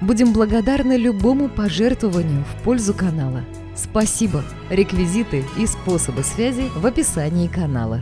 Будем 0.00 0.32
благодарны 0.32 0.96
любому 0.96 1.50
пожертвованию 1.50 2.42
в 2.44 2.64
пользу 2.64 2.94
канала. 2.94 3.42
Спасибо! 3.74 4.42
Реквизиты 4.70 5.44
и 5.58 5.66
способы 5.66 6.22
связи 6.22 6.70
в 6.74 6.86
описании 6.86 7.48
канала. 7.48 8.00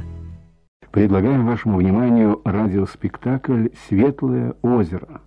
Предлагаем 0.93 1.45
вашему 1.45 1.79
вниманию 1.79 2.41
радиоспектакль 2.45 3.71
«Светлое 3.89 4.55
озеро» 4.63 5.23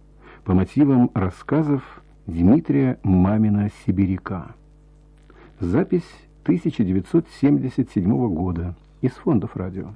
по 0.45 0.53
мотивам 0.53 1.11
рассказов 1.13 1.83
Дмитрия 2.25 2.99
Мамина-Сибиряка. 3.03 4.55
Запись 5.59 6.09
1977 6.43 8.33
года 8.33 8.75
из 9.01 9.11
фондов 9.11 9.57
радио. 9.57 9.89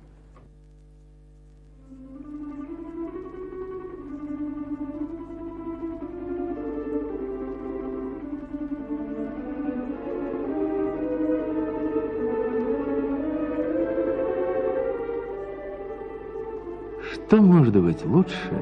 Что 17.27 17.41
может 17.41 17.76
быть 17.76 18.05
лучше 18.05 18.54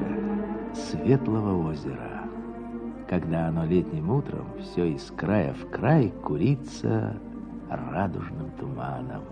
светлого 0.72 1.68
озера, 1.68 2.22
когда 3.06 3.48
оно 3.48 3.66
летним 3.66 4.08
утром 4.08 4.46
все 4.58 4.86
из 4.86 5.02
края 5.10 5.52
в 5.52 5.68
край 5.68 6.10
курится 6.22 7.14
радужным 7.68 8.50
туманом? 8.58 9.22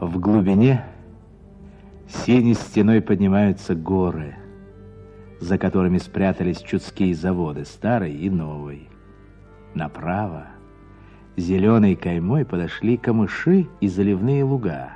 В 0.00 0.18
глубине 0.18 0.82
синей 2.08 2.54
стеной 2.54 3.02
поднимаются 3.02 3.74
горы, 3.74 4.34
за 5.38 5.58
которыми 5.58 5.98
спрятались 5.98 6.62
чудские 6.62 7.14
заводы, 7.14 7.66
старый 7.66 8.14
и 8.14 8.30
новый. 8.30 8.88
Направо 9.74 10.46
зеленой 11.36 11.96
каймой 11.96 12.46
подошли 12.46 12.96
камыши 12.96 13.68
и 13.82 13.88
заливные 13.88 14.42
луга, 14.42 14.92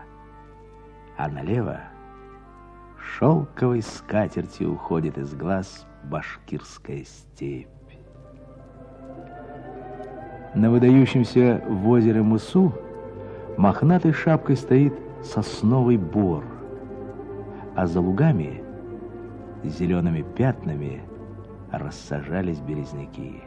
а 1.18 1.28
налево 1.28 1.91
шелковой 3.02 3.82
скатертью 3.82 4.72
уходит 4.72 5.18
из 5.18 5.34
глаз 5.34 5.86
башкирская 6.04 7.04
степь. 7.04 7.68
На 10.54 10.70
выдающемся 10.70 11.62
в 11.66 11.88
озере 11.88 12.22
мысу 12.22 12.74
мохнатой 13.56 14.12
шапкой 14.12 14.56
стоит 14.56 14.94
сосновый 15.22 15.96
бор, 15.96 16.44
а 17.74 17.86
за 17.86 18.00
лугами 18.00 18.62
зелеными 19.64 20.22
пятнами 20.22 21.02
рассажались 21.70 22.60
березняки. 22.60 23.42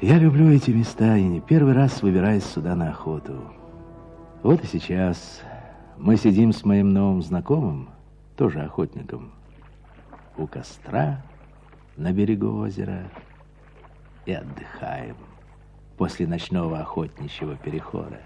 Я 0.00 0.18
люблю 0.18 0.50
эти 0.50 0.70
места 0.70 1.16
и 1.16 1.24
не 1.24 1.40
первый 1.40 1.72
раз 1.72 2.02
выбираюсь 2.02 2.44
сюда 2.44 2.74
на 2.74 2.90
охоту. 2.90 3.42
Вот 4.42 4.62
и 4.62 4.66
сейчас 4.66 5.42
мы 5.98 6.16
сидим 6.16 6.52
с 6.52 6.64
моим 6.64 6.90
новым 6.90 7.22
знакомым, 7.22 7.88
тоже 8.36 8.60
охотником, 8.60 9.32
у 10.36 10.46
костра 10.46 11.22
на 11.96 12.12
берегу 12.12 12.58
озера 12.58 13.10
и 14.26 14.32
отдыхаем 14.32 15.16
после 15.96 16.26
ночного 16.26 16.80
охотничьего 16.80 17.56
перехода. 17.56 18.20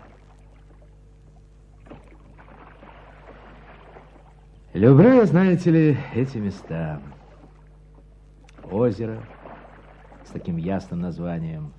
Люблю 4.73 5.25
знаете 5.25 5.71
ли, 5.71 5.99
эти 6.15 6.39
места. 6.39 7.01
Озеро 8.71 9.21
с 10.25 10.31
таким 10.31 10.57
ясным 10.57 11.01
названием 11.01 11.73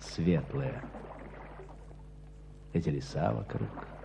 «Светлое». 0.00 0.82
Эти 2.72 2.88
леса 2.88 3.32
вокруг– 3.32 3.68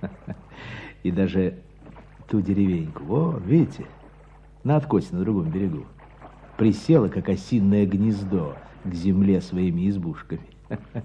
И 1.02 1.10
даже 1.10 1.58
ту 2.28 2.40
деревеньку, 2.40 3.04
во, 3.04 3.38
видите, 3.38 3.86
на 4.64 4.76
откосе 4.76 5.14
на 5.14 5.20
другом 5.20 5.50
берегу, 5.50 5.86
присела, 6.56 7.08
как 7.08 7.28
осинное 7.28 7.86
гнездо, 7.86 8.56
к 8.84 8.92
земле 8.94 9.40
своими 9.40 9.88
избушками. 9.88 10.48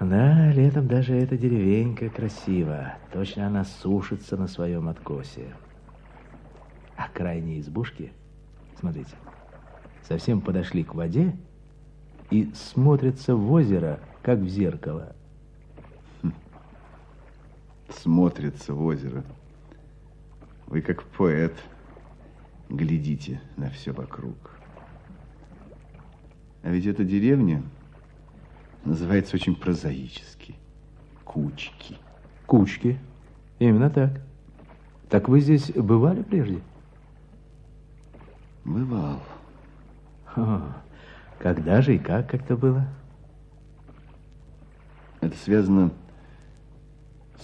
Да, 0.00 0.50
летом 0.50 0.88
даже 0.88 1.14
эта 1.14 1.36
деревенька 1.38 2.10
красива. 2.10 2.94
Точно 3.12 3.46
она 3.46 3.64
сушится 3.64 4.36
на 4.36 4.48
своем 4.48 4.88
откосе. 4.88 5.54
А 6.96 7.08
крайние 7.08 7.60
избушки, 7.60 8.12
смотрите, 8.78 9.14
совсем 10.02 10.40
подошли 10.40 10.82
к 10.82 10.94
воде 10.94 11.36
и 12.30 12.50
смотрятся 12.54 13.36
в 13.36 13.50
озеро, 13.52 14.00
как 14.22 14.40
в 14.40 14.48
зеркало 14.48 15.14
смотрится 17.88 18.74
в 18.74 18.84
озеро. 18.84 19.24
Вы 20.66 20.80
как 20.80 21.02
поэт 21.04 21.54
глядите 22.68 23.40
на 23.56 23.70
все 23.70 23.92
вокруг. 23.92 24.36
А 26.62 26.70
ведь 26.70 26.86
эта 26.86 27.04
деревня 27.04 27.62
называется 28.84 29.36
очень 29.36 29.54
прозаически. 29.54 30.54
Кучки. 31.24 31.98
Кучки. 32.46 32.98
Именно 33.58 33.90
так. 33.90 34.20
Так 35.10 35.28
вы 35.28 35.40
здесь 35.40 35.70
бывали 35.70 36.22
прежде? 36.22 36.60
Бывал. 38.64 39.20
О, 40.34 40.62
когда 41.38 41.82
же 41.82 41.94
и 41.94 41.98
как 41.98 42.30
как-то 42.30 42.56
было? 42.56 42.88
Это 45.20 45.36
связано 45.36 45.92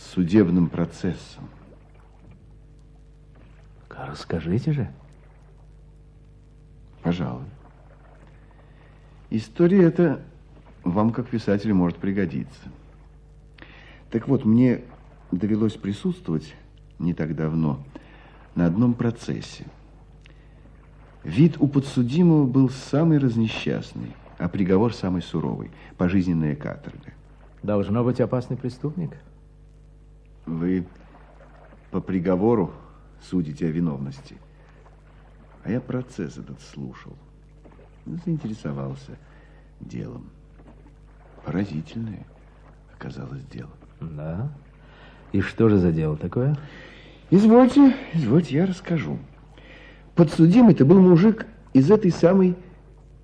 судебным 0.01 0.69
процессом. 0.69 1.49
Расскажите 3.89 4.73
же. 4.73 4.91
Пожалуй. 7.03 7.45
История 9.31 9.85
эта 9.85 10.23
вам, 10.83 11.13
как 11.13 11.29
писателю, 11.29 11.75
может 11.75 11.99
пригодиться. 11.99 12.71
Так 14.11 14.27
вот, 14.27 14.45
мне 14.45 14.83
довелось 15.31 15.75
присутствовать 15.75 16.55
не 16.99 17.15
так 17.15 17.37
давно 17.37 17.85
на 18.55 18.67
одном 18.67 18.95
процессе. 18.95 19.67
Вид 21.23 21.57
у 21.61 21.69
подсудимого 21.69 22.47
был 22.47 22.71
самый 22.71 23.19
разнесчастный, 23.19 24.17
а 24.39 24.49
приговор 24.49 24.95
самый 24.95 25.23
суровый– 25.23 25.71
пожизненная 25.99 26.57
каторга. 26.57 27.13
Должно 27.63 28.03
быть 28.03 28.21
опасный 28.21 28.57
преступник? 28.57 29.13
Вы 30.51 30.85
по 31.93 32.01
приговору 32.01 32.73
судите 33.23 33.67
о 33.67 33.71
виновности. 33.71 34.37
А 35.63 35.71
я 35.71 35.81
процесс 35.81 36.39
этот 36.39 36.61
слушал. 36.61 37.17
Заинтересовался 38.05 39.17
делом. 39.79 40.29
Поразительное 41.45 42.27
оказалось 42.93 43.45
дело. 43.45 43.71
Да? 44.01 44.53
И 45.31 45.41
что 45.41 45.69
же 45.69 45.79
за 45.79 45.93
дело 45.93 46.17
такое? 46.17 46.57
Извольте, 47.31 47.95
извольте, 48.13 48.57
я 48.57 48.67
расскажу. 48.67 49.19
Подсудимый-то 50.17 50.85
был 50.85 51.01
мужик 51.01 51.47
из 51.73 51.93
этой 51.93 52.11
самой 52.11 52.57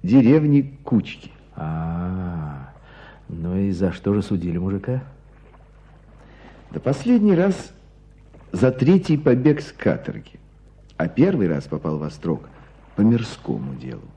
деревни 0.05 0.79
Кучки. 0.85 1.33
А, 1.57 2.71
-а, 3.29 3.33
-а. 3.33 3.37
ну 3.37 3.57
и 3.57 3.73
за 3.73 3.91
что 3.91 4.15
же 4.15 4.23
судили 4.23 4.59
мужика? 4.59 5.03
Да 6.71 6.81
последний 6.81 7.35
раз 7.35 7.73
за 8.53 8.71
третий 8.71 9.17
побег 9.17 9.61
с 9.61 9.73
каторги. 9.73 10.41
А 10.97 11.09
первый 11.09 11.49
раз 11.49 11.65
попал 11.65 11.99
во 11.99 12.11
строк 12.11 12.49
по 12.97 13.03
мирскому 13.03 13.75
делу. 13.75 14.09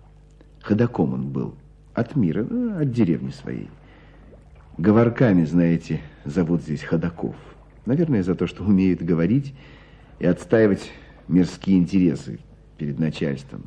Ходаком 0.62 1.14
он 1.14 1.30
был. 1.30 1.56
От 1.94 2.16
мира, 2.16 2.46
ну, 2.50 2.80
от 2.80 2.92
деревни 2.92 3.32
своей. 3.32 3.70
Говорками, 4.78 5.44
знаете, 5.44 6.00
зовут 6.24 6.62
здесь 6.62 6.84
ходаков. 6.84 7.36
Наверное, 7.86 8.24
за 8.24 8.36
то, 8.36 8.48
что 8.48 8.64
умеют 8.64 9.02
говорить 9.02 9.54
и 10.20 10.26
отстаивать 10.26 10.92
мирские 11.28 11.78
интересы 11.78 12.40
перед 12.78 12.98
начальством. 12.98 13.64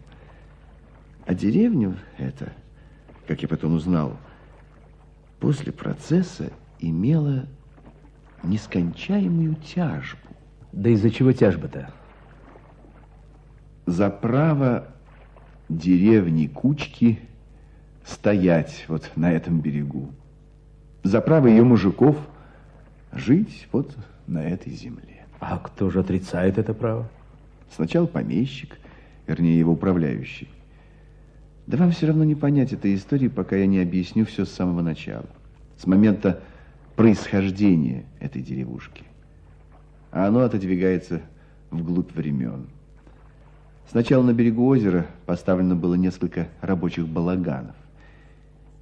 А 1.26 1.34
деревню 1.34 1.96
это, 2.19 2.52
как 3.26 3.43
я 3.43 3.49
потом 3.49 3.75
узнал, 3.75 4.17
после 5.38 5.73
процесса 5.73 6.50
имела 6.81 7.46
нескончаемую 8.43 9.56
тяжбу. 9.56 10.29
Да 10.73 10.91
из-за 10.91 11.11
чего 11.11 11.33
тяжба-то? 11.33 11.91
За 13.87 14.11
право 14.11 14.89
деревни 15.69 16.47
Кучки 16.47 17.21
стоять 18.05 18.85
вот 18.89 19.11
на 19.17 19.33
этом 19.33 19.61
берегу. 19.61 20.11
За 21.03 21.21
право 21.21 21.47
ее 21.47 21.65
мужиков 21.65 22.17
жить 23.12 23.69
вот 23.73 23.97
на 24.27 24.43
этой 24.43 24.73
земле. 24.73 25.27
А 25.41 25.59
кто 25.59 25.91
же 25.91 26.00
отрицает 26.00 26.59
это 26.59 26.75
право? 26.75 27.09
Сначала 27.75 28.06
помещик, 28.06 28.79
вернее, 29.27 29.59
его 29.59 29.73
управляющий. 29.73 30.49
Да 31.67 31.77
вам 31.77 31.91
все 31.91 32.06
равно 32.06 32.25
не 32.25 32.35
понять 32.35 32.73
этой 32.73 32.94
истории, 32.94 33.29
пока 33.29 33.56
я 33.56 33.67
не 33.67 33.81
объясню 33.81 34.25
все 34.27 34.44
с 34.44 34.53
самого 34.53 34.83
начала. 34.83 35.27
С 35.79 35.87
момента 35.87 36.41
происхождения 37.02 38.04
этой 38.20 38.43
деревушки. 38.43 39.02
А 40.12 40.28
оно 40.28 40.43
отодвигается 40.43 41.20
вглубь 41.72 42.14
времен. 42.14 42.69
Сначала 43.90 44.22
на 44.22 44.32
берегу 44.32 44.69
озера 44.69 45.06
поставлено 45.26 45.75
было 45.75 45.96
несколько 45.96 46.46
рабочих 46.60 47.08
балаганов. 47.08 47.75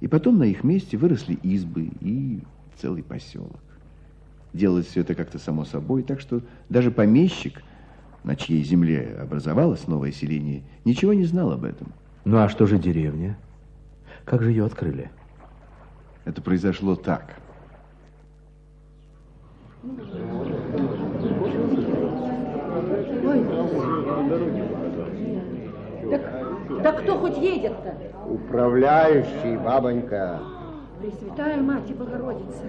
И 0.01 0.07
потом 0.07 0.37
на 0.37 0.43
их 0.43 0.63
месте 0.63 0.97
выросли 0.97 1.33
избы 1.33 1.89
и 1.99 2.43
целый 2.77 3.01
поселок. 3.01 3.59
Делалось 4.53 4.85
все 4.85 5.01
это 5.01 5.15
как-то 5.15 5.39
само 5.39 5.65
собой, 5.65 6.03
так 6.03 6.19
что 6.19 6.43
даже 6.69 6.91
помещик, 6.91 7.63
на 8.23 8.35
чьей 8.35 8.63
земле 8.63 9.17
образовалось 9.19 9.87
новое 9.87 10.11
селение, 10.11 10.61
ничего 10.85 11.13
не 11.13 11.25
знал 11.25 11.53
об 11.53 11.63
этом. 11.63 11.91
Ну 12.23 12.37
а 12.37 12.49
что 12.49 12.67
же 12.67 12.77
деревня? 12.77 13.35
Как 14.25 14.43
же 14.43 14.51
ее 14.51 14.67
открыли? 14.67 15.09
Это 16.23 16.39
произошло 16.43 16.95
так. 16.95 17.40
Ой. 19.83 19.89
Так, 26.11 26.21
так 26.83 27.01
кто 27.01 27.17
хоть 27.17 27.37
едет-то? 27.37 27.95
Управляющий, 28.29 29.57
бабонька. 29.57 30.39
Пресвятая 31.01 31.57
Мать 31.61 31.89
и 31.89 31.93
Богородица. 31.93 32.63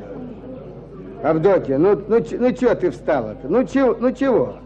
Авдотья, 1.22 1.76
ну, 1.76 1.96
ну, 2.08 2.18
ну 2.18 2.52
чего 2.52 2.74
ты 2.74 2.90
встала-то? 2.90 3.46
Ну 3.48 3.64
чего, 3.66 3.94
ну 3.94 4.12
чего? 4.12 4.56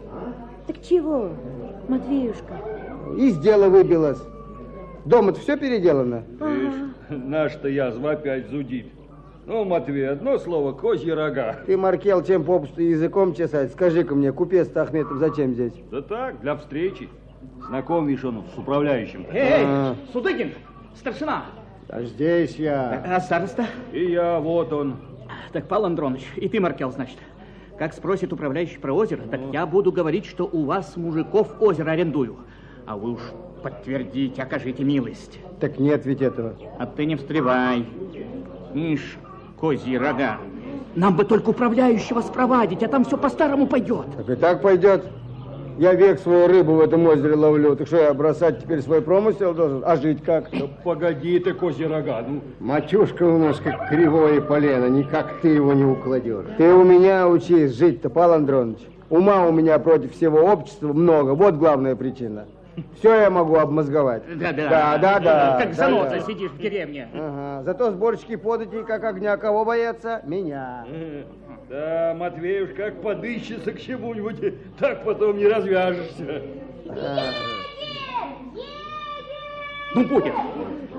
Так 0.67 0.81
чего, 0.81 1.31
Матвеюшка? 1.89 2.53
Из 3.17 3.37
дела 3.39 3.67
выбилась. 3.67 4.21
Дома-то 5.03 5.39
все 5.41 5.57
переделано? 5.57 6.23
Ага. 6.39 6.93
Наш-то 7.09 7.67
язва 7.67 8.11
опять 8.11 8.49
зудит. 8.49 8.87
Ну, 9.47 9.63
Матвей, 9.63 10.09
одно 10.09 10.37
слово, 10.39 10.73
козьи 10.73 11.09
рога. 11.09 11.61
Ты, 11.65 11.77
Маркел, 11.77 12.21
чем 12.21 12.43
попусту 12.43 12.81
языком 12.81 13.33
чесать? 13.33 13.71
Скажи-ка 13.71 14.13
мне, 14.13 14.33
купец 14.33 14.75
Ахметов 14.75 15.19
зачем 15.19 15.53
здесь? 15.53 15.71
Да 15.89 16.01
так, 16.01 16.41
для 16.41 16.57
встречи. 16.57 17.07
Знаком, 17.65 18.07
видишь, 18.07 18.25
он 18.25 18.43
с 18.53 18.57
управляющим. 18.57 19.25
Эй, 19.31 19.63
А. 19.65 19.95
Судыгин, 20.11 20.51
старшина. 20.95 21.45
А 21.87 22.01
здесь 22.03 22.57
я. 22.57 23.01
А 23.07 23.21
староста? 23.21 23.67
И 23.93 24.11
я, 24.11 24.37
вот 24.41 24.73
он. 24.73 24.97
Так, 25.53 25.69
Павел 25.69 25.85
Андронович, 25.85 26.25
и 26.35 26.49
ты, 26.49 26.59
Маркел, 26.59 26.91
значит. 26.91 27.17
Как 27.79 27.93
спросит 27.93 28.33
управляющий 28.33 28.79
про 28.79 28.91
озеро, 28.91 29.21
так 29.31 29.39
я 29.53 29.65
буду 29.65 29.93
говорить, 29.93 30.25
что 30.25 30.43
у 30.51 30.65
вас, 30.65 30.97
мужиков, 30.97 31.61
озеро 31.61 31.91
арендую. 31.91 32.35
А 32.85 32.97
вы 32.97 33.11
уж 33.13 33.21
подтвердите, 33.63 34.41
окажите 34.41 34.83
милость. 34.83 35.39
Так 35.61 35.79
нет 35.79 36.05
ведь 36.05 36.21
этого. 36.21 36.55
А 36.79 36.85
ты 36.85 37.05
не 37.05 37.15
встревай. 37.15 37.85
Ишь, 38.73 39.17
козьи 39.59 39.97
рога. 39.97 40.37
Нам 40.95 41.15
бы 41.15 41.25
только 41.25 41.49
управляющего 41.49 42.21
спровадить, 42.21 42.83
а 42.83 42.87
там 42.87 43.05
все 43.05 43.17
по-старому 43.17 43.67
пойдет. 43.67 44.05
Так 44.17 44.29
и 44.29 44.35
так 44.35 44.61
пойдет. 44.61 45.05
Я 45.77 45.93
век 45.93 46.19
свою 46.19 46.47
рыбу 46.47 46.73
в 46.73 46.79
этом 46.79 47.05
озере 47.05 47.35
ловлю. 47.35 47.75
Так 47.75 47.85
что 47.85 47.97
я 47.97 48.13
бросать 48.15 48.63
теперь 48.63 48.81
свой 48.81 48.99
промысел 48.99 49.53
должен? 49.53 49.83
А 49.85 49.95
жить 49.95 50.23
как? 50.23 50.49
Да 50.51 50.65
погоди 50.83 51.37
ты, 51.37 51.53
козьи 51.53 51.85
рога, 51.85 52.23
ну. 52.27 52.41
Матюшка 52.59 53.23
у 53.23 53.37
нас 53.37 53.59
как 53.59 53.87
кривое 53.89 54.41
полено, 54.41 54.87
никак 54.87 55.39
ты 55.41 55.49
его 55.49 55.73
не 55.73 55.85
укладешь. 55.85 56.45
Ты 56.57 56.73
у 56.73 56.83
меня 56.83 57.27
учись 57.27 57.77
жить-то, 57.77 58.09
Павел 58.09 58.33
Андронович. 58.33 58.79
Ума 59.11 59.45
у 59.45 59.51
меня 59.51 59.77
против 59.77 60.13
всего 60.13 60.39
общества 60.39 60.91
много, 60.93 61.35
вот 61.35 61.55
главная 61.55 61.95
причина. 61.95 62.45
Все 62.99 63.21
я 63.21 63.29
могу 63.29 63.55
обмозговать. 63.55 64.23
Да-да. 64.37 64.69
Да, 64.69 64.97
да, 64.97 65.19
да. 65.19 65.57
Как 65.59 65.69
да, 65.69 65.73
заноза 65.73 66.09
да. 66.11 66.19
сидишь 66.21 66.51
в 66.51 66.57
деревне. 66.59 67.09
Ага. 67.13 67.63
Зато 67.63 67.91
сборщики 67.91 68.35
подати, 68.35 68.83
как 68.83 69.03
огня, 69.03 69.37
кого 69.37 69.65
боятся? 69.65 70.21
Меня. 70.25 70.85
Да, 71.69 72.15
Матвей 72.17 72.63
уж 72.63 72.69
как 72.75 73.01
подыщется 73.01 73.73
к 73.73 73.81
чему-нибудь, 73.81 74.37
так 74.79 75.03
потом 75.03 75.37
не 75.37 75.47
развяжешься. 75.47 76.43
Ну, 79.95 80.03
будет. 80.07 80.33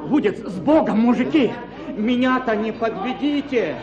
Будет 0.08 0.38
с 0.46 0.58
Богом, 0.58 0.98
мужики. 0.98 1.52
Меня-то 1.96 2.56
не 2.56 2.72
подведите. 2.72 3.76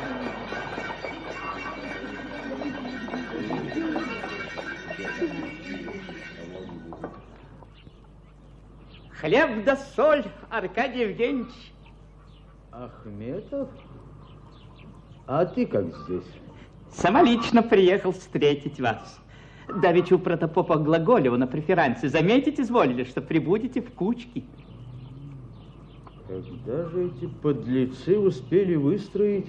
Хлеб 9.26 9.64
да 9.66 9.76
соль, 9.76 10.24
Аркадий 10.52 11.02
Евгеньевич. 11.02 11.52
Ахметов? 12.72 13.70
А 15.26 15.46
ты 15.48 15.66
как 15.66 15.86
здесь? 16.04 16.28
Самолично 16.92 17.64
приехал 17.64 18.12
встретить 18.12 18.80
вас. 18.80 19.20
Давеча 19.82 20.14
у 20.14 20.20
протопопа 20.20 20.78
Глаголева 20.78 21.38
на 21.38 21.48
преферансе 21.48 22.08
заметить 22.08 22.60
изволили, 22.60 23.04
что 23.04 23.20
прибудете 23.20 23.82
в 23.82 23.92
кучке. 23.94 24.44
Когда 26.28 26.88
же 26.90 27.08
эти 27.08 27.26
подлецы 27.26 28.20
успели 28.20 28.76
выстроить 28.76 29.48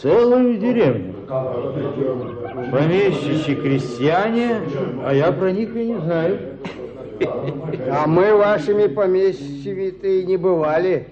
целую 0.00 0.58
деревню? 0.58 1.26
Помещичьи 2.70 3.56
крестьяне, 3.56 4.60
а 5.04 5.12
я 5.12 5.32
про 5.32 5.50
них 5.50 5.74
и 5.74 5.86
не 5.86 5.98
знаю. 5.98 6.49
А 7.20 8.06
мы 8.06 8.34
вашими 8.34 8.86
помещичьими-то 8.86 10.06
и 10.06 10.24
не 10.24 10.36
бывали, 10.36 11.08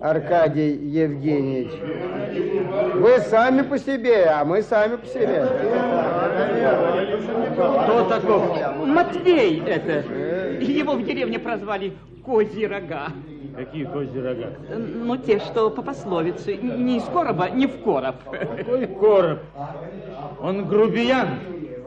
Аркадий 0.00 0.74
Евгеньевич. 0.74 1.72
Вы 2.94 3.18
сами 3.20 3.62
по 3.62 3.78
себе, 3.78 4.24
а 4.26 4.44
мы 4.44 4.62
сами 4.62 4.96
по 4.96 5.06
себе. 5.06 5.46
Кто 7.54 8.04
таков? 8.08 8.58
Матвей 8.86 9.62
это. 9.64 10.04
Его 10.60 10.94
в 10.94 11.04
деревне 11.04 11.38
прозвали 11.38 11.92
Козьи 12.24 12.66
рога. 12.66 13.08
Какие 13.56 13.84
козьи 13.84 14.20
рога? 14.20 14.52
Ну, 14.70 15.16
те, 15.16 15.40
что 15.40 15.70
по 15.70 15.82
пословице. 15.82 16.56
Не 16.56 16.98
из 16.98 17.04
короба, 17.04 17.50
не 17.50 17.66
в 17.66 17.82
короб. 17.82 18.16
Какой 18.30 18.86
короб? 18.86 19.40
Он 20.40 20.66
грубиян. 20.66 21.40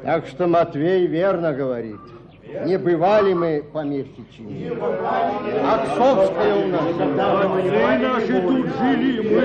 Так 0.03 0.27
что 0.27 0.47
Матвей 0.47 1.07
верно 1.07 1.53
говорит. 1.53 1.99
Не 2.65 2.77
бывали 2.77 3.33
мы 3.33 3.63
помещичьими. 3.73 4.71
Отцовская 5.65 6.55
у 6.55 6.67
нас. 6.67 6.81
Отцы 6.81 7.97
наши 7.97 8.41
тут 8.41 8.67
жили, 8.77 9.19
мы, 9.21 9.41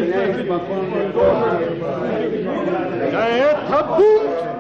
Да 3.11 3.27
это 3.29 3.85
бунт! 3.97 4.51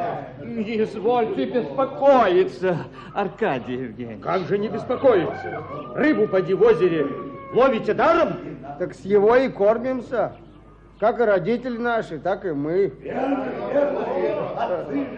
Не 0.66 0.82
извольте 0.82 1.44
беспокоиться, 1.46 2.78
Аркадий 3.14 3.74
Евгеньевич. 3.74 4.22
Как 4.22 4.42
же 4.42 4.58
не 4.58 4.68
беспокоиться? 4.68 5.62
Рыбу 5.94 6.26
поди 6.26 6.54
в 6.54 6.62
озере 6.62 7.06
ловите 7.52 7.94
даром? 7.94 8.36
Так 8.78 8.94
с 8.94 9.04
его 9.04 9.36
и 9.36 9.48
кормимся. 9.48 10.32
Как 11.00 11.18
и 11.18 11.22
родители 11.24 11.78
наши, 11.78 12.18
так 12.18 12.44
и 12.44 12.50
мы. 12.50 12.92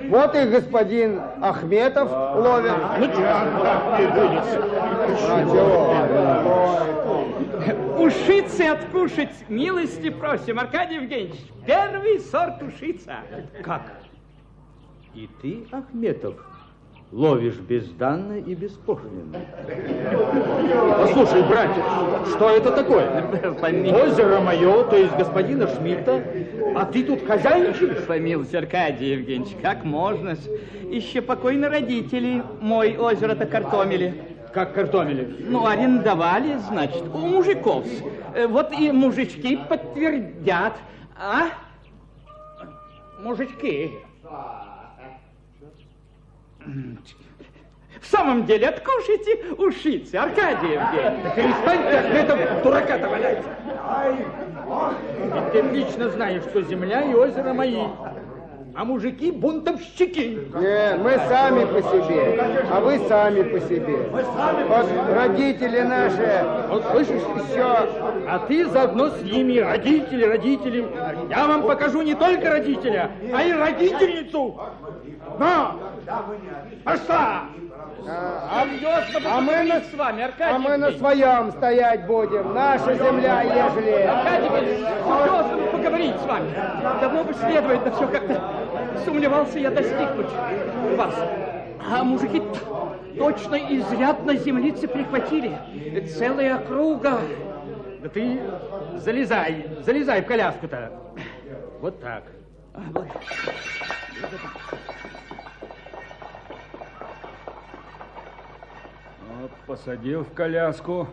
Вот 0.09 0.35
и 0.37 0.45
господин 0.47 1.21
Ахметов 1.41 2.09
ловит. 2.37 2.73
Чего? 5.19 5.93
Ушицы 7.99 8.63
откушать 8.63 9.49
милости 9.49 10.11
просим, 10.11 10.61
Аркадий 10.61 10.95
Евгеньевич. 10.97 11.41
Первый 11.67 12.21
сорт 12.21 12.63
ушица. 12.63 13.17
Как? 13.65 13.83
И 15.15 15.29
ты, 15.43 15.67
Ахметов, 15.73 16.37
ловишь 17.13 17.57
безданно 17.57 18.39
и 18.39 18.55
беспошлино. 18.55 19.39
Послушай, 20.99 21.43
братец, 21.49 21.85
что 22.35 22.49
это 22.51 22.73
такое? 22.73 23.23
Помилуйте, 23.61 24.05
Озеро 24.05 24.41
мое, 24.41 24.85
то 24.85 24.97
есть 24.97 25.15
господина 25.17 25.69
Шмидта, 25.69 26.23
а 26.75 26.87
ты 26.87 27.05
тут 27.05 27.25
хозяйничаешь? 27.27 28.05
помилуйте, 28.07 28.59
Аркадий 28.59 29.11
Евгеньевич, 29.13 29.55
как 29.61 29.85
можно? 29.85 30.37
Еще 30.91 31.21
покойно 31.21 31.69
родители 31.69 32.43
мой 32.61 32.97
озеро-то 32.97 33.45
картомили. 33.47 34.15
как 34.55 34.75
картомили? 34.75 35.37
Ну, 35.49 35.67
арендовали, 35.67 36.57
значит, 36.69 37.05
у 37.13 37.19
мужиков. 37.19 37.85
Э, 38.35 38.47
Вот 38.47 38.73
и 38.73 38.91
мужички 38.91 39.59
подтвердят. 39.69 40.75
А? 41.19 41.49
Мужички. 43.23 43.93
В 48.01 48.07
самом 48.07 48.47
деле, 48.47 48.69
откушайте 48.69 49.55
ушицы, 49.59 50.17
Аркадий 50.17 50.73
Евгеньевич. 50.73 51.35
Перестаньте, 51.37 51.99
Ахметов, 51.99 52.63
дурака-то 52.63 53.09
валять. 53.09 53.43
Ведь 55.35 55.53
ты 55.53 55.61
отлично 55.61 56.09
знаешь, 56.11 56.43
что 56.43 56.63
земля 56.63 57.03
и 57.03 57.15
озеро 57.15 57.53
мои. 57.53 57.85
А 58.75 58.85
мужики 58.87 59.31
бунтовщики. 59.31 60.49
Нет, 60.59 60.99
мы 60.99 61.19
сами 61.29 61.67
по 61.67 61.83
себе, 61.83 62.41
а 62.71 62.81
вы 62.81 62.99
сами 63.07 63.43
по 63.43 63.61
себе. 63.61 63.97
Вот 64.11 64.87
родители 65.15 65.81
наши, 65.81 66.45
Вот 66.71 66.83
слышишь, 66.91 67.23
все, 67.51 67.87
а 68.27 68.45
ты 68.49 68.65
заодно 68.67 69.11
с 69.11 69.21
ними, 69.23 69.59
родители, 69.59 70.25
родители. 70.25 70.87
Я 71.29 71.47
вам 71.47 71.65
покажу 71.65 72.01
не 72.01 72.15
только 72.15 72.49
родителя, 72.49 73.11
а 73.35 73.43
и 73.43 73.53
родительницу. 73.53 74.59
На! 75.39 75.92
Пошла! 76.85 77.45
а, 78.09 78.67
Серьезно 78.67 79.31
а 79.31 79.41
мы 79.41 79.63
на, 79.63 79.81
с 79.81 79.95
вами, 79.95 80.23
Аркадий 80.25 80.55
а 80.55 80.59
мы 80.59 80.77
на 80.77 80.91
своем 80.93 81.53
стоять 81.53 82.07
будем. 82.07 82.55
Наша 82.55 82.95
земля, 82.95 83.43
ежели. 83.43 84.03
Аркадий 84.03 84.47
Евгеньевич, 84.47 84.87
серьезно 85.05 85.67
поговорить 85.71 86.17
с 86.17 86.27
вами. 86.27 86.51
Давно 87.01 87.25
бы 87.25 87.35
следует, 87.35 87.85
да 87.85 87.91
все 87.93 88.09
как-то 88.09 88.43
сомневался 89.05 89.59
я 89.59 89.71
достигнуть 89.71 90.31
вас. 90.97 91.15
А 91.89 92.05
мужики 92.05 92.43
точно 93.17 93.57
изрядно 93.57 94.37
землицы 94.37 94.89
прихватили. 94.89 95.57
Целая 96.07 96.57
округа. 96.57 97.21
Да 98.01 98.09
ты 98.09 98.41
залезай, 98.97 99.67
залезай 99.85 100.23
в 100.23 100.27
коляску-то. 100.27 100.91
Вот 101.81 102.01
так. 102.01 102.25
Вот 102.75 103.07
посадил 109.67 110.25
в 110.25 110.33
коляску, 110.33 111.07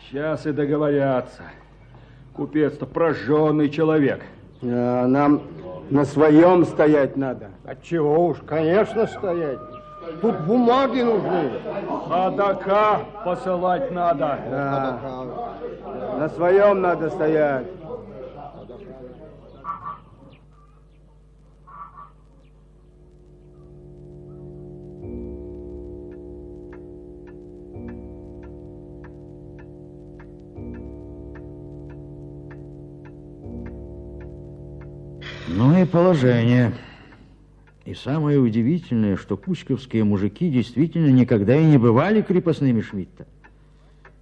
сейчас 0.00 0.46
и 0.46 0.52
договорятся. 0.52 1.42
Купец-то 2.34 2.86
прожженный 2.86 3.68
человек. 3.68 4.22
А, 4.62 5.06
нам 5.06 5.42
на 5.90 6.04
своем 6.04 6.64
стоять 6.64 7.16
надо. 7.16 7.50
Отчего 7.64 8.26
уж, 8.26 8.38
конечно, 8.46 9.06
стоять. 9.06 9.58
Тут 10.20 10.40
бумаги 10.40 11.02
нужны. 11.02 11.50
Ходока 12.08 13.00
посылать 13.24 13.90
надо. 13.90 14.38
Да. 14.50 14.98
На 16.18 16.28
своем 16.30 16.80
надо 16.80 17.10
стоять. 17.10 17.66
И 35.80 35.84
положение. 35.86 36.74
И 37.86 37.94
самое 37.94 38.38
удивительное, 38.38 39.16
что 39.16 39.38
кучковские 39.38 40.04
мужики 40.04 40.50
действительно 40.50 41.08
никогда 41.08 41.56
и 41.56 41.64
не 41.64 41.78
бывали 41.78 42.20
крепостными 42.20 42.82
Шмидта, 42.82 43.26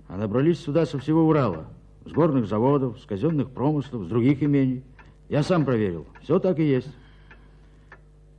а 0.06 0.16
набрались 0.16 0.60
сюда 0.60 0.86
со 0.86 1.00
всего 1.00 1.26
Урала, 1.26 1.66
с 2.04 2.12
горных 2.12 2.46
заводов, 2.46 3.00
с 3.00 3.06
казенных 3.06 3.50
промыслов, 3.50 4.04
с 4.04 4.08
других 4.08 4.40
имений. 4.40 4.84
Я 5.28 5.42
сам 5.42 5.64
проверил, 5.64 6.06
все 6.22 6.38
так 6.38 6.60
и 6.60 6.62
есть. 6.62 6.94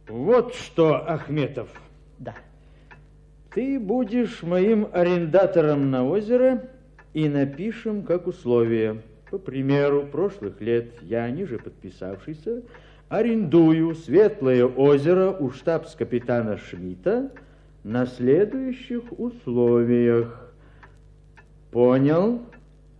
Вот 0.07 0.53
что, 0.53 0.95
Ахметов. 0.95 1.67
Да. 2.19 2.35
Ты 3.53 3.81
будешь 3.81 4.43
моим 4.43 4.88
арендатором 4.93 5.91
на 5.91 6.07
озеро 6.07 6.69
и 7.13 7.27
напишем 7.27 8.03
как 8.03 8.27
условие. 8.27 9.01
По 9.29 9.38
примеру 9.38 10.07
прошлых 10.09 10.61
лет 10.61 10.93
я, 11.01 11.29
ниже 11.29 11.57
подписавшийся, 11.59 12.63
арендую 13.10 13.96
Светлое 13.96 14.66
озеро 14.66 15.32
у 15.32 15.50
штабс-капитана 15.50 16.58
Шмидта 16.58 17.32
на 17.84 18.06
следующих 18.06 19.04
условиях. 19.20 20.54
Понял? 21.72 22.42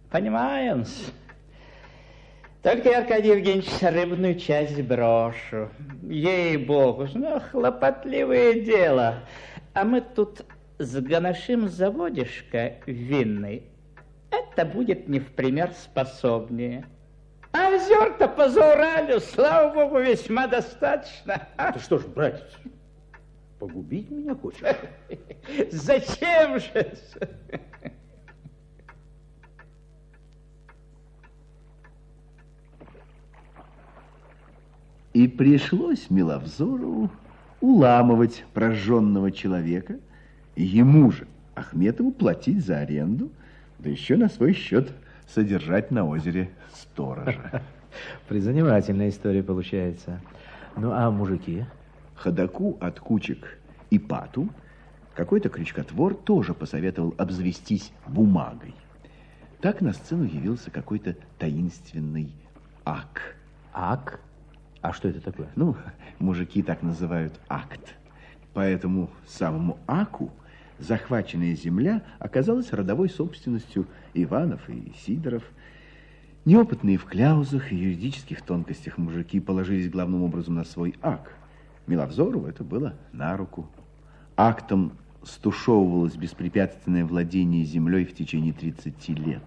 Понимаем. 0.10 0.84
Только 2.64 2.90
я, 2.90 3.00
Аркадий 3.00 3.30
Евгеньевич, 3.30 3.70
рыбную 3.82 4.38
часть 4.38 4.82
брошу. 4.82 5.70
Ей-богу, 6.04 7.08
ну, 7.14 7.40
хлопотливое 7.40 8.62
дело. 8.62 9.20
А 9.74 9.86
мы 9.86 10.02
тут 10.02 10.42
сгоношим 10.80 11.70
заводишко 11.70 12.78
винный. 12.86 13.64
Это 14.32 14.66
будет 14.66 15.08
не 15.08 15.20
в 15.20 15.28
пример 15.28 15.72
способнее. 15.72 16.86
А 17.52 17.76
озер-то 17.76 18.28
по 18.28 18.50
Зауралю, 18.50 19.20
слава 19.20 19.74
богу, 19.74 20.00
весьма 20.00 20.48
достаточно. 20.48 21.48
Ты 21.74 21.80
что 21.80 21.98
ж, 21.98 22.06
братец, 22.06 22.48
погубить 23.58 24.12
меня 24.12 24.36
хочешь? 24.36 24.62
Зачем 25.72 26.60
же? 26.60 26.94
И 35.14 35.28
пришлось 35.28 36.10
Миловзорову 36.12 37.10
уламывать 37.62 38.46
прожженного 38.54 39.32
человека, 39.32 40.00
и 40.56 40.64
ему 40.64 41.12
же, 41.12 41.28
Ахметову, 41.56 42.12
платить 42.12 42.64
за 42.64 42.78
аренду, 42.78 43.32
да 43.80 43.90
еще 43.90 44.18
на 44.18 44.30
свой 44.30 44.54
счет 44.54 44.92
содержать 45.28 45.92
на 45.92 46.08
озере 46.08 46.52
сторожа. 46.82 47.62
Призанимательная 48.28 49.10
история 49.10 49.44
получается. 49.44 50.22
Ну, 50.76 50.92
а 50.92 51.10
мужики? 51.12 51.66
Ходаку 52.16 52.78
от 52.80 53.00
кучек 53.00 53.58
и 53.90 54.00
пату 54.00 54.50
какой-то 55.16 55.50
крючкотвор 55.50 56.16
тоже 56.16 56.54
посоветовал 56.54 57.14
обзавестись 57.18 57.92
бумагой. 58.08 58.74
Так 59.62 59.82
на 59.82 59.92
сцену 59.92 60.24
явился 60.24 60.72
какой-то 60.72 61.16
таинственный 61.38 62.32
ак. 62.86 63.36
Ак? 63.74 64.22
А 64.82 64.94
что 64.94 65.10
это 65.10 65.20
такое? 65.20 65.50
Ну, 65.56 65.76
мужики 66.20 66.64
так 66.64 66.82
называют 66.84 67.38
акт. 67.50 67.96
Поэтому 68.54 69.10
самому 69.28 69.78
аку 69.88 70.32
захваченная 70.80 71.54
земля 71.56 72.02
оказалась 72.20 72.72
родовой 72.72 73.10
собственностью 73.10 73.86
Иванов 74.14 74.70
и 74.70 74.94
Сидоров. 75.06 75.44
Неопытные 76.46 76.98
в 76.98 77.06
кляузах 77.06 77.72
и 77.72 77.76
юридических 77.76 78.42
тонкостях 78.42 78.98
мужики 78.98 79.40
положились 79.40 79.90
главным 79.90 80.24
образом 80.24 80.56
на 80.56 80.64
свой 80.64 80.96
ак. 81.02 81.34
Миловзорову 81.86 82.48
это 82.48 82.64
было 82.64 82.94
на 83.12 83.36
руку. 83.36 83.68
Актом 84.38 84.94
стушевывалось 85.24 86.16
беспрепятственное 86.16 87.06
владение 87.06 87.66
землей 87.66 88.06
в 88.06 88.16
течение 88.16 88.54
30 88.54 89.10
лет. 89.10 89.44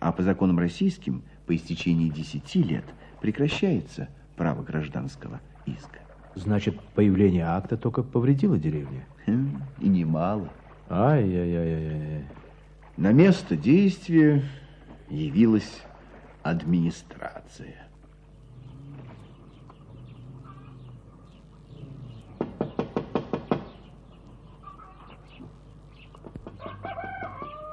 А 0.00 0.10
по 0.10 0.22
законам 0.22 0.58
российским, 0.58 1.22
по 1.46 1.54
истечении 1.54 2.08
10 2.08 2.54
лет 2.56 2.84
прекращается 3.20 4.08
право 4.36 4.62
гражданского 4.62 5.40
иска. 5.64 6.00
Значит, 6.34 6.80
появление 6.94 7.44
акта 7.44 7.76
только 7.76 8.02
повредило 8.02 8.58
деревне? 8.58 9.04
Хм, 9.26 9.62
И 9.78 9.88
немало. 9.88 10.48
Ай-яй-яй-яй. 10.88 12.24
На 12.96 13.12
место 13.12 13.56
действия 13.56 14.42
явилась 15.08 15.82
администрация. 16.50 17.86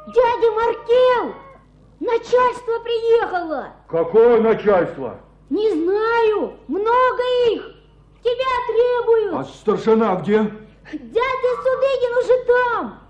Дядя 0.07 0.51
Маркел! 0.51 1.35
Начальство 1.99 2.79
приехало! 2.83 3.73
Какое 3.87 4.41
начальство? 4.41 5.19
Не 5.49 5.69
знаю, 5.71 6.57
много 6.67 7.23
их! 7.51 7.75
Тебя 8.23 8.53
требуют! 8.67 9.33
А 9.35 9.43
старшина 9.43 10.15
где? 10.17 10.37
Дядя 10.93 11.51
Судыгин 11.63 12.17
уже 12.17 12.45
там! 12.45 13.06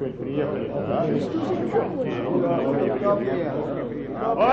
По 0.00 0.06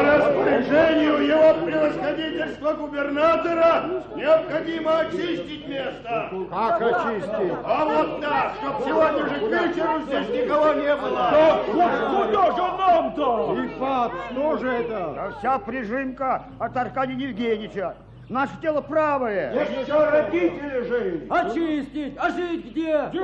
распоряжению 0.01 1.25
его 1.25 1.65
превосходительства 1.65 2.73
губернатора 2.73 4.03
необходимо 4.17 4.99
очистить 4.99 5.65
место. 5.69 6.31
Как 6.49 6.81
очистить? 6.81 7.53
А 7.63 7.85
вот 7.85 8.19
так, 8.19 8.55
чтоб 8.61 8.83
сегодня 8.85 9.25
же 9.29 9.35
к 9.35 9.43
вечеру 9.43 10.01
здесь 10.01 10.43
никого 10.43 10.73
не 10.73 10.93
было. 10.97 11.31
Да 11.31 11.59
куда 11.63 12.51
же 12.51 12.63
нам-то? 12.77 13.55
Ипат, 13.65 14.11
что 14.31 14.57
же 14.57 14.67
это? 14.69 15.13
Да 15.15 15.31
вся 15.39 15.59
прижимка 15.59 16.43
от 16.59 16.75
Аркадия 16.75 17.15
Евгеньевича. 17.15 17.95
Наше 18.29 18.53
дело 18.61 18.81
правое. 18.81 19.53
Еще 19.53 20.09
родители 20.09 20.81
жили. 20.81 21.27
Очистить, 21.29 22.17
а 22.19 22.29
жить 22.31 22.65
где? 22.65 23.09
Не 23.13 23.21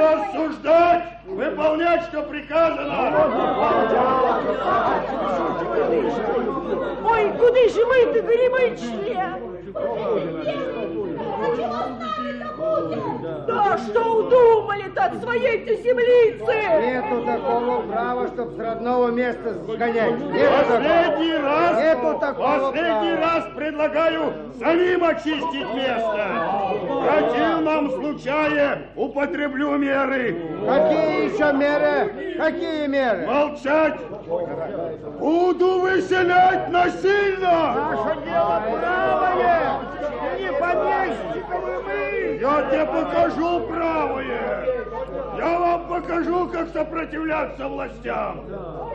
рассуждать, 0.00 1.04
выполнять, 1.26 2.04
что 2.04 2.22
приказано. 2.22 3.12
Ой, 7.04 7.32
куди 7.38 7.68
ж 7.68 7.74
ми-то, 7.76 8.22
горемычные? 8.22 9.36
Да 13.66 13.78
что 13.78 14.00
удумали-то 14.00 15.04
от 15.06 15.20
своей-то 15.22 15.74
землицы? 15.82 16.54
Нету 16.86 17.24
такого 17.26 17.82
права, 17.82 18.28
чтоб 18.28 18.52
с 18.54 18.58
родного 18.60 19.08
места 19.08 19.54
сгонять. 19.54 20.18
Нету 20.20 20.52
Последний 20.68 21.32
такого. 21.32 21.48
раз, 21.50 21.82
Нету 21.82 22.18
такого 22.20 22.70
последний 22.70 23.16
права. 23.16 23.34
раз 23.34 23.44
предлагаю 23.56 24.32
самим 24.60 25.04
очистить 25.04 25.74
место. 25.74 26.26
В 26.80 27.06
противном 27.06 27.90
случае 27.90 28.88
употреблю 28.94 29.76
меры. 29.78 30.36
Какие 30.64 31.34
еще 31.34 31.52
меры? 31.52 32.34
Какие 32.38 32.86
меры? 32.86 33.26
Молчать! 33.26 33.98
Буду 35.18 35.80
выселять 35.80 36.70
насильно! 36.70 37.74
Наше 37.90 38.20
дело 38.24 38.62
правое. 38.80 39.80
Не 40.38 40.52
помещиковы 40.52 41.82
мы. 41.82 42.15
Я 42.40 42.62
тебе 42.70 42.84
покажу 42.84 43.60
правое! 43.60 44.84
Я 45.38 45.58
вам 45.58 45.88
покажу, 45.88 46.48
как 46.48 46.68
сопротивляться 46.68 47.66
властям! 47.66 48.44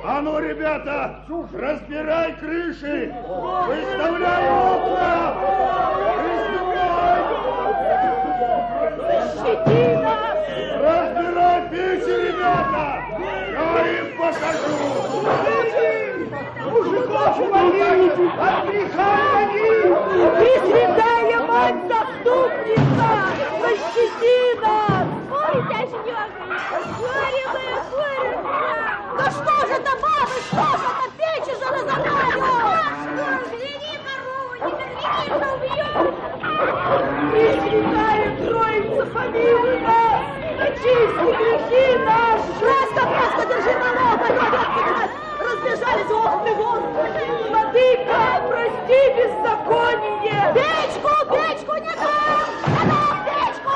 А 0.03 0.21
ну, 0.21 0.39
ребята, 0.39 1.25
разбирай 1.51 2.33
крыши! 2.33 3.13
Выставляй 3.67 4.47
окна! 4.47 5.35
Приступай! 6.17 7.21
Разбирай 10.79 11.69
печи, 11.69 12.15
ребята! 12.27 13.03
Я 13.51 13.87
им 13.87 14.17
покажу! 14.17 14.75
Мужиков 16.69 17.37
ловить, 17.49 18.19
от 18.39 18.69
греха 18.69 19.11
гони. 19.51 21.00
Мать 21.61 21.75
заступница! 21.87 23.09
Защити 23.61 24.37
нас! 24.61 25.05
Ой, 25.31 25.55
Тяжнёга! 25.69 26.25
Горе 26.97 27.45
мы, 27.53 27.65
горе! 27.91 28.31
Да 29.17 29.25
что 29.29 29.53
же 29.67 29.73
это, 29.73 29.93
бабы, 30.01 30.37
что 30.47 30.65
же 30.79 30.87
это? 30.89 31.05
Печи 31.19 31.53
же 31.59 31.67
разорвали! 31.69 32.39
Взгляни, 33.43 33.93
корову, 34.05 34.53
не 34.57 34.71
вернись, 34.79 35.37
убьем! 35.53 36.05
Пресвятая 37.31 38.29
Троица, 38.37 39.03
помилуй 39.13 39.77
нас! 39.81 40.19
Очисти 40.65 41.27
грехи 41.37 41.85
наши! 41.99 42.51
Просто, 42.59 43.01
просто 43.05 43.41
держи 43.49 43.73
на 43.77 43.89
нас! 43.93 44.11
Разбежались, 45.51 46.11
ох 46.11 46.43
ты, 46.45 46.53
Господи! 46.55 47.23
Владыка, 47.49 48.21
прости 48.47 48.99
беззаконие! 49.17 50.41
Печку, 50.53 51.11
печку, 51.29 51.73
не 51.75 51.93
дам! 51.99 52.47
Не 52.67 52.83
дам 52.89 53.15
печку! 53.25 53.75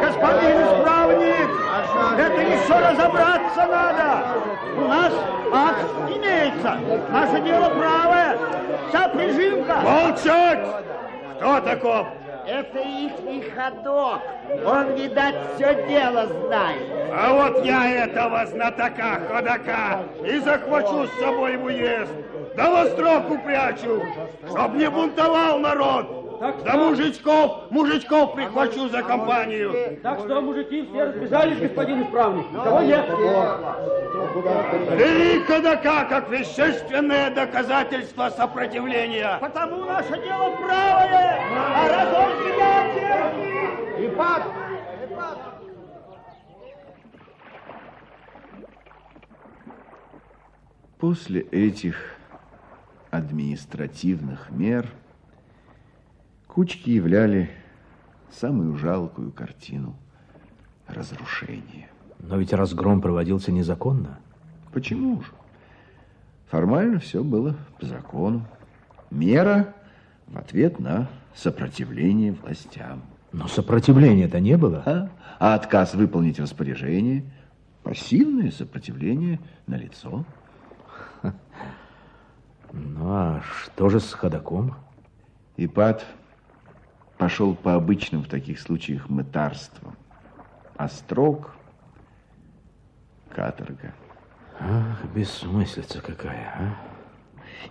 Господин 0.00 0.56
исправник, 0.62 1.48
это 2.18 2.40
еще 2.40 2.74
разобраться 2.78 3.62
надо. 3.66 4.08
У 4.78 4.88
нас 4.88 5.12
акт 5.52 5.86
имеется. 6.08 6.78
Наше 7.10 7.40
дело 7.42 7.68
правое. 7.68 8.38
Вся 8.88 9.08
прижимка. 9.08 9.76
Молчать! 9.82 10.66
Кто 11.36 11.60
таков? 11.60 12.06
Это 12.48 12.78
ихний 12.78 13.42
ходок. 13.50 14.22
Он, 14.64 14.94
видать, 14.94 15.34
все 15.54 15.86
дело 15.86 16.26
знает. 16.26 16.82
А 17.12 17.32
вот 17.34 17.62
я 17.62 18.04
этого 18.04 18.46
знатока, 18.46 19.20
ходока, 19.28 20.02
и 20.24 20.38
захвачу 20.38 21.06
с 21.08 21.20
собой 21.20 21.58
в 21.58 21.64
уезд. 21.64 22.12
Да 22.56 22.70
в 22.70 22.86
островку 22.86 23.36
прячу, 23.44 24.02
чтоб 24.48 24.74
не 24.76 24.88
бунтовал 24.88 25.58
народ. 25.58 26.17
Да 26.40 26.76
мужичков, 26.76 27.70
мужичков 27.70 28.34
прихвачу 28.34 28.88
за 28.88 29.02
компанию. 29.02 29.98
Так 30.02 30.20
что, 30.20 30.40
мужики, 30.40 30.86
все 30.86 31.04
разбежались, 31.04 31.58
господин 31.58 32.02
исправник. 32.02 32.50
Никого 32.52 32.80
нет. 32.82 33.06
Бери 34.96 35.42
ходока 35.44 36.04
как 36.04 36.30
вещественное 36.30 37.30
доказательство 37.30 38.30
сопротивления. 38.30 39.38
Потому 39.40 39.84
наше 39.84 40.12
дело 40.22 40.54
правое, 40.56 41.40
а 41.74 41.88
разом 41.88 42.30
тебя 42.44 42.94
терпи. 42.94 44.06
Ипат! 44.06 44.42
После 50.98 51.40
этих 51.42 51.96
административных 53.10 54.50
мер 54.50 54.86
кучки 56.58 56.90
являли 56.90 57.50
самую 58.32 58.76
жалкую 58.78 59.30
картину 59.30 59.94
разрушения. 60.88 61.88
Но 62.18 62.36
ведь 62.36 62.52
разгром 62.52 63.00
проводился 63.00 63.52
незаконно. 63.52 64.18
Почему 64.72 65.22
же? 65.22 65.28
Формально 66.48 66.98
все 66.98 67.22
было 67.22 67.54
по 67.78 67.86
закону. 67.86 68.44
Мера 69.08 69.72
в 70.26 70.36
ответ 70.36 70.80
на 70.80 71.08
сопротивление 71.32 72.32
властям. 72.32 73.02
Но 73.30 73.46
сопротивления-то 73.46 74.40
не 74.40 74.56
было. 74.56 74.82
А, 74.84 75.10
а 75.38 75.54
отказ 75.54 75.94
выполнить 75.94 76.40
распоряжение– 76.40 77.22
пассивное 77.84 78.50
сопротивление 78.50 79.38
на 79.68 79.76
лицо. 79.76 80.24
Ну 82.72 83.04
а 83.12 83.42
что 83.42 83.90
же 83.90 84.00
с 84.00 84.12
ходоком? 84.12 84.74
Ипат 85.56 86.04
пошел 87.18 87.54
по 87.54 87.74
обычным 87.74 88.22
в 88.22 88.28
таких 88.28 88.60
случаях 88.60 89.08
мытарствам. 89.10 89.96
А 90.76 90.88
строк– 90.88 91.56
каторга. 93.34 93.92
Ах, 94.60 95.04
бессмыслица 95.14 96.00
какая, 96.00 96.54
а? 96.56 96.76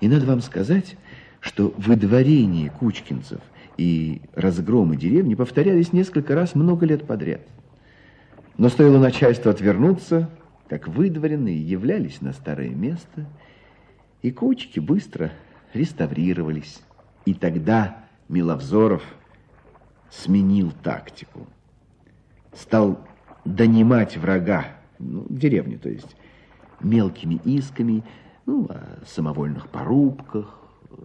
И 0.02 0.08
надо 0.08 0.26
вам 0.26 0.42
сказать, 0.42 0.98
что 1.40 1.74
выдворение 1.78 2.70
кучкинцев 2.70 3.40
и 3.78 4.22
разгромы 4.36 4.98
деревни 4.98 5.36
повторялись 5.36 5.94
несколько 5.94 6.36
раз 6.36 6.56
много 6.56 6.86
лет 6.86 7.08
подряд. 7.08 7.42
Но 8.58 8.70
стоило 8.70 9.00
начальству 9.00 9.50
отвернуться, 9.50 10.30
как 10.68 10.88
выдворенные 10.88 11.62
являлись 11.62 12.22
на 12.22 12.34
старое 12.34 12.70
место, 12.70 13.26
и 14.22 14.32
кучки 14.32 14.80
быстро 14.80 15.32
реставрировались. 15.74 16.82
И 17.26 17.34
тогда 17.34 18.04
Миловзоров 18.30 19.04
сменил 20.10 20.72
тактику. 20.84 21.48
Стал 22.54 23.00
донимать 23.46 24.17
врага, 24.17 24.65
ну, 25.00 25.26
деревню, 25.30 25.80
то 25.80 25.89
есть, 25.89 26.15
мелкими 26.80 27.36
исками, 27.43 28.04
ну, 28.46 28.65
о 28.70 29.06
самовольных 29.06 29.70
порубках, 29.70 30.60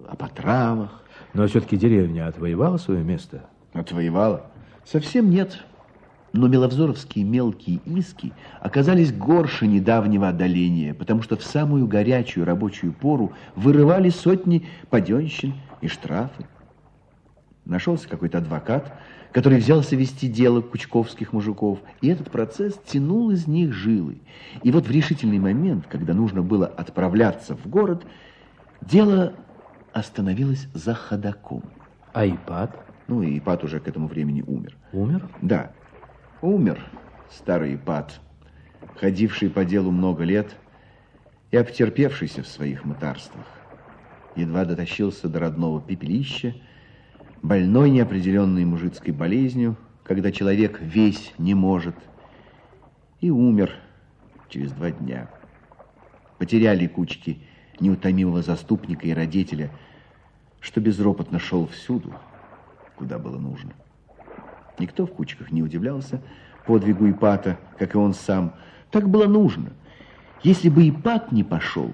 о 0.09 0.17
потравах. 0.17 1.03
Но 1.35 1.47
все-таки 1.47 1.77
деревня 1.77 2.29
отвоевала 2.29 2.77
свое 2.77 3.03
место? 3.03 3.45
Отвоевала? 3.73 4.47
Совсем 4.85 5.31
нет. 5.31 5.65
Но 6.33 6.49
меловзоровские 6.49 7.27
мелкие 7.27 7.81
иски 7.85 8.33
оказались 8.61 9.13
горше 9.13 9.67
недавнего 9.67 10.29
одоления, 10.29 10.95
потому 10.95 11.21
что 11.21 11.37
в 11.37 11.43
самую 11.43 11.87
горячую 11.87 12.47
рабочую 12.47 12.95
пору 12.95 13.33
вырывали 13.55 14.09
сотни 14.09 14.67
паденщин 14.89 15.55
и 15.83 15.89
штрафы. 15.89 16.47
Нашелся 17.65 18.09
какой-то 18.09 18.39
адвокат, 18.39 18.93
который 19.33 19.59
взялся 19.59 19.97
вести 19.97 20.29
дело 20.29 20.61
кучковских 20.61 21.33
мужиков, 21.33 21.79
и 22.01 22.09
этот 22.09 22.31
процесс 22.31 22.79
тянул 22.85 23.31
из 23.31 23.47
них 23.47 23.73
жилы. 23.73 24.21
И 24.63 24.71
вот 24.71 24.87
в 24.87 24.91
решительный 24.91 25.39
момент, 25.39 25.87
когда 25.89 26.13
нужно 26.13 26.43
было 26.43 26.67
отправляться 26.67 27.57
в 27.57 27.67
город, 27.69 28.05
дело 28.81 29.35
остановилось 29.93 30.69
за 30.75 30.95
ходаком. 30.95 31.63
А 32.13 32.27
Ипат? 32.27 32.77
Ну, 33.09 33.23
и 33.23 33.39
Ипат 33.39 33.65
уже 33.65 33.81
к 33.81 33.89
этому 33.89 34.09
времени 34.09 34.43
умер. 34.47 34.77
Умер? 34.93 35.29
Да, 35.41 35.73
умер 36.41 36.79
старый 37.31 37.77
Ипат 37.77 38.21
ходивший 38.97 39.51
по 39.51 39.65
делу 39.65 39.91
много 39.91 40.25
лет 40.25 40.57
и 41.51 41.57
обтерпевшийся 41.57 42.43
в 42.43 42.47
своих 42.47 42.85
мытарствах. 42.85 43.47
Едва 44.37 44.65
дотащился 44.65 45.29
до 45.29 45.41
родного 45.41 45.81
пепелища, 45.81 46.55
больной 47.43 47.91
неопределенной 47.91 48.65
мужицкой 48.65 49.13
болезнью, 49.13 49.77
когда 50.05 50.33
человек 50.33 50.81
весь 50.81 51.35
не 51.39 51.55
может, 51.55 51.97
и 53.21 53.31
умер 53.31 53.75
через 54.49 54.73
два 54.73 54.91
дня. 54.91 55.29
Потеряли 56.39 56.87
кучки 56.87 57.43
неутомимого 57.81 58.43
заступника 58.43 59.07
и 59.07 59.13
родителя, 59.13 59.71
что 60.61 60.81
безропотно 60.81 61.39
шел 61.39 61.67
всюду, 61.67 62.15
куда 62.97 63.19
было 63.19 63.39
нужно. 63.39 63.73
Никто 64.79 65.07
в 65.07 65.13
кучках 65.13 65.51
не 65.51 65.63
удивлялся 65.63 66.23
подвигу 66.67 67.11
Ипата, 67.11 67.59
как 67.79 67.95
и 67.95 67.99
он 67.99 68.15
сам. 68.15 68.55
Так 68.91 69.09
было 69.09 69.27
нужно. 69.27 69.73
Если 70.43 70.69
бы 70.69 70.89
Ипат 70.89 71.33
не 71.33 71.45
пошел, 71.45 71.91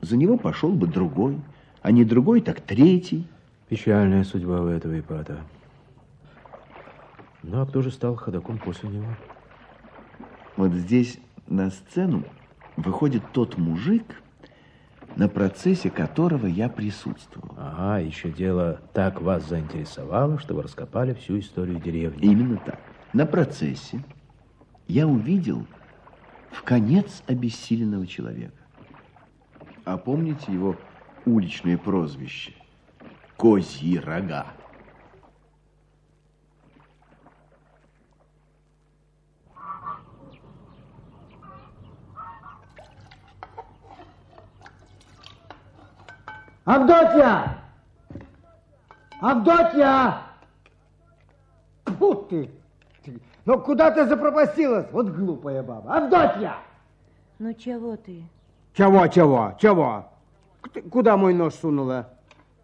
за 0.00 0.16
него 0.16 0.38
пошел 0.38 0.70
бы 0.72 0.86
другой, 0.86 1.38
а 1.82 1.90
не 1.90 2.04
другой, 2.04 2.40
так 2.40 2.60
третий. 2.60 3.26
Печальная 3.68 4.22
судьба 4.22 4.60
у 4.60 4.68
этого 4.68 4.98
Ипата. 4.98 5.40
Ну, 7.42 7.60
а 7.60 7.66
кто 7.66 7.82
же 7.82 7.90
стал 7.90 8.14
ходоком 8.14 8.58
после 8.58 8.88
него? 8.88 9.08
Вот 10.56 10.72
здесь 10.72 11.18
на 11.48 11.70
сцену 11.70 12.22
выходит 12.76 13.22
тот 13.32 13.58
мужик, 13.58 14.22
на 15.16 15.28
процессе 15.28 15.90
которого 15.90 16.46
я 16.46 16.68
присутствовал. 16.68 17.54
Ага, 17.56 17.98
еще 17.98 18.30
дело 18.30 18.80
так 18.92 19.20
вас 19.20 19.48
заинтересовало, 19.48 20.38
что 20.38 20.54
вы 20.54 20.62
раскопали 20.62 21.14
всю 21.14 21.40
историю 21.40 21.80
деревни. 21.80 22.22
Именно 22.22 22.58
так. 22.58 22.78
На 23.12 23.26
процессе 23.26 24.02
я 24.86 25.08
увидел 25.08 25.66
в 26.52 26.62
конец 26.62 27.22
обессиленного 27.26 28.06
человека. 28.06 28.52
А 29.84 29.96
помните 29.96 30.52
его 30.52 30.76
уличное 31.24 31.78
прозвище? 31.78 32.52
Козьи 33.36 33.98
рога. 33.98 34.46
Авдотья! 46.64 47.58
Авдотья! 49.20 50.18
Фу 51.84 52.14
ты! 52.14 52.50
Ну, 53.44 53.60
куда 53.60 53.92
ты 53.92 54.06
запропастилась? 54.06 54.86
Вот 54.90 55.10
глупая 55.10 55.62
баба. 55.62 55.94
Авдотья! 55.94 56.56
Ну, 57.38 57.54
чего 57.54 57.96
ты? 57.96 58.24
Чего, 58.74 59.06
чего, 59.06 59.54
чего? 59.60 60.06
Куда 60.90 61.16
мой 61.16 61.34
нож 61.34 61.54
сунула? 61.54 62.15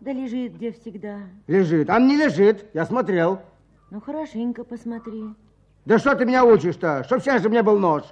Да 0.02 0.10
лежит, 0.12 0.54
где 0.56 0.72
всегда. 0.72 1.20
Лежит. 1.46 1.88
А 1.88 2.00
не 2.00 2.16
лежит, 2.16 2.66
я 2.74 2.84
смотрел. 2.84 3.40
Ну, 3.90 4.00
хорошенько 4.00 4.64
посмотри. 4.64 5.26
Да 5.84 5.96
что 6.00 6.16
ты 6.16 6.24
меня 6.24 6.44
учишь-то? 6.44 7.04
Чтоб 7.04 7.22
сейчас 7.22 7.40
же 7.40 7.48
мне 7.48 7.62
был 7.62 7.78
нож. 7.78 8.02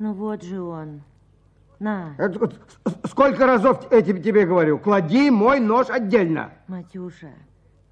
Ну, 0.00 0.14
вот 0.14 0.42
же 0.42 0.60
он. 0.60 1.02
На. 1.78 2.16
Это, 2.18 2.50
сколько 3.04 3.46
разов 3.46 3.86
я 3.92 4.02
тебе, 4.02 4.20
тебе 4.20 4.46
говорю, 4.46 4.80
клади 4.80 5.30
мой 5.30 5.60
нож 5.60 5.88
отдельно. 5.88 6.50
Матюша, 6.66 7.30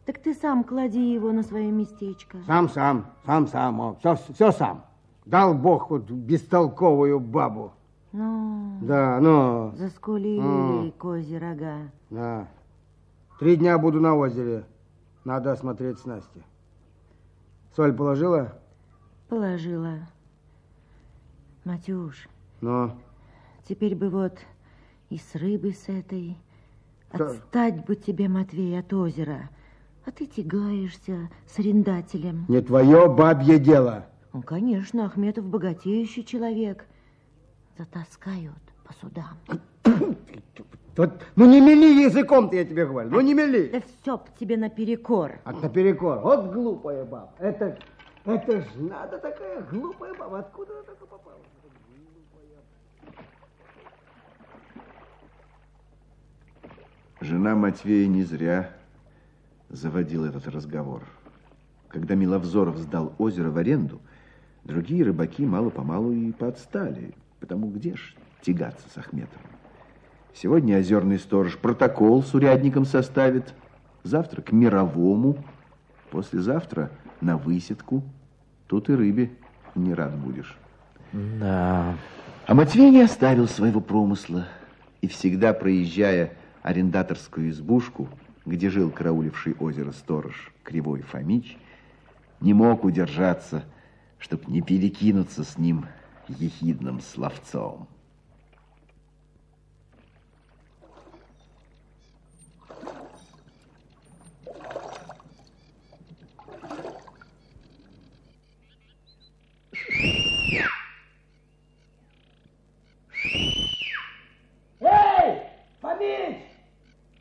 так 0.06 0.18
ты 0.18 0.34
сам 0.34 0.64
клади 0.64 1.12
его 1.12 1.30
на 1.30 1.44
свое 1.44 1.70
местечко. 1.70 2.38
Сам, 2.48 2.68
сам, 2.68 3.12
сам, 3.24 3.46
сам, 3.46 3.80
о, 3.80 3.94
все, 4.00 4.16
все 4.16 4.50
сам. 4.50 4.86
Дал 5.24 5.54
Бог 5.54 5.90
вот 5.90 6.10
бестолковую 6.10 7.20
бабу. 7.20 7.74
Ну, 8.16 8.78
Да, 8.82 9.18
ну, 9.20 9.72
заскулили 9.76 10.40
М. 10.86 10.92
кози 10.92 11.34
рога. 11.36 11.90
да. 12.10 12.46
Три 13.40 13.56
дня 13.56 13.76
буду 13.76 14.00
на 14.00 14.14
озере. 14.14 14.64
Надо 15.24 15.50
осмотреть 15.50 15.98
снасти. 15.98 16.44
Соль 17.74 17.92
положила? 17.92 18.56
Положила. 19.28 19.94
Матюш, 21.64 22.28
Ну, 22.60 22.92
теперь 23.68 23.96
бы 23.96 24.08
вот 24.10 24.38
и 25.10 25.18
с 25.18 25.34
рыбы 25.34 25.72
с 25.72 25.88
этой. 25.88 26.38
Отстать 27.10 27.84
бы 27.84 27.96
тебе, 27.96 28.28
Матвей, 28.28 28.78
от 28.78 28.92
озера. 28.92 29.50
А 30.06 30.12
ты 30.12 30.26
тягаешься 30.26 31.30
с 31.48 31.58
арендателем. 31.58 32.44
не 32.46 32.60
твое 32.60 33.08
бабье 33.08 33.58
дело. 33.58 34.06
Ну, 34.32 34.40
конечно, 34.42 35.06
Ахметов 35.06 35.46
богатеющий 35.46 36.22
человек. 36.22 36.86
Затаскают 37.76 38.62
по 38.84 38.92
судам. 38.94 39.36
Вот, 40.96 41.22
ну 41.34 41.50
не 41.50 41.60
мели 41.60 42.04
языком-то, 42.04 42.54
я 42.54 42.64
тебе 42.64 42.86
говорю. 42.86 43.10
Ну 43.10 43.20
не 43.20 43.34
мели. 43.34 43.68
Да 43.68 43.80
все 43.80 44.16
б 44.16 44.22
тебе 44.38 44.56
наперекор. 44.56 45.40
А 45.44 45.52
наперекор. 45.52 46.20
Вот 46.20 46.52
глупая 46.52 47.04
баба. 47.04 47.32
Это, 47.38 47.76
это 48.24 48.60
ж 48.60 48.66
надо 48.76 49.18
такая 49.18 49.62
глупая 49.62 50.14
баба. 50.14 50.38
Откуда 50.38 50.72
она 50.72 50.82
такая 50.82 51.08
попала? 51.08 51.38
Жена 57.20 57.56
Матвея 57.56 58.06
не 58.06 58.22
зря 58.22 58.70
заводил 59.68 60.24
этот 60.24 60.46
разговор. 60.46 61.02
Когда 61.88 62.14
Миловзоров 62.14 62.76
сдал 62.76 63.14
озеро 63.18 63.50
в 63.50 63.56
аренду, 63.56 64.00
другие 64.62 65.04
рыбаки 65.04 65.44
мало-помалу 65.44 66.12
и 66.12 66.32
подстали, 66.32 67.14
потому 67.44 67.70
где 67.70 67.94
ж 67.94 68.14
тягаться 68.40 68.88
с 68.88 68.96
Ахметовым. 68.96 69.46
Сегодня 70.32 70.78
озерный 70.78 71.18
сторож 71.18 71.58
протокол 71.58 72.22
с 72.22 72.32
урядником 72.32 72.86
составит, 72.86 73.52
завтра 74.02 74.40
к 74.40 74.50
мировому, 74.50 75.36
послезавтра 76.10 76.90
на 77.20 77.36
высидку. 77.36 78.02
Тут 78.66 78.88
и 78.88 78.94
рыбе 78.94 79.30
не 79.74 79.92
рад 79.92 80.16
будешь. 80.16 80.56
Да. 81.12 81.94
А 82.46 82.54
Матвей 82.54 82.90
не 82.90 83.02
оставил 83.02 83.46
своего 83.46 83.82
промысла 83.82 84.48
и 85.02 85.06
всегда, 85.06 85.52
проезжая 85.52 86.32
арендаторскую 86.62 87.50
избушку, 87.50 88.08
где 88.46 88.70
жил 88.70 88.90
карауливший 88.90 89.54
озеро 89.60 89.92
сторож 89.92 90.50
Кривой 90.62 91.02
Фомич, 91.02 91.58
не 92.40 92.54
мог 92.54 92.84
удержаться, 92.84 93.64
чтоб 94.18 94.48
не 94.48 94.62
перекинуться 94.62 95.44
с 95.44 95.58
ним 95.58 95.84
ехидным 96.28 97.00
словцом. 97.00 97.88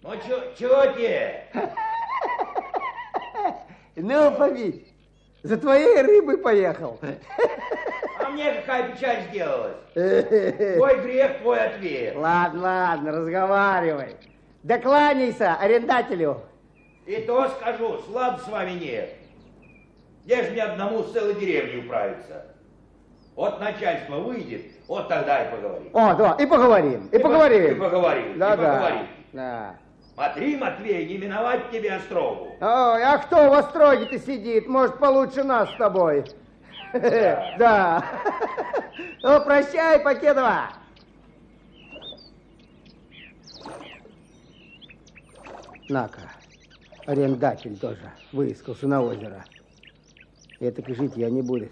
Ну, 0.04 0.20
чего 0.58 0.86
тебе? 0.94 1.46
Ну, 3.96 4.32
Фомич, 4.32 4.88
за 5.44 5.56
твоей 5.56 6.02
рыбой 6.02 6.40
поехал. 6.40 7.00
Мне 8.34 8.52
какая 8.54 8.92
печаль 8.92 9.22
сделалась? 9.30 9.76
Твой 9.94 11.02
грех, 11.02 11.38
твой 11.42 11.60
ответ. 11.60 12.16
Ладно, 12.16 12.62
ладно, 12.62 13.12
разговаривай. 13.12 14.16
Да 14.64 14.80
кланяйся 14.80 15.56
арендателю. 15.56 16.42
И 17.06 17.18
то 17.18 17.48
скажу, 17.50 18.00
слаб 18.10 18.40
с 18.42 18.48
вами 18.48 18.72
нет. 18.72 19.14
Где 20.26 20.44
же 20.44 20.52
мне 20.52 20.64
одному 20.64 21.04
с 21.04 21.12
целой 21.12 21.36
деревней 21.36 21.86
управиться? 21.86 22.46
Вот 23.36 23.60
начальство 23.60 24.16
выйдет, 24.18 24.62
вот 24.88 25.10
тогда 25.10 25.44
и 25.46 25.52
поговорим. 25.52 25.90
О, 25.94 26.14
да, 26.16 26.36
и 26.40 26.46
поговорим, 26.46 27.10
и, 27.12 27.16
И 27.16 27.20
по- 27.20 27.28
поговорим. 27.28 27.72
и 27.72 27.76
поговорим, 27.80 28.40
да, 28.40 28.54
и 28.54 28.58
да. 28.58 28.74
поговорим. 28.74 29.08
Да. 29.34 29.76
Смотри, 30.14 30.56
Матвей, 30.58 31.06
не 31.08 31.18
миновать 31.18 31.72
тебе 31.72 31.94
острогу. 31.94 32.56
Ой, 32.62 33.04
а 33.04 33.18
кто 33.18 33.50
в 33.50 33.54
остроге-то 33.54 34.18
сидит? 34.20 34.68
Может, 34.68 35.00
получше 35.00 35.44
нас 35.44 35.70
с 35.72 35.76
тобой? 35.78 36.26
Да. 37.58 38.06
Ну, 39.24 39.44
прощай, 39.44 40.00
Покедова. 40.00 40.70
На-ка, 45.90 46.22
арендатель 47.08 47.78
тоже 47.78 48.12
выискался 48.32 48.88
на 48.88 49.02
озеро. 49.02 49.44
Это 50.60 50.82
и 50.82 50.94
житья 50.94 51.30
не 51.30 51.42
будет. 51.42 51.72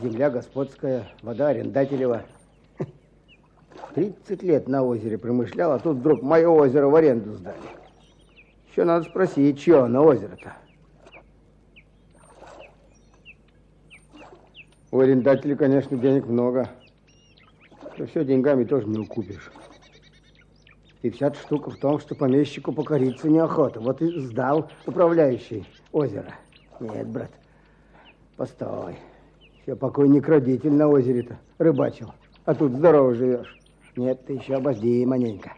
Земля 0.00 0.30
господская, 0.30 1.08
вода 1.22 1.48
арендателева. 1.48 2.22
Тридцать 3.94 4.42
лет 4.42 4.68
на 4.68 4.84
озере 4.84 5.18
промышлял, 5.18 5.72
а 5.72 5.78
тут 5.78 5.98
вдруг 5.98 6.22
мое 6.22 6.48
озеро 6.48 6.86
в 6.86 6.94
аренду 6.94 7.34
сдали. 7.34 7.56
Еще 8.70 8.84
надо 8.84 9.04
спросить, 9.08 9.58
чье 9.58 9.82
оно 9.82 10.04
озеро-то? 10.04 10.54
У 14.96 15.00
арендателя, 15.00 15.54
конечно, 15.56 15.94
денег 15.98 16.24
много. 16.26 16.70
Но 17.98 18.06
все 18.06 18.24
деньгами 18.24 18.64
тоже 18.64 18.88
не 18.88 18.98
укупишь. 18.98 19.52
И 21.02 21.10
вся 21.10 21.26
эта 21.26 21.38
штука 21.38 21.70
в 21.70 21.76
том, 21.76 22.00
что 22.00 22.14
помещику 22.14 22.72
покориться 22.72 23.28
неохота. 23.28 23.78
Вот 23.78 24.00
и 24.00 24.18
сдал 24.20 24.70
управляющий 24.86 25.66
озеро. 25.92 26.32
Нет, 26.80 27.08
брат, 27.08 27.30
постой. 28.38 28.96
Все 29.60 29.76
покойник 29.76 30.26
родитель 30.28 30.72
на 30.72 30.88
озере-то 30.88 31.36
рыбачил. 31.58 32.14
А 32.46 32.54
тут 32.54 32.72
здорово 32.72 33.14
живешь. 33.14 33.54
Нет, 33.96 34.24
ты 34.24 34.32
еще 34.32 34.54
обожди 34.54 35.04
маленько. 35.04 35.52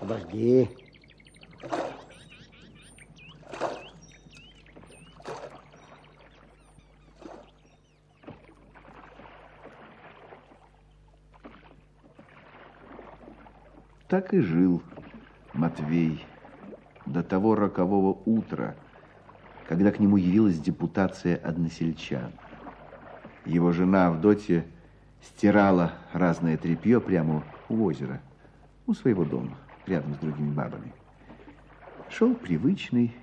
Обожди. 0.00 0.68
Так 14.16 14.32
и 14.32 14.40
жил 14.40 14.82
Матвей 15.52 16.24
до 17.04 17.22
того 17.22 17.54
рокового 17.54 18.18
утра, 18.24 18.74
когда 19.68 19.92
к 19.92 20.00
нему 20.00 20.16
явилась 20.16 20.58
депутация 20.58 21.36
односельчан. 21.36 22.32
Его 23.44 23.72
жена 23.72 24.06
Авдотья 24.06 24.64
стирала 25.20 25.92
разное 26.14 26.56
тряпье 26.56 26.98
прямо 26.98 27.44
у 27.68 27.84
озера, 27.84 28.22
у 28.86 28.94
своего 28.94 29.26
дома, 29.26 29.58
рядом 29.84 30.14
с 30.14 30.16
другими 30.16 30.50
бабами. 30.50 30.94
Шел 32.08 32.34
привычный 32.34 33.14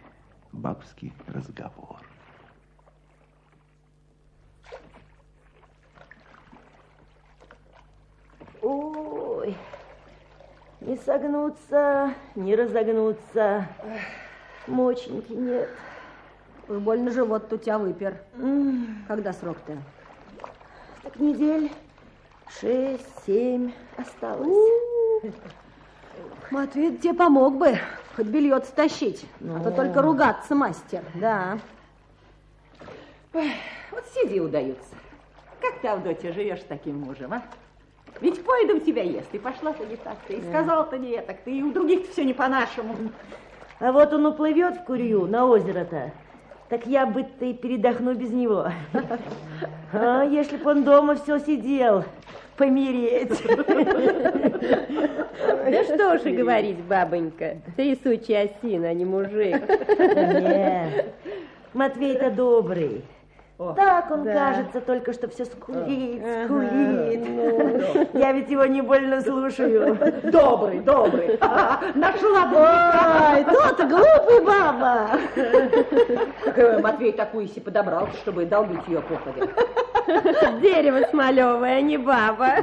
бабский 0.51 1.11
разговор. 1.25 2.01
Ой, 8.61 9.57
не 10.85 10.97
согнуться, 10.97 12.13
не 12.35 12.55
разогнуться. 12.55 13.67
Моченьки 14.67 15.31
нет. 15.31 15.69
Уж 16.67 16.77
больно 16.77 17.11
живот 17.11 17.51
у 17.51 17.57
тебя 17.57 17.77
выпер. 17.77 18.17
Когда 19.07 19.33
срок-то? 19.33 19.77
Так 21.03 21.19
недель 21.19 21.71
шесть, 22.59 23.25
семь 23.25 23.71
осталось. 23.97 24.57
Матвей 26.51 26.95
тебе 26.97 27.13
помог 27.13 27.57
бы, 27.57 27.77
хоть 28.15 28.27
белье 28.27 28.59
стащить. 28.61 29.25
А 29.41 29.59
то 29.63 29.69
Ну. 29.69 29.75
только 29.75 30.01
ругаться 30.01 30.55
мастер. 30.55 31.03
Да. 31.15 31.57
Ой, 33.33 33.51
вот 33.91 34.03
сиди 34.13 34.39
удаются. 34.39 34.95
Как 35.59 35.79
ты, 35.79 35.87
Авдотья, 35.87 36.31
живешь 36.31 36.61
с 36.61 36.65
таким 36.65 36.99
мужем, 36.99 37.33
а? 37.33 37.41
Ведь 38.23 38.41
поедом 38.41 38.79
тебя 38.79 39.03
ест, 39.03 39.27
и 39.33 39.37
пошла-то 39.37 39.85
не 39.85 39.97
так, 39.97 40.15
ты 40.25 40.35
и 40.35 40.41
сказал-то 40.41 40.97
не 40.97 41.19
так, 41.21 41.39
ты 41.43 41.57
и 41.57 41.61
у 41.61 41.73
других 41.73 42.09
все 42.09 42.23
не 42.23 42.33
по-нашему. 42.33 42.95
А 43.81 43.91
вот 43.91 44.13
он 44.13 44.25
уплывет 44.25 44.77
в 44.77 44.85
Курью 44.85 45.27
на 45.27 45.45
озеро-то, 45.45 46.13
так 46.69 46.85
я 46.85 47.05
бы-то 47.05 47.43
и 47.43 47.53
передохну 47.53 48.15
без 48.15 48.31
него. 48.31 48.67
А 49.95 50.23
если 50.23 50.57
б 50.57 50.67
он 50.67 50.83
дома 50.85 51.15
все 51.15 51.37
сидел, 51.37 52.05
помереть. 52.55 53.43
Да 55.69 55.83
что 55.83 56.13
уж 56.13 56.23
и 56.23 56.31
говорить, 56.31 56.77
бабонька, 56.79 57.57
ты 57.75 57.97
сучья 58.01 58.41
осина, 58.41 58.87
а 58.87 58.93
не 58.93 59.05
мужик. 59.05 59.61
Нет, 59.99 61.13
Матвей-то 61.73 62.31
добрый. 62.31 63.03
Так 63.75 64.11
он, 64.11 64.23
да. 64.23 64.33
кажется, 64.33 64.81
только 64.81 65.13
что 65.13 65.27
все 65.29 65.45
скулит, 65.45 66.21
Ага, 66.23 66.45
скулит. 66.45 67.21
ну. 67.29 68.19
Я 68.19 68.31
ведь 68.33 68.49
его 68.49 68.65
не 68.65 68.81
больно 68.81 69.21
слушаю. 69.21 69.97
Добрый, 70.23 70.79
добрый. 70.79 71.37
Нашла 71.95 73.33
Ой, 73.33 73.45
тот 73.45 73.79
глупый 73.87 74.45
баба. 74.45 75.09
Матвей 76.81 77.13
такую 77.13 77.47
си 77.47 77.59
подобрал, 77.59 78.09
чтобы 78.21 78.45
долбить 78.45 78.87
ее 78.87 79.01
походе. 79.01 79.49
Дерево 80.61 81.05
смолевое, 81.09 81.81
не 81.81 81.97
баба. 81.97 82.55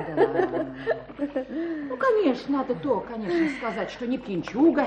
Ну, 1.18 1.96
конечно, 1.96 2.58
надо 2.58 2.74
то, 2.74 3.00
конечно, 3.00 3.48
сказать, 3.58 3.90
что 3.90 4.06
не 4.06 4.18
пьянчуга, 4.18 4.84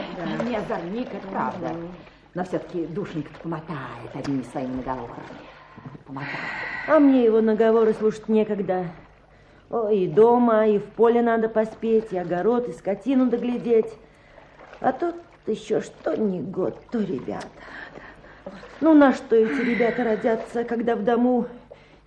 не 0.47 0.55
озорник, 0.55 1.07
это 1.13 1.27
правда. 1.27 1.69
Но 2.35 2.43
все-таки 2.43 2.85
душенька 2.87 3.29
помотает 3.41 4.15
одними 4.15 4.41
своими 4.43 4.77
наговорами. 4.77 5.13
А 6.87 6.99
мне 6.99 7.23
его 7.23 7.41
наговоры 7.41 7.93
слушать 7.93 8.27
некогда. 8.27 8.85
Ой, 9.69 9.99
и 9.99 10.07
дома, 10.07 10.67
и 10.67 10.77
в 10.77 10.83
поле 10.83 11.21
надо 11.21 11.49
поспеть, 11.49 12.11
и 12.11 12.17
огород, 12.17 12.67
и 12.67 12.73
скотину 12.73 13.27
доглядеть. 13.27 13.91
А 14.79 14.91
тут 14.91 15.15
еще 15.47 15.81
что 15.81 16.15
ни 16.15 16.41
год, 16.41 16.77
то 16.91 16.99
ребята. 16.99 17.47
Ну, 18.81 18.93
на 18.93 19.13
что 19.13 19.35
эти 19.35 19.61
ребята 19.61 20.03
родятся, 20.03 20.63
когда 20.63 20.95
в 20.95 21.03
дому 21.03 21.47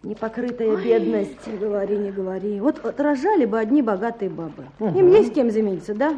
непокрытая 0.03 0.77
бедность? 0.77 1.47
Не 1.47 1.57
говори, 1.57 1.97
не 1.97 2.11
говори. 2.11 2.61
Вот, 2.61 2.83
вот 2.85 3.01
рожали 3.01 3.47
бы 3.47 3.59
одни 3.59 3.83
богатые 3.83 4.29
бабы. 4.31 4.67
Мгм. 4.79 4.99
Им 4.99 5.09
есть 5.13 5.33
с 5.33 5.35
кем 5.35 5.51
замениться, 5.51 5.95
да? 5.95 6.15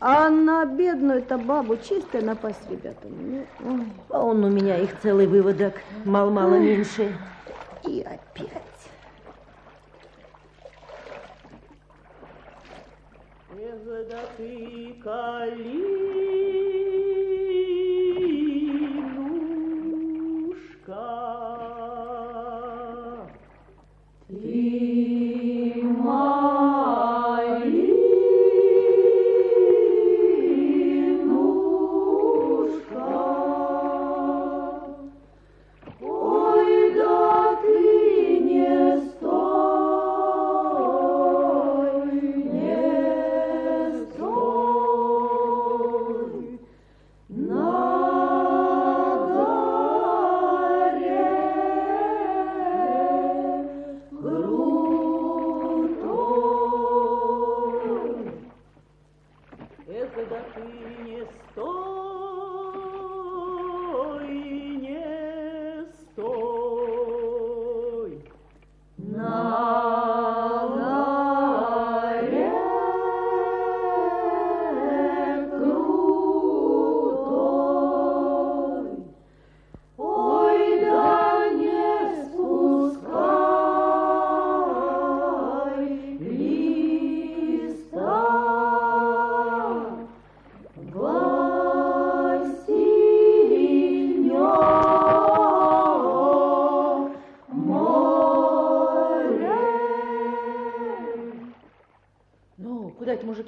А 0.00 0.30
на 0.30 0.64
бедную-то 0.64 1.38
бабу 1.38 1.76
чистая 1.76 2.22
напасть 2.22 2.70
ребятам. 2.70 3.10
Ну, 3.10 3.46
ой. 3.64 3.86
А 4.10 4.22
он 4.22 4.44
у 4.44 4.48
меня 4.48 4.76
их 4.78 5.00
целый 5.00 5.26
выводок, 5.26 5.74
мало-мало 6.04 6.54
меньше. 6.54 7.12
И 7.84 8.02
опять. 8.02 8.62
Когда 14.08 14.22
ты 14.36 14.94
калинушка, 15.02 15.58
ты 24.28 25.17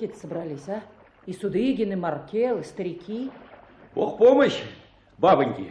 мужики-то 0.00 0.18
собрались, 0.18 0.68
а? 0.68 0.80
И 1.26 1.32
Судыгин, 1.32 1.92
и 1.92 1.96
Маркел, 1.96 2.58
и 2.58 2.62
старики. 2.62 3.30
Бог 3.94 4.18
помощь, 4.18 4.62
бабоньки. 5.18 5.70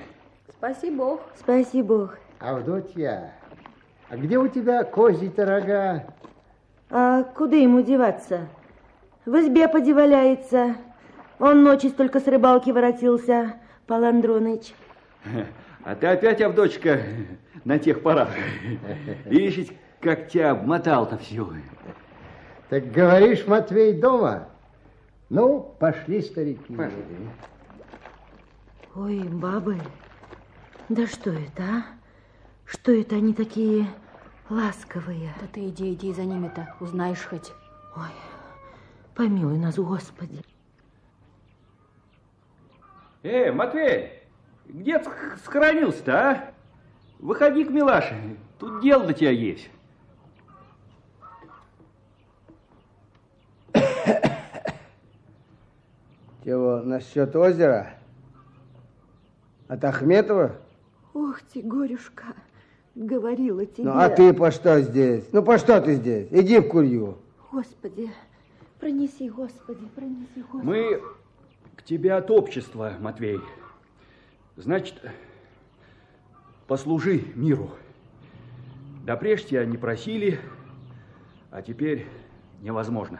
Спаси 0.49 0.91
Бог. 0.91 1.21
Спаси 1.35 1.81
Бог. 1.81 2.17
Авдотья, 2.39 3.33
а 4.09 4.17
где 4.17 4.37
у 4.37 4.47
тебя 4.47 4.83
козьи-то 4.83 5.45
рога? 5.45 6.05
А 6.89 7.23
куда 7.23 7.55
ему 7.55 7.81
деваться? 7.81 8.47
В 9.25 9.35
избе 9.39 9.67
подеваляется. 9.67 10.75
Он 11.39 11.63
ночью 11.63 11.91
только 11.91 12.19
с 12.19 12.27
рыбалки 12.27 12.71
воротился, 12.71 13.55
Пал 13.87 14.03
Андроныч. 14.03 14.73
А 15.83 15.95
ты 15.95 16.07
опять, 16.07 16.41
Авдочка, 16.41 17.01
на 17.63 17.79
тех 17.79 18.01
порах. 18.01 18.29
Видишь, 19.25 19.67
как 19.99 20.29
тебя 20.29 20.51
обмотал-то 20.51 21.17
все. 21.17 21.47
Так 22.69 22.91
говоришь, 22.91 23.47
Матвей 23.47 23.93
дома? 23.93 24.47
Ну, 25.29 25.75
пошли, 25.79 26.21
старики. 26.21 26.75
Пошли. 26.75 27.03
Ой, 28.95 29.23
бабы, 29.23 29.77
да 30.89 31.07
что 31.07 31.31
это, 31.31 31.63
а? 31.63 31.83
Что 32.65 32.91
это 32.91 33.15
они 33.15 33.33
такие 33.33 33.87
ласковые? 34.49 35.33
Да 35.39 35.47
ты 35.51 35.69
иди, 35.69 35.93
иди 35.93 36.13
за 36.13 36.23
ними-то, 36.23 36.75
узнаешь 36.79 37.23
хоть. 37.23 37.51
Ой, 37.95 38.09
помилуй 39.15 39.57
нас, 39.57 39.75
Господи. 39.75 40.43
Э, 43.23 43.51
Матвей, 43.51 44.23
где 44.65 44.99
ты 44.99 45.09
схоронился-то, 45.43 46.19
а? 46.19 46.51
Выходи 47.19 47.65
к 47.65 47.69
Милаше, 47.69 48.37
тут 48.59 48.81
дело 48.81 49.05
до 49.05 49.13
тебя 49.13 49.31
есть. 49.31 49.69
Чего, 56.49 56.81
насчет 56.81 57.35
озера? 57.35 57.93
От 59.67 59.83
Ахметова? 59.83 60.55
Ох 61.13 61.39
ты, 61.43 61.61
горюшка, 61.61 62.33
говорила 62.95 63.67
тебе. 63.67 63.83
Ну, 63.83 63.91
а 63.91 64.09
ты 64.09 64.33
по 64.33 64.49
что 64.49 64.81
здесь? 64.81 65.31
Ну, 65.31 65.43
по 65.43 65.59
что 65.59 65.79
ты 65.79 65.93
здесь? 65.93 66.27
Иди 66.31 66.57
в 66.57 66.67
курью. 66.67 67.19
Господи, 67.51 68.09
пронеси, 68.79 69.29
Господи, 69.29 69.85
пронеси, 69.93 70.43
Господи. 70.51 70.65
Мы 70.65 71.03
к 71.75 71.83
тебе 71.83 72.13
от 72.13 72.31
общества, 72.31 72.93
Матвей. 72.99 73.39
Значит, 74.55 74.99
послужи 76.65 77.25
миру. 77.35 77.69
Да 79.05 79.15
прежде 79.17 79.49
тебя 79.49 79.65
не 79.65 79.77
просили, 79.77 80.39
а 81.51 81.61
теперь 81.61 82.07
невозможно. 82.63 83.19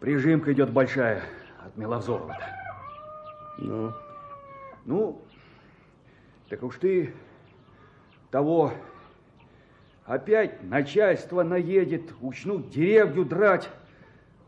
Прижимка 0.00 0.54
идет 0.54 0.72
большая 0.72 1.22
от 1.64 1.76
Миловзорова-то. 1.76 2.44
Ну? 3.58 3.92
Ну, 4.84 5.22
так 6.48 6.62
уж 6.62 6.76
ты 6.76 7.14
того 8.30 8.72
опять 10.04 10.62
начальство 10.64 11.42
наедет, 11.42 12.12
учнут 12.20 12.70
деревню 12.70 13.24
драть. 13.24 13.68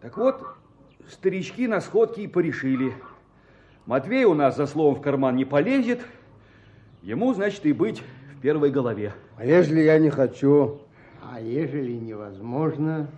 Так 0.01 0.17
вот, 0.17 0.43
старички 1.09 1.69
на 1.69 1.81
сходке 1.81 2.23
и 2.23 2.27
порешили. 2.27 2.93
Матвей 3.87 4.25
у 4.25 4.35
нас 4.35 4.57
за 4.57 4.67
словом 4.67 4.97
в 4.97 5.03
карман 5.03 5.37
не 5.37 5.45
полезет, 5.45 6.01
ему, 7.03 7.33
значит, 7.35 7.65
и 7.67 7.73
быть 7.73 8.03
в 8.35 8.41
первой 8.41 8.71
голове. 8.71 9.13
А 9.37 9.45
ежели 9.45 9.81
я 9.81 9.99
не 9.99 10.11
хочу? 10.11 10.81
А 11.23 11.41
ежели 11.41 11.93
невозможно? 11.93 13.09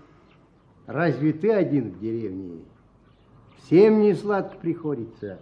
Разве 0.87 1.33
ты 1.33 1.53
один 1.53 1.93
в 1.93 1.99
деревне? 1.99 2.61
Всем 3.67 4.01
не 4.01 4.15
сладко 4.15 4.57
приходится. 4.59 5.41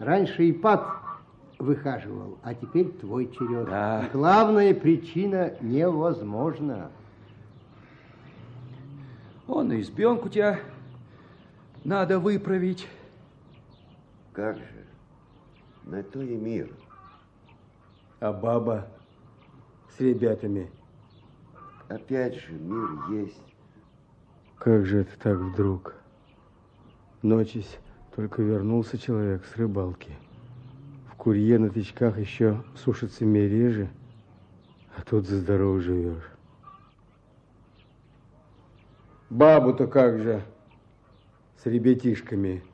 Раньше 0.00 0.46
и 0.46 0.52
пад 0.52 0.84
выхаживал, 1.60 2.36
а 2.42 2.54
теперь 2.54 2.90
твой 2.90 3.30
черед. 3.30 3.66
Да. 3.66 4.08
Главная 4.12 4.74
причина 4.74 5.54
невозможно. 5.60 6.90
Он 9.46 9.70
и 9.70 9.80
избенку 9.80 10.28
тебя 10.28 10.58
надо 11.84 12.18
выправить. 12.18 12.88
Как 14.32 14.56
же? 14.56 14.64
На 15.84 16.02
то 16.02 16.20
и 16.20 16.34
мир. 16.34 16.68
А 18.18 18.32
баба 18.32 18.88
с 19.96 20.00
ребятами? 20.00 20.68
Опять 21.88 22.34
же, 22.34 22.54
мир 22.54 23.22
есть. 23.22 23.54
Как 24.58 24.84
же 24.84 25.02
это 25.02 25.16
так 25.20 25.38
вдруг? 25.38 26.01
Ночись 27.22 27.78
только 28.16 28.42
вернулся 28.42 28.98
человек 28.98 29.44
с 29.44 29.56
рыбалки. 29.56 30.10
В 31.08 31.14
курье 31.14 31.56
на 31.56 31.70
тычках 31.70 32.18
еще 32.18 32.64
сушатся 32.74 33.24
мережи, 33.24 33.88
а 34.96 35.02
тут 35.02 35.28
за 35.28 35.38
здорово 35.38 35.80
живешь. 35.80 36.28
Бабу-то 39.30 39.86
как 39.86 40.18
же 40.18 40.42
с 41.62 41.66
ребятишками? 41.66 42.64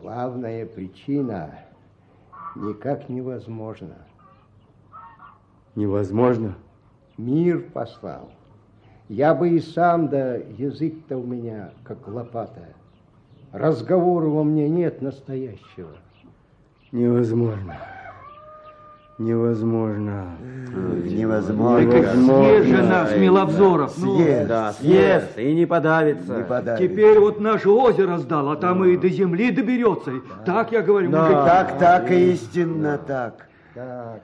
Главная 0.00 0.66
причина 0.66 1.60
никак 2.56 3.08
невозможно. 3.08 3.96
Невозможно? 5.76 6.56
Мир 7.16 7.60
послал. 7.70 8.32
Я 9.08 9.36
бы 9.36 9.50
и 9.50 9.60
сам, 9.60 10.08
да 10.08 10.34
язык-то 10.34 11.16
у 11.16 11.24
меня 11.24 11.72
как 11.84 12.08
лопата. 12.08 12.74
Разговора 13.52 14.26
во 14.28 14.44
мне 14.44 14.68
нет 14.68 15.02
настоящего. 15.02 15.90
Невозможно. 16.90 17.76
Невозможно. 19.18 20.24
Невозможно. 21.04 21.92
Так 21.92 22.14
съест 22.14 22.66
же 22.66 22.82
нас, 22.82 23.16
Миловзоров. 23.16 23.94
ну. 23.98 24.16
Съест. 24.16 24.48
Да, 24.48 24.72
съест 24.72 25.38
и 25.38 25.54
не 25.54 25.66
подавится. 25.66 26.38
Не 26.38 26.44
подавится. 26.44 26.88
Теперь 26.88 27.18
вот 27.20 27.40
наше 27.40 27.68
озеро 27.68 28.18
сдал, 28.18 28.50
а 28.50 28.56
там 28.56 28.84
и 28.84 28.96
до 28.96 29.08
земли 29.10 29.50
доберется. 29.50 30.12
Так 30.46 30.72
я 30.72 30.80
говорю, 30.80 31.10
мужики. 31.10 31.32
Так, 31.32 31.78
так, 31.78 32.10
истинно 32.10 32.98
так. 32.98 33.48
Так, 33.74 34.22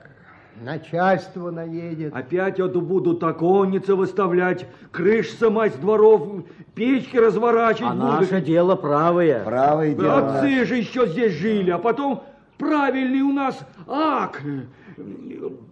начальство 0.61 1.51
наедет. 1.51 2.15
Опять 2.15 2.59
эту 2.59 2.81
будут 2.81 3.23
оконницы 3.23 3.95
выставлять, 3.95 4.65
крыш 4.91 5.31
сымать 5.31 5.75
с 5.75 5.77
дворов, 5.77 6.43
печки 6.75 7.17
разворачивать 7.17 7.91
А 7.91 7.95
будут. 7.95 8.31
наше 8.31 8.41
дело 8.41 8.75
правое. 8.75 9.43
Правое 9.43 9.93
дело. 9.93 10.39
Отцы 10.39 10.65
же 10.65 10.75
еще 10.75 11.07
здесь 11.07 11.33
жили, 11.33 11.71
а 11.71 11.77
потом 11.77 12.23
правильный 12.57 13.21
у 13.21 13.31
нас 13.31 13.59
ак. 13.87 14.41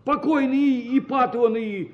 Покойный 0.05 0.97
Ипатовый 0.97 1.91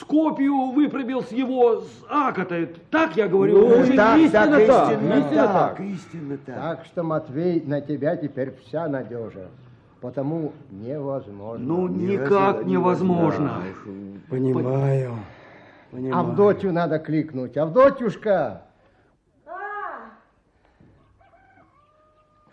Скопию 0.00 0.72
выправил 0.72 1.22
с 1.22 1.30
его 1.30 1.82
с 1.82 2.04
ака-то. 2.08 2.68
Так 2.90 3.16
я 3.16 3.28
говорю. 3.28 3.58
Ну, 3.58 3.78
мужики. 3.78 3.96
так, 3.96 4.18
истинно 4.18 4.58
так, 4.58 4.66
так, 4.66 4.90
истинно 4.90 5.14
истинно 5.14 5.46
так. 5.46 5.76
так. 5.76 5.80
Истинно 5.80 6.38
так. 6.38 6.56
Так 6.56 6.84
что, 6.86 7.02
Матвей, 7.04 7.62
на 7.64 7.80
тебя 7.80 8.16
теперь 8.16 8.54
вся 8.64 8.88
надежа. 8.88 9.48
Потому 10.04 10.52
невозможно. 10.70 11.64
Ну, 11.64 11.88
никак 11.88 12.66
невозможно. 12.66 13.62
Понимаю. 14.28 15.16
Авдотью 16.12 16.74
надо 16.74 16.98
кликнуть. 16.98 17.56
Авдотюшка! 17.56 18.66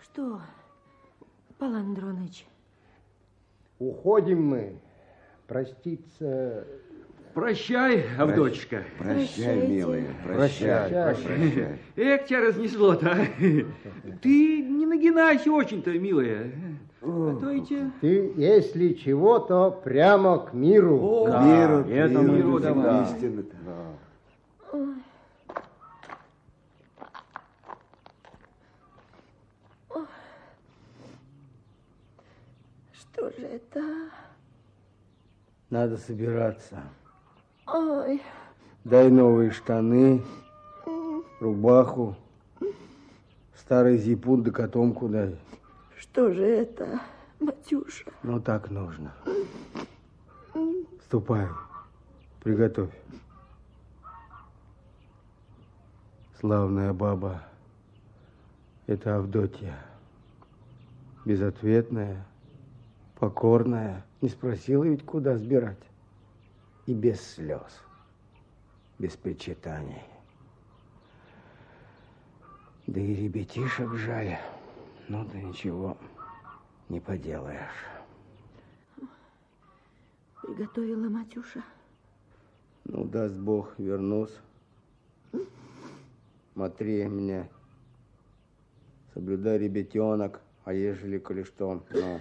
Что, 0.00 0.40
Павел 1.58 1.76
Андроныч? 1.76 2.46
Уходим 3.78 4.46
мы. 4.46 4.78
Проститься... 5.46 6.64
Прощай, 7.34 8.04
Авдотчика. 8.18 8.84
Прощай, 8.98 9.66
милая, 9.66 10.04
прощай, 10.22 10.90
Прощай. 10.90 11.14
прощай. 11.14 11.78
Эх, 11.96 12.26
тебя 12.26 12.40
разнесло-то. 12.42 13.10
а. 13.10 13.26
Ты 14.20 14.62
не 14.62 14.84
нагинайся 14.84 15.50
очень-то, 15.50 15.90
милая. 15.98 16.52
А 17.00 17.36
то 17.40 17.50
эти... 17.50 17.90
Ты, 18.02 18.32
если 18.36 18.92
чего, 18.92 19.38
то 19.38 19.70
прямо 19.70 20.38
к 20.40 20.52
миру. 20.52 20.98
О, 21.00 21.24
К 21.26 21.42
миру, 21.42 21.84
к 21.84 21.88
это 21.88 22.18
миру, 22.18 22.32
миру 22.32 22.58
да, 22.60 22.74
давай. 22.74 23.04
истинно 23.04 23.42
так. 23.44 23.58
Что 32.92 33.30
же 33.30 33.46
это? 33.46 34.10
Надо 35.70 35.96
собираться. 35.96 36.82
Ой, 37.66 38.22
Дай 38.84 39.10
новые 39.10 39.52
штаны, 39.52 40.22
рубаху, 41.38 42.16
старый 43.56 43.96
зипун 43.98 44.42
да 44.42 44.50
котомку 44.50 45.08
дай. 45.08 45.38
что 45.96 46.32
же 46.32 46.44
это, 46.44 47.00
Матюша? 47.38 48.10
Ну, 48.24 48.40
так 48.40 48.70
нужно. 48.70 49.12
Ступай, 51.06 51.46
приготовь. 52.42 52.90
Славная 56.40 56.92
баба, 56.92 57.42
это 58.88 59.16
Авдотья. 59.16 59.78
Безответная, 61.24 62.26
покорная. 63.20 64.04
Не 64.20 64.28
спросила 64.28 64.82
ведь, 64.82 65.06
куда 65.06 65.36
сбирать. 65.36 65.78
И 66.86 66.94
без 66.94 67.20
слез, 67.20 67.80
без 68.98 69.16
причитаний. 69.16 70.02
Да 72.86 73.00
и 73.00 73.14
ребятишек 73.14 73.94
жаль. 73.94 74.36
Ну 75.08 75.24
да 75.24 75.40
ничего, 75.40 75.96
не 76.88 77.00
поделаешь. 77.00 77.86
Приготовила 80.42 81.08
Матюша. 81.08 81.62
Ну, 82.84 83.04
даст 83.04 83.34
Бог, 83.34 83.78
вернусь. 83.78 84.36
Смотри 86.52 87.04
меня. 87.04 87.48
Соблюдай, 89.14 89.58
ребятенок. 89.58 90.40
А 90.64 90.72
ежели, 90.72 91.18
коли 91.18 91.44
что, 91.44 91.82
ну... 91.90 92.20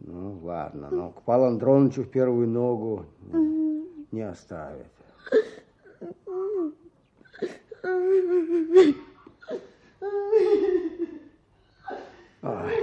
Ну, 0.00 0.38
ладно. 0.42 0.88
Ну, 0.90 1.10
к 1.10 1.22
Павлу 1.22 1.46
Андроновичу 1.46 2.02
в 2.02 2.10
первую 2.10 2.48
ногу 2.48 3.06
не 4.12 4.22
оставит. 4.22 4.86
Ай. 12.42 12.74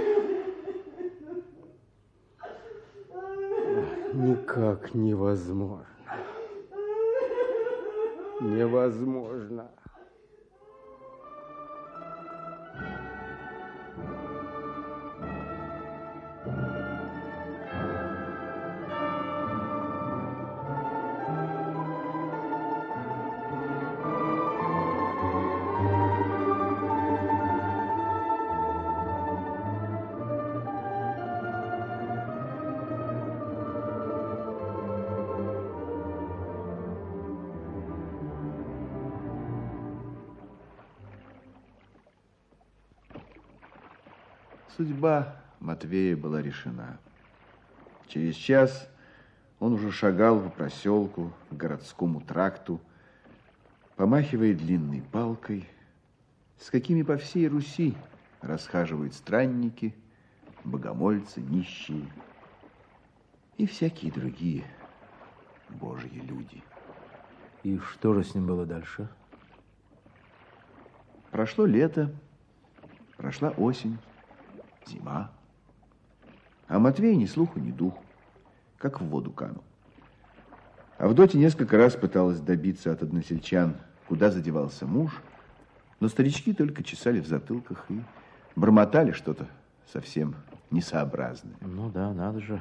Никак 4.12 4.94
невозможно. 4.94 5.86
Невозможно. 8.40 9.70
Судьба 44.76 45.34
Матвея 45.58 46.18
была 46.18 46.42
решена. 46.42 46.98
Через 48.08 48.34
час 48.34 48.90
он 49.58 49.72
уже 49.72 49.90
шагал 49.90 50.38
по 50.38 50.50
проселку, 50.50 51.32
к 51.50 51.54
городскому 51.54 52.20
тракту, 52.20 52.78
помахивая 53.96 54.52
длинной 54.52 55.00
палкой, 55.00 55.66
с 56.58 56.68
какими 56.68 57.00
по 57.00 57.16
всей 57.16 57.48
Руси 57.48 57.96
расхаживают 58.42 59.14
странники, 59.14 59.94
богомольцы, 60.62 61.40
нищие 61.40 62.06
и 63.56 63.64
всякие 63.64 64.12
другие 64.12 64.64
божьи 65.70 66.20
люди. 66.20 66.62
И 67.62 67.78
что 67.78 68.12
же 68.12 68.24
с 68.24 68.34
ним 68.34 68.46
было 68.46 68.66
дальше? 68.66 69.08
Прошло 71.30 71.64
лето, 71.64 72.12
прошла 73.16 73.48
осень, 73.52 73.96
зима. 74.88 75.30
А 76.68 76.78
Матвей 76.78 77.16
ни 77.16 77.26
слуху, 77.26 77.58
ни 77.60 77.70
духу, 77.70 78.02
как 78.78 79.00
в 79.00 79.04
воду 79.06 79.30
канул. 79.30 79.62
Авдотья 80.98 81.38
несколько 81.38 81.76
раз 81.76 81.94
пыталась 81.94 82.40
добиться 82.40 82.90
от 82.90 83.02
односельчан, 83.02 83.76
куда 84.08 84.30
задевался 84.30 84.86
муж, 84.86 85.12
но 86.00 86.08
старички 86.08 86.52
только 86.52 86.82
чесали 86.82 87.20
в 87.20 87.26
затылках 87.26 87.84
и 87.90 88.00
бормотали 88.56 89.12
что-то 89.12 89.46
совсем 89.92 90.34
несообразное. 90.70 91.54
Ну 91.60 91.90
да, 91.90 92.12
надо 92.12 92.40
же 92.40 92.60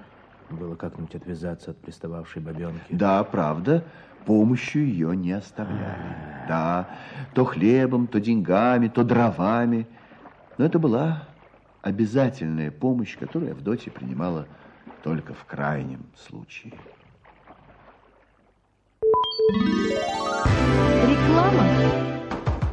было 0.50 0.76
как-нибудь 0.76 1.16
отвязаться 1.16 1.72
от 1.72 1.78
пристававшей 1.78 2.42
бабенки. 2.42 2.84
Да, 2.90 3.24
правда, 3.24 3.84
помощью 4.26 4.86
ее 4.86 5.16
не 5.16 5.32
оставляли. 5.32 6.46
Да, 6.48 6.90
то 7.34 7.46
хлебом, 7.46 8.08
то 8.08 8.20
деньгами, 8.20 8.88
то 8.88 9.04
дровами. 9.04 9.88
Но 10.58 10.66
это 10.66 10.80
была 10.80 11.24
обязательная 11.86 12.72
помощь, 12.72 13.16
которую 13.16 13.52
Авдотья 13.52 13.92
принимала 13.92 14.48
только 15.04 15.36
в 15.36 15.46
крайнем 15.46 16.04
случае. 16.18 16.74
Реклама. 21.04 22.15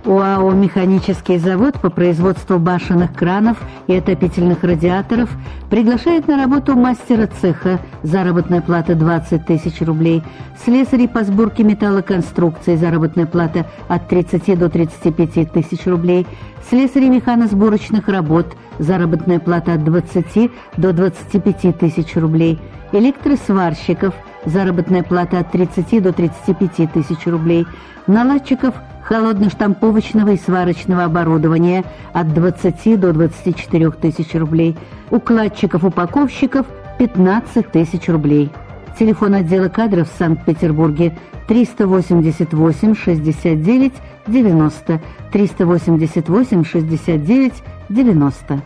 УАО 0.04 0.50
«Механический 0.50 1.38
завод» 1.38 1.80
по 1.80 1.88
производству 1.88 2.58
башенных 2.58 3.14
кранов 3.14 3.56
и 3.86 3.94
отопительных 3.94 4.64
радиаторов 4.64 5.30
приглашает 5.70 6.26
на 6.26 6.36
работу 6.36 6.74
мастера 6.74 7.28
цеха, 7.40 7.78
заработная 8.02 8.60
плата 8.62 8.96
20 8.96 9.46
тысяч 9.46 9.80
рублей, 9.80 10.24
слесарей 10.64 11.08
по 11.08 11.22
сборке 11.22 11.62
металлоконструкций, 11.62 12.76
заработная 12.76 13.26
плата 13.26 13.64
от 13.86 14.08
30 14.08 14.58
до 14.58 14.68
35 14.68 15.52
тысяч 15.52 15.86
рублей, 15.86 16.26
слесарей 16.68 17.08
механосборочных 17.08 18.08
работ, 18.08 18.56
заработная 18.80 19.38
плата 19.38 19.74
от 19.74 19.84
20 19.84 20.50
до 20.78 20.92
25 20.92 21.78
тысяч 21.78 22.16
рублей, 22.16 22.58
электросварщиков, 22.92 24.14
заработная 24.44 25.02
плата 25.02 25.38
от 25.38 25.50
30 25.50 26.02
до 26.02 26.12
35 26.12 26.92
тысяч 26.92 27.26
рублей, 27.26 27.66
наладчиков– 28.06 28.74
холодно-штамповочного 29.08 30.34
и 30.34 30.36
сварочного 30.38 31.04
оборудования 31.04 31.84
от 32.12 32.32
20 32.32 32.98
до 32.98 33.12
24 33.12 33.90
тысяч 33.90 34.34
рублей, 34.34 34.76
укладчиков-упаковщиков 35.10 36.66
15 36.98 37.70
тысяч 37.70 38.08
рублей. 38.08 38.50
Телефон 38.98 39.34
отдела 39.34 39.68
кадров 39.68 40.10
в 40.10 40.18
Санкт-Петербурге 40.18 41.16
388 41.48 42.94
69 42.94 43.92
90 44.26 45.00
388 45.32 46.64
69 46.64 47.52
90. 47.88 48.62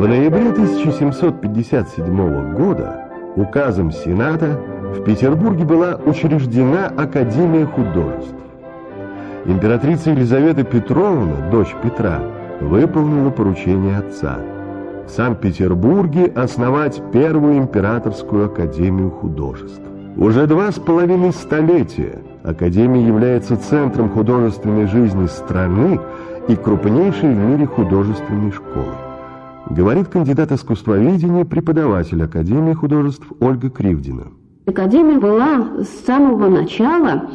В 0.00 0.08
ноябре 0.08 0.48
1757 0.48 2.54
года 2.54 3.04
указом 3.36 3.92
Сената 3.92 4.58
в 4.96 5.04
Петербурге 5.04 5.64
была 5.64 6.00
учреждена 6.06 6.86
Академия 6.86 7.66
художеств. 7.66 8.34
Императрица 9.44 10.12
Елизавета 10.12 10.64
Петровна, 10.64 11.50
дочь 11.50 11.76
Петра, 11.82 12.18
выполнила 12.62 13.28
поручение 13.28 13.98
отца. 13.98 14.38
В 15.06 15.10
Санкт-Петербурге 15.10 16.32
основать 16.34 17.02
Первую 17.12 17.58
императорскую 17.58 18.46
Академию 18.46 19.10
художеств. 19.10 19.82
Уже 20.16 20.46
два 20.46 20.72
с 20.72 20.78
половиной 20.78 21.34
столетия 21.34 22.20
Академия 22.42 23.06
является 23.06 23.58
центром 23.58 24.08
художественной 24.08 24.86
жизни 24.86 25.26
страны 25.26 26.00
и 26.48 26.56
крупнейшей 26.56 27.34
в 27.34 27.36
мире 27.36 27.66
художественной 27.66 28.50
школой. 28.50 29.09
Говорит 29.70 30.08
кандидат 30.08 30.50
искусствоведения, 30.50 31.44
преподаватель 31.44 32.20
Академии 32.24 32.72
художеств 32.74 33.24
Ольга 33.38 33.70
Кривдина. 33.70 34.32
Академия 34.66 35.20
была 35.20 35.84
с 35.84 36.04
самого 36.04 36.48
начала 36.48 37.30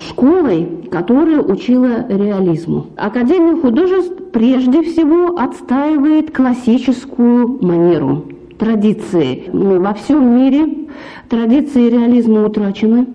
школой, 0.00 0.88
которая 0.90 1.40
учила 1.40 2.04
реализму. 2.08 2.86
Академия 2.96 3.60
художеств 3.60 4.14
прежде 4.32 4.82
всего 4.82 5.38
отстаивает 5.38 6.34
классическую 6.34 7.64
манеру, 7.64 8.24
традиции. 8.58 9.44
Во 9.52 9.94
всем 9.94 10.36
мире 10.36 10.88
традиции 11.28 11.88
реализма 11.88 12.46
утрачены, 12.46 13.06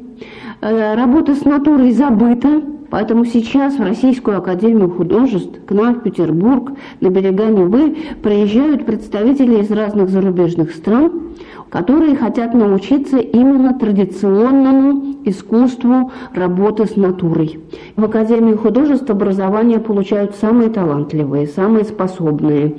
э, 0.61 0.95
работа 0.95 1.35
с 1.35 1.43
натурой 1.43 1.91
забыта, 1.91 2.61
Поэтому 2.91 3.23
сейчас 3.23 3.77
в 3.77 3.81
Российскую 3.81 4.37
Академию 4.37 4.89
Художеств, 4.89 5.65
к 5.65 5.71
нам 5.71 5.95
в 5.95 6.03
Петербург, 6.03 6.73
на 6.99 7.09
берега 7.09 7.45
Невы, 7.45 7.95
приезжают 8.21 8.85
представители 8.85 9.61
из 9.61 9.71
разных 9.71 10.09
зарубежных 10.09 10.71
стран, 10.71 11.29
которые 11.69 12.17
хотят 12.17 12.53
научиться 12.53 13.17
именно 13.17 13.73
традиционному 13.79 15.15
искусству 15.23 16.11
работы 16.33 16.85
с 16.85 16.97
натурой. 16.97 17.61
В 17.95 18.03
Академии 18.03 18.55
художеств 18.55 19.09
образования 19.09 19.79
получают 19.79 20.35
самые 20.35 20.69
талантливые, 20.69 21.47
самые 21.47 21.85
способные. 21.85 22.75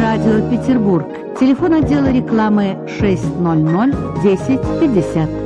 Радио 0.00 0.48
Петербург. 0.50 1.06
Телефон 1.38 1.74
отдела 1.74 2.10
рекламы 2.10 2.76
600 2.86 4.22
10 4.22 4.60
50. 4.80 5.41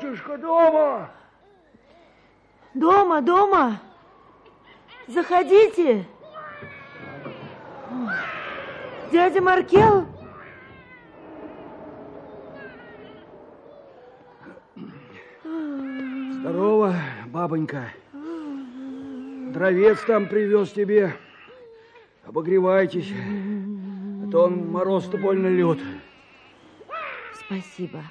Авдотюшка 0.00 0.38
дома? 0.38 1.10
Дома, 2.72 3.20
дома. 3.20 3.80
Заходите. 5.08 6.06
Дядя 9.12 9.42
Маркел? 9.42 10.06
Здорово, 16.32 16.94
бабонька. 17.26 17.90
Дровец 19.52 20.00
там 20.06 20.28
привез 20.28 20.70
тебе. 20.70 21.14
Обогревайтесь, 22.24 23.12
а 23.12 24.30
то 24.30 24.44
он 24.44 24.70
мороз-то 24.70 25.18
больно 25.18 25.48
лед. 25.48 25.78
Спасибо. 27.44 28.02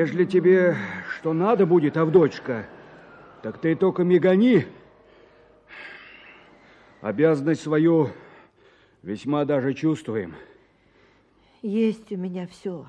Ежели 0.00 0.24
тебе 0.24 0.76
что 1.18 1.34
надо 1.34 1.66
будет, 1.66 1.98
Авдочка, 1.98 2.66
так 3.42 3.58
ты 3.58 3.76
только 3.76 4.02
мигани. 4.02 4.64
Обязанность 7.02 7.60
свою 7.60 8.08
весьма 9.02 9.44
даже 9.44 9.74
чувствуем. 9.74 10.34
Есть 11.60 12.10
у 12.12 12.16
меня 12.16 12.46
все, 12.46 12.86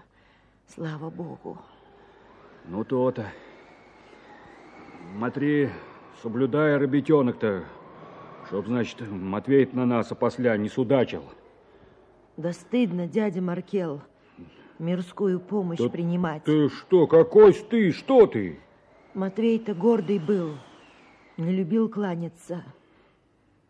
слава 0.73 1.09
богу. 1.09 1.57
Ну, 2.69 2.85
то-то. 2.85 3.25
Смотри, 5.17 5.69
соблюдая 6.21 6.77
ребятенок-то, 6.77 7.65
чтоб, 8.47 8.67
значит, 8.67 9.01
Матвей 9.01 9.67
на 9.73 9.85
нас 9.85 10.09
опосля 10.13 10.55
не 10.55 10.69
судачил. 10.69 11.25
Да 12.37 12.53
стыдно, 12.53 13.05
дядя 13.05 13.41
Маркел, 13.41 14.01
мирскую 14.81 15.39
помощь 15.39 15.79
Да 15.79 15.89
принимать. 15.89 16.43
Ты 16.43 16.69
что, 16.69 17.07
какой 17.07 17.53
ты, 17.53 17.91
что 17.91 18.27
ты? 18.27 18.59
Матвей-то 19.13 19.73
гордый 19.73 20.19
был, 20.19 20.57
не 21.37 21.51
любил 21.53 21.87
кланяться. 21.87 22.63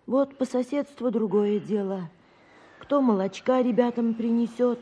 Вот 0.07 0.37
по 0.37 0.45
соседству 0.45 1.11
другое 1.11 1.59
дело. 1.59 2.09
Кто 2.79 3.01
молочка 3.01 3.61
ребятам 3.61 4.13
принесет, 4.13 4.79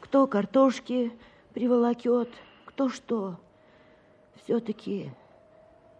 кто 0.00 0.26
картошки 0.26 1.12
приволокет, 1.52 2.28
кто 2.64 2.88
что. 2.88 3.36
Все-таки 4.44 5.10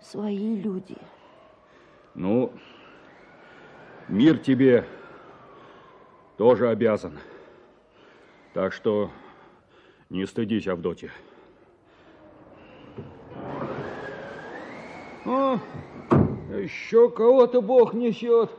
свои 0.01 0.57
люди. 0.57 0.97
Ну, 2.15 2.53
мир 4.09 4.39
тебе 4.39 4.85
тоже 6.37 6.69
обязан. 6.69 7.19
Так 8.55 8.73
что 8.73 9.11
не 10.11 10.27
стыдись, 10.27 10.67
Авдотья. 10.67 11.11
О, 15.25 15.59
еще 16.51 17.11
кого-то 17.11 17.63
Бог 17.63 17.95
несет. 17.95 18.51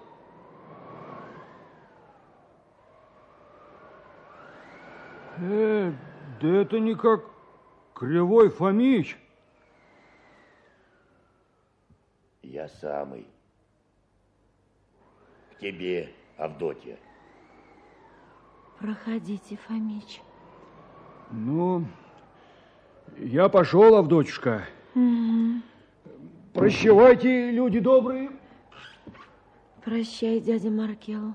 Э, 5.38 5.92
да 6.40 6.48
это 6.48 6.80
не 6.80 6.96
как 6.96 7.26
Кривой 7.94 8.50
Фомич. 8.50 9.18
Я 12.42 12.70
самый. 12.70 13.28
К 15.52 15.60
тебе, 15.60 16.14
Авдотья. 16.38 16.98
Проходите, 18.80 19.58
Фомич. 19.58 20.22
Ну, 21.32 21.86
я 23.18 23.48
пошел, 23.50 23.96
Авдотюшка. 23.96 24.66
Мгм. 24.94 25.64
Прощавайте, 26.54 27.52
люди 27.52 27.80
добрые. 27.80 28.32
Прощай, 29.84 30.40
дядя 30.42 30.70
Маркел. 30.70 31.34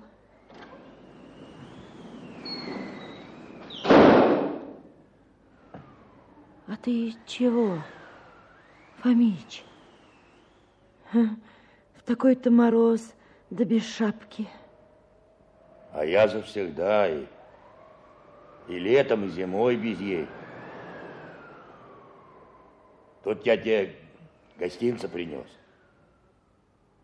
А 6.68 6.76
ты 6.82 7.14
чего, 7.26 7.78
Фомич? 8.98 9.64
В 11.12 12.02
такой-то 12.04 12.50
мороз, 12.50 13.14
да 13.50 13.64
без 13.64 13.86
шапки. 13.86 14.46
А 15.92 16.04
я 16.04 16.28
завсегда 16.28 17.08
и, 17.08 17.24
и 18.68 18.78
летом, 18.78 19.24
и 19.24 19.28
зимой 19.28 19.76
без 19.76 20.00
ей. 20.00 20.26
Тут 23.22 23.44
я 23.44 23.56
тебе 23.56 23.96
гостинца 24.56 25.08
принес. 25.08 25.46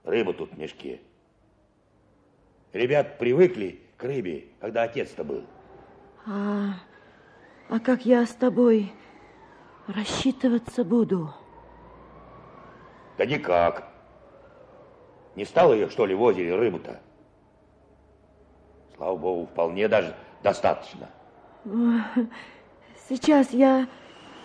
Рыба 0.04 0.32
тут 0.32 0.52
в 0.52 0.58
мешке. 0.58 1.00
Ребят 2.72 3.18
привыкли 3.18 3.80
к 3.96 4.04
рыбе, 4.04 4.46
когда 4.60 4.84
отец-то 4.84 5.24
был. 5.24 5.44
А, 6.26 6.74
а 7.68 7.80
как 7.80 8.06
я 8.06 8.24
с 8.24 8.34
тобой 8.34 8.92
рассчитываться 9.86 10.84
буду? 10.84 11.32
Да 13.18 13.26
никак. 13.26 13.88
Не 15.34 15.44
стало 15.44 15.74
ее, 15.74 15.88
что 15.88 16.06
ли, 16.06 16.14
в 16.14 16.22
озере 16.22 16.54
рыбу-то? 16.54 17.00
Слава 18.96 19.16
богу, 19.16 19.46
вполне 19.46 19.88
даже 19.88 20.14
достаточно. 20.42 21.08
Сейчас 23.08 23.52
я 23.52 23.88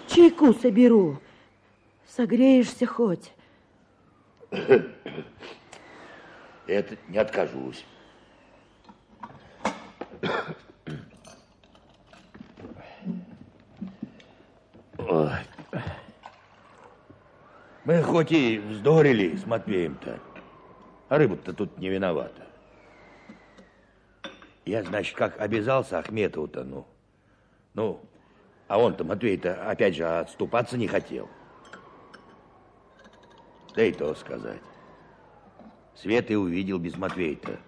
чайку 0.07 0.53
соберу. 0.53 1.20
Согреешься 2.07 2.86
хоть. 2.86 3.34
Это 6.68 6.97
не 7.07 7.18
откажусь. 7.18 7.86
Ой. 14.97 15.32
Мы 17.86 18.03
хоть 18.03 18.32
и 18.32 18.59
вздорили 18.59 19.36
с 19.38 19.45
Матвеем-то, 19.45 20.20
а 21.07 21.18
рыба-то 21.18 21.53
тут 21.53 21.78
не 21.78 21.88
виновата. 21.89 22.45
Я, 24.65 24.84
значит, 24.84 25.15
как 25.15 25.39
обязался 25.39 25.97
Ахметову-то, 25.99 26.65
ну, 26.65 26.86
ну, 27.78 28.02
а 28.68 28.80
он-то, 28.80 29.04
Матвей-то, 29.04 29.70
опять 29.70 29.96
же, 29.96 30.04
отступаться 30.04 30.78
не 30.78 30.88
хотел. 30.88 31.30
Да 33.76 33.84
и 33.84 33.94
то 33.94 34.16
сказать. 34.16 34.62
Свет 35.94 36.32
и 36.32 36.36
увидел 36.36 36.80
без 36.80 36.98
Матвея-то. 36.98 37.60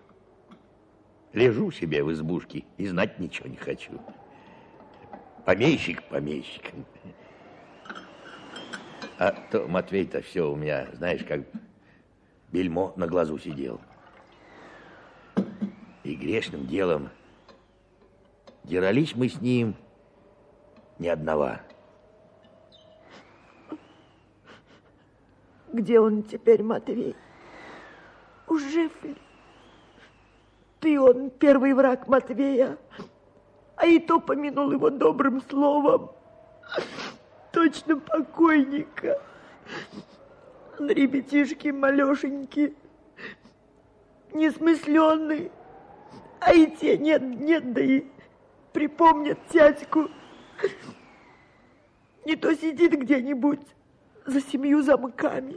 Лежу 1.32 1.70
себе 1.70 2.04
в 2.04 2.12
избушке 2.12 2.66
и 2.78 2.88
знать 2.88 3.20
ничего 3.20 3.48
не 3.48 3.56
хочу. 3.56 4.02
Помещик 5.46 6.02
помещиком. 6.06 6.86
А 9.20 9.32
то 9.52 9.68
Матвей-то 9.68 10.24
все 10.24 10.52
у 10.52 10.56
меня, 10.56 10.88
знаешь, 10.94 11.24
как 11.24 11.42
бельмо 12.52 12.94
на 12.96 13.06
глазу 13.06 13.38
сидел. 13.38 13.80
И 16.04 16.16
грешным 16.16 16.66
делом 16.66 17.10
дерались 18.64 19.16
мы 19.16 19.30
с 19.30 19.40
ним 19.40 19.76
ни 21.00 21.08
одного. 21.08 21.54
Где 25.72 26.00
он 26.00 26.24
теперь, 26.24 26.62
Матвей? 26.62 27.16
Уж 28.48 28.62
жив 28.64 29.04
ли? 29.04 29.16
Ты 30.80 31.00
он, 31.00 31.30
первый 31.30 31.74
враг 31.74 32.08
Матвея, 32.08 32.78
а 33.76 33.86
и 33.86 34.00
то 34.00 34.20
помянул 34.20 34.72
его 34.72 34.90
добрым 34.90 35.42
словом. 35.50 36.12
Точно 37.52 37.98
покойника. 37.98 39.22
Он 40.80 40.90
ребятишки 40.90 41.70
малешеньки, 41.70 42.76
несмысленный, 44.34 45.52
а 46.40 46.54
и 46.54 46.68
те 46.68 46.98
нет, 46.98 47.22
нет, 47.22 47.74
да 47.74 47.82
и 47.82 48.06
припомнят 48.74 49.38
тятьку. 49.50 50.10
Не 52.26 52.36
то 52.36 52.56
сидит 52.56 52.92
где-нибудь 53.00 53.62
за 54.26 54.42
семью 54.42 54.82
замками. 54.82 55.56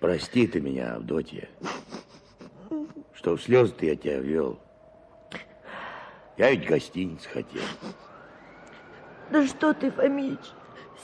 Прости 0.00 0.46
ты 0.46 0.60
меня, 0.60 0.94
Авдотья, 0.94 1.48
что 3.14 3.36
в 3.36 3.42
слезы-то 3.42 3.86
я 3.86 3.96
тебя 3.96 4.18
вел. 4.18 4.58
Я 6.36 6.50
ведь 6.52 6.66
гостиниц 6.66 7.26
хотел. 7.26 7.62
Да 9.30 9.46
что 9.46 9.74
ты, 9.74 9.90
Фомич, 9.90 10.38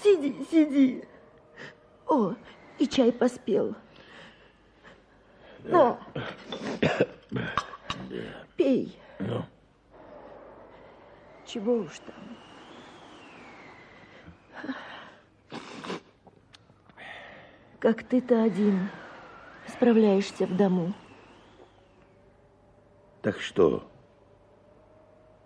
сиди, 0.03 0.35
сиди. 0.51 1.05
О, 2.07 2.35
и 2.78 2.87
чай 2.87 3.12
поспел. 3.12 3.74
На, 5.64 5.99
пей. 8.57 8.97
Ну, 9.18 9.45
Чего 11.55 11.74
уж 11.74 12.00
там. 12.00 12.16
Как 17.78 18.02
ты-то 18.02 18.42
один 18.42 18.88
справляешься 19.68 20.46
в 20.46 20.57
дому. 20.57 20.92
так 23.22 23.38
что, 23.38 23.88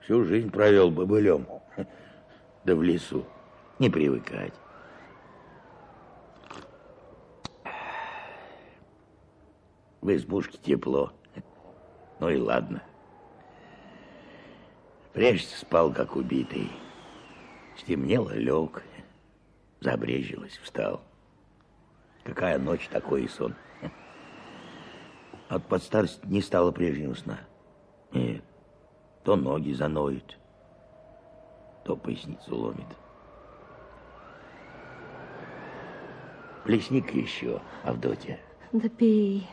всю 0.00 0.24
жизнь 0.24 0.50
провел 0.50 0.90
бобылем, 0.90 1.46
да 2.64 2.74
в 2.74 2.82
лесу. 2.82 3.26
Не 3.78 3.90
привыкать. 3.90 4.54
В 10.00 10.16
избушке 10.16 10.56
тепло. 10.56 11.12
Ну 12.18 12.30
и 12.30 12.38
ладно. 12.38 12.82
Прежде 15.18 15.48
спал, 15.56 15.92
как 15.92 16.14
убитый. 16.14 16.70
Стемнело, 17.76 18.30
лег. 18.34 18.84
Забрежилось, 19.80 20.56
встал. 20.62 21.00
Какая 22.22 22.56
ночь, 22.60 22.86
такой 22.86 23.24
и 23.24 23.28
сон. 23.28 23.56
От 25.48 25.66
под 25.66 25.82
старость 25.82 26.24
не 26.24 26.40
стало 26.40 26.70
прежнего 26.70 27.14
сна. 27.14 27.40
Нет, 28.12 28.44
то 29.24 29.34
ноги 29.34 29.72
заноют, 29.72 30.38
то 31.84 31.96
поясницу 31.96 32.54
ломит. 32.54 32.86
Плесник 36.62 37.12
еще, 37.12 37.60
Авдотья. 37.82 38.38
Да 38.70 38.88
пей, 38.88 39.48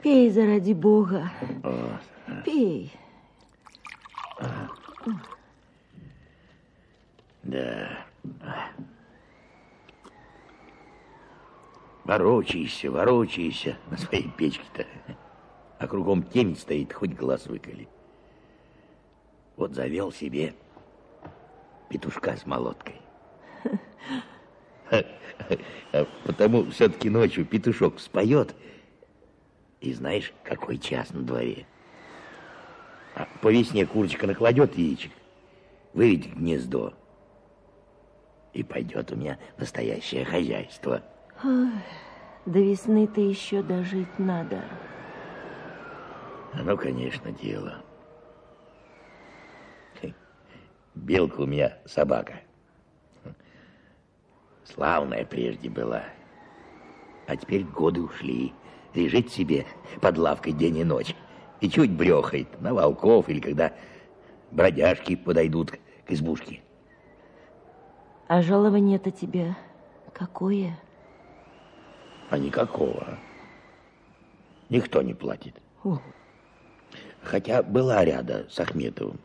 пей 0.00 0.30
заради 0.30 0.74
Бога. 0.74 1.28
О, 1.64 1.98
Пей. 2.44 2.92
Да. 7.42 8.06
Ворочайся, 12.04 12.90
ворочайся 12.90 13.76
на 13.90 13.96
своей 13.96 14.30
печке-то. 14.30 14.86
А 15.78 15.86
кругом 15.88 16.22
темень 16.22 16.56
стоит, 16.56 16.92
хоть 16.92 17.14
глаз 17.14 17.46
выколи. 17.46 17.88
Вот 19.56 19.74
завел 19.74 20.12
себе 20.12 20.54
петушка 21.88 22.36
с 22.36 22.46
молоткой. 22.46 23.00
А 24.90 26.06
Потому 26.24 26.70
все-таки 26.70 27.10
ночью 27.10 27.44
петушок 27.44 27.98
споет, 27.98 28.54
и 29.80 29.92
знаешь, 29.92 30.32
какой 30.44 30.78
час 30.78 31.10
на 31.10 31.22
дворе. 31.22 31.66
А 33.16 33.26
по 33.40 33.50
весне 33.50 33.86
курочка 33.86 34.26
накладет 34.26 34.76
яичек, 34.76 35.10
выведет 35.94 36.34
гнездо, 36.34 36.92
и 38.52 38.62
пойдет 38.62 39.10
у 39.10 39.16
меня 39.16 39.38
настоящее 39.56 40.26
хозяйство. 40.26 41.02
Ой, 41.42 41.70
до 42.44 42.58
весны-то 42.58 43.22
еще 43.22 43.62
дожить 43.62 44.18
надо. 44.18 44.62
Оно, 46.52 46.76
конечно, 46.76 47.32
дело. 47.32 47.82
Белка 50.94 51.40
у 51.40 51.46
меня 51.46 51.78
собака. 51.86 52.40
Славная 54.64 55.24
прежде 55.24 55.70
была. 55.70 56.04
А 57.26 57.36
теперь 57.36 57.64
годы 57.64 58.02
ушли. 58.02 58.52
Лежит 58.94 59.30
себе 59.30 59.66
под 60.00 60.18
лавкой 60.18 60.52
день 60.52 60.78
и 60.78 60.84
ночь. 60.84 61.14
И 61.60 61.68
чуть 61.68 61.90
брехает 61.90 62.60
на 62.60 62.74
волков 62.74 63.28
или 63.28 63.40
когда 63.40 63.72
бродяжки 64.50 65.16
подойдут 65.16 65.72
к 66.04 66.10
избушке. 66.10 66.60
А 68.28 68.42
жалование-то 68.42 69.10
тебе 69.10 69.56
какое? 70.12 70.78
А 72.30 72.38
никакого. 72.38 73.18
Никто 74.68 75.00
не 75.02 75.14
платит. 75.14 75.54
О, 75.84 76.00
Хотя 77.22 77.62
была 77.62 78.04
ряда 78.04 78.46
с 78.48 78.58
Ахметовым. 78.60 79.20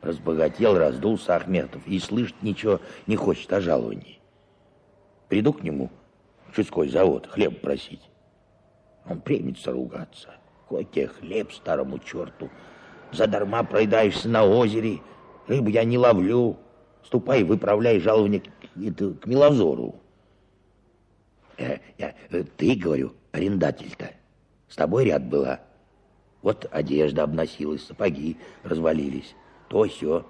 Разбогател, 0.00 0.78
раздулся 0.78 1.36
Ахметов 1.36 1.86
и 1.86 1.98
слышать 1.98 2.42
ничего 2.42 2.80
не 3.06 3.16
хочет 3.16 3.52
о 3.52 3.60
жаловании. 3.60 4.20
Приду 5.28 5.52
к 5.52 5.62
нему 5.62 5.90
в 6.48 6.56
Чудской 6.56 6.88
завод 6.88 7.26
хлеб 7.26 7.60
просить. 7.60 8.08
Он 9.06 9.20
примется 9.20 9.72
ругаться. 9.72 10.39
Тебе 10.70 11.08
хлеб 11.08 11.52
старому 11.52 11.98
черту? 11.98 12.48
Задарма 13.12 13.64
проедаешься 13.64 14.28
на 14.28 14.44
озере, 14.44 15.00
рыбу 15.48 15.68
я 15.68 15.84
не 15.84 15.98
ловлю. 15.98 16.56
Ступай, 17.04 17.42
выправляй 17.42 17.98
жалование 17.98 18.40
к, 18.40 18.50
к 19.20 19.26
Милозору. 19.26 19.96
Э, 21.58 21.78
э, 21.98 22.44
ты, 22.56 22.76
говорю, 22.76 23.14
арендатель-то. 23.32 24.10
С 24.68 24.76
тобой 24.76 25.06
ряд 25.06 25.24
была. 25.24 25.60
Вот 26.42 26.68
одежда 26.70 27.24
обносилась, 27.24 27.84
сапоги 27.84 28.38
развалились. 28.62 29.34
То 29.68 29.84
все. 29.84 30.24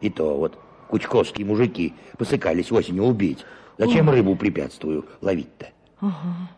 И 0.00 0.10
то 0.10 0.36
вот 0.36 0.58
кучковские 0.88 1.46
мужики 1.46 1.94
посыкались 2.18 2.70
осенью 2.70 3.04
убить. 3.04 3.44
Зачем 3.78 4.08
Ой. 4.08 4.16
рыбу 4.16 4.36
препятствую 4.36 5.06
ловить-то? 5.22 5.68
ага. 6.00 6.50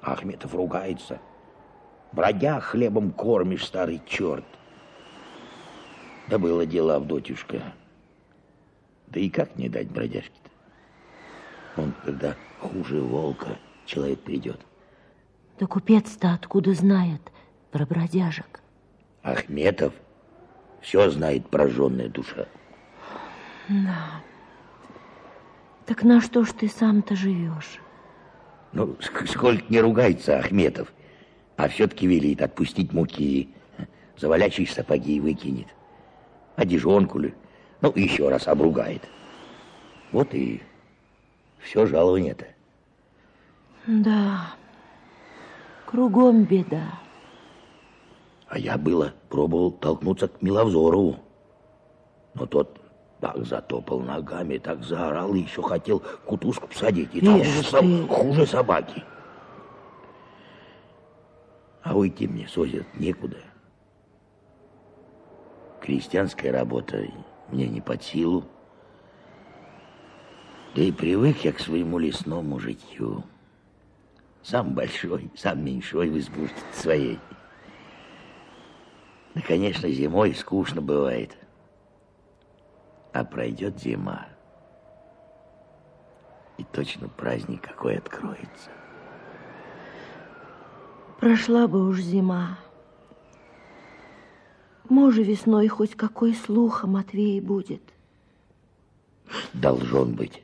Ахметов 0.00 0.54
ругается. 0.54 1.18
Бродя 2.16 2.60
хлебом 2.60 3.12
кормишь, 3.12 3.66
старый 3.66 4.00
черт. 4.06 4.42
Да 6.28 6.38
было 6.38 6.64
дело, 6.64 6.94
Авдотюшка. 6.94 7.60
Да 9.08 9.20
и 9.20 9.28
как 9.28 9.54
не 9.56 9.68
дать 9.68 9.90
бродяжке-то? 9.90 10.50
Он, 11.82 11.92
когда 12.06 12.34
хуже 12.58 13.02
волка, 13.02 13.58
человек 13.84 14.20
придет. 14.20 14.58
Да 15.60 15.66
купец-то 15.66 16.32
откуда 16.32 16.72
знает 16.72 17.20
про 17.70 17.84
бродяжек? 17.84 18.62
Ахметов 19.22 19.92
все 20.80 21.10
знает 21.10 21.50
прожженная 21.50 22.08
душа. 22.08 22.46
Да. 23.68 24.22
Так 25.84 26.02
на 26.02 26.22
что 26.22 26.46
ж 26.46 26.52
ты 26.52 26.68
сам-то 26.68 27.14
живешь? 27.14 27.78
Ну, 28.72 28.96
ск- 29.00 29.26
сколько 29.26 29.64
не 29.68 29.80
ругается 29.80 30.38
Ахметов, 30.38 30.90
а 31.56 31.68
все-таки 31.68 32.06
велит 32.06 32.42
отпустить 32.42 32.92
муки, 32.92 33.48
завалячие 34.16 34.66
сапоги 34.66 35.20
выкинет. 35.20 35.66
Одежонку 36.56 37.18
ли, 37.18 37.34
ну, 37.80 37.92
еще 37.94 38.28
раз 38.28 38.46
обругает. 38.48 39.02
Вот 40.12 40.32
и 40.34 40.62
все 41.60 41.86
жалование-то. 41.86 42.46
Да. 43.86 44.54
Кругом 45.86 46.44
беда. 46.44 46.98
А 48.48 48.58
я 48.58 48.76
было 48.78 49.12
пробовал 49.28 49.72
толкнуться 49.72 50.28
к 50.28 50.40
Миловзорову. 50.42 51.16
Но 52.34 52.46
тот 52.46 52.80
так 53.20 53.44
затопал 53.44 54.00
ногами, 54.00 54.58
так 54.58 54.82
заорал, 54.84 55.34
и 55.34 55.40
еще 55.40 55.62
хотел 55.62 56.02
кутузку 56.26 56.68
посадить. 56.68 57.10
И 57.14 57.20
там 57.20 57.40
Ишь 57.40 57.46
хуже, 57.48 57.62
ты. 57.62 57.68
со- 57.70 58.06
хуже 58.08 58.46
собаки. 58.46 59.02
А 61.86 61.94
уйти 61.94 62.26
мне 62.26 62.48
с 62.48 62.58
озера 62.58 62.84
некуда. 62.94 63.36
Крестьянская 65.80 66.50
работа 66.50 67.06
мне 67.48 67.68
не 67.68 67.80
под 67.80 68.02
силу. 68.02 68.44
Да 70.74 70.82
и 70.82 70.90
привык 70.90 71.44
я 71.44 71.52
к 71.52 71.60
своему 71.60 72.00
лесному 72.00 72.58
житью. 72.58 73.22
Сам 74.42 74.74
большой, 74.74 75.30
сам 75.36 75.64
меньшой 75.64 76.10
в 76.10 76.18
избушке 76.18 76.60
своей. 76.72 77.20
Да, 79.36 79.40
конечно, 79.42 79.88
зимой 79.88 80.34
скучно 80.34 80.82
бывает. 80.82 81.36
А 83.12 83.24
пройдет 83.24 83.78
зима, 83.78 84.26
и 86.58 86.64
точно 86.64 87.08
праздник 87.08 87.62
какой 87.62 87.96
откроется. 87.96 88.75
Прошла 91.18 91.66
бы 91.66 91.88
уж 91.88 92.00
зима. 92.00 92.58
Може, 94.88 95.22
весной 95.22 95.66
хоть 95.68 95.94
какой 95.94 96.34
слух 96.34 96.84
о 96.84 96.86
Матвее 96.86 97.40
будет. 97.40 97.82
Должен 99.54 100.14
быть. 100.14 100.42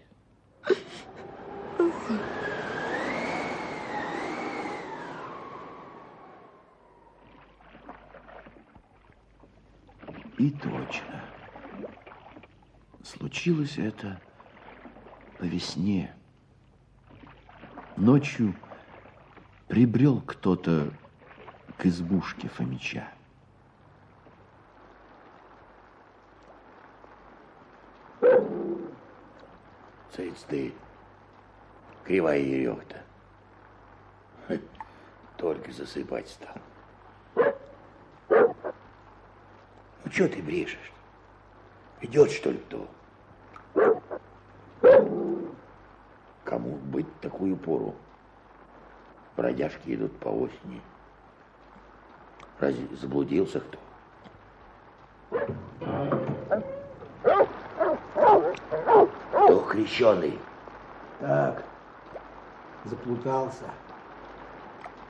И 10.39 10.51
точно. 10.51 11.23
Случилось 13.05 13.77
это 13.77 14.21
по 15.39 15.45
весне. 15.45 16.13
Ночью 17.97 18.57
прибрел 19.73 20.21
кто-то 20.21 20.91
к 21.79 21.87
избушке 21.87 22.47
Фомича. 22.47 23.09
Цыц 30.11 30.43
ты, 30.47 30.75
кривая 32.05 32.41
ерёх-то. 32.41 33.03
Хе, 34.47 34.61
Только 35.39 35.73
засыпать 35.73 36.29
стал. 36.29 36.57
Ну, 38.29 38.55
что 40.11 40.29
ты 40.29 40.43
брешешь? 40.43 40.93
Идет, 42.03 42.31
что 42.31 42.51
ли, 42.51 42.59
кто? 42.59 42.91
Кому 46.45 46.77
быть 46.77 47.21
такую 47.23 47.57
пору? 47.57 47.95
Бродяжки 49.37 49.95
идут 49.95 50.17
по 50.19 50.29
осени. 50.29 50.81
Разве 52.61 52.87
заблудился 52.97 53.61
кто? 53.61 53.79
Кто 59.31 59.61
крещеный? 59.71 60.39
Так, 61.21 61.63
заплутался. 62.85 63.65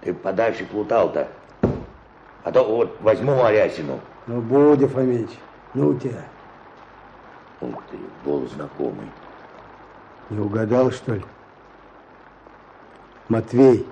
Ты 0.01 0.15
подальше 0.15 0.65
плутал-то. 0.67 1.29
А 2.45 2.53
то 2.53 2.65
вот 2.65 3.01
возьму 3.01 3.43
Арясину. 3.43 4.01
Ну, 4.27 4.41
Будя, 4.41 4.89
Фомич, 4.89 5.31
ну 5.75 5.89
у 5.89 5.99
тебя. 5.99 6.25
Ух 7.61 7.83
ты, 7.91 7.99
голос 8.25 8.51
знакомый. 8.53 9.11
Не 10.31 10.39
угадал, 10.41 10.91
что 10.91 11.15
ли? 11.15 11.25
Матвей 13.29 13.87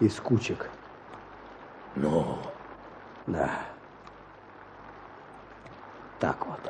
из 0.00 0.18
кучек. 0.20 0.70
Ну, 1.94 2.38
Да. 3.26 3.50
Так 6.20 6.46
вот. 6.46 6.60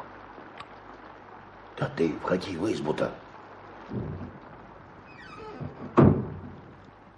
да 1.76 1.88
ты 1.96 2.12
входи 2.22 2.56
в 2.56 2.70
избу-то. 2.72 3.12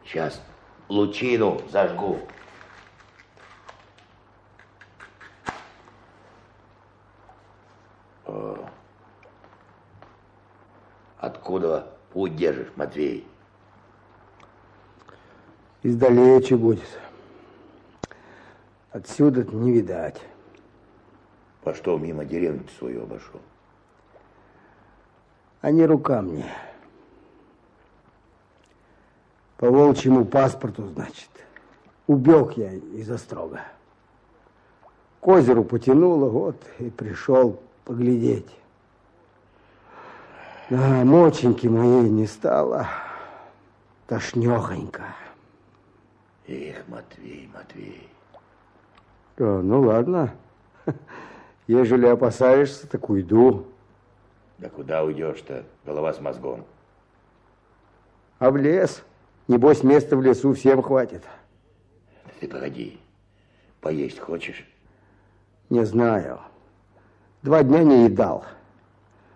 Сейчас 0.05 0.41
лучину 0.89 1.61
зажгу. 1.71 2.21
Откуда 11.19 11.93
путь 12.13 12.37
держишь, 12.37 12.69
Матвей? 12.77 13.27
Издалече 15.87 16.57
будет. 16.57 16.99
Отсюда 18.91 19.45
не 19.45 19.71
видать. 19.71 20.21
По 21.63 21.75
что 21.75 21.97
мимо 21.97 22.25
деревни 22.25 22.67
свою 22.77 23.05
обошел? 23.05 23.41
А 25.61 25.71
не 25.71 25.87
рука 25.87 26.23
мне. 26.23 26.47
По 29.59 29.71
волчьему 29.71 30.25
паспорту, 30.25 30.89
значит. 30.89 31.31
Убег 32.09 32.57
я 32.57 32.73
из 32.73 33.09
острога. 33.09 33.61
К 35.21 35.29
озеру 35.29 35.63
потянуло, 35.63 36.29
вот 36.29 36.61
и 36.81 36.91
пришел 36.91 37.61
поглядеть. 37.85 38.51
Да, 40.69 41.05
моченьки 41.05 41.69
моей 41.69 42.11
не 42.11 42.27
стало. 42.27 42.89
Тошнехонько. 44.09 45.05
Эх, 46.49 46.87
Матвей, 46.87 47.51
Матвей. 47.53 48.09
Да, 49.37 49.61
ну 49.63 49.81
ладно. 49.83 50.35
Ежели 51.67 52.07
опасаешься, 52.07 52.87
так 52.87 53.11
уйду. 53.11 53.67
Да 54.59 54.69
куда 54.69 55.03
уйдешь-то? 55.03 55.65
Голова 55.85 56.13
с 56.13 56.21
мозгом. 56.21 56.65
А 58.39 58.51
в 58.51 58.57
лес? 58.57 59.03
Небось, 59.49 59.83
места 59.83 60.17
в 60.17 60.23
лесу 60.23 60.55
всем 60.55 60.83
хватит. 60.83 61.25
Ты 62.41 62.49
погоди. 62.49 62.99
Поесть 63.81 64.19
хочешь? 64.19 64.67
Не 65.69 65.85
знаю. 65.85 66.41
Два 67.43 67.63
дня 67.63 67.83
не 67.83 68.05
едал. 68.07 68.45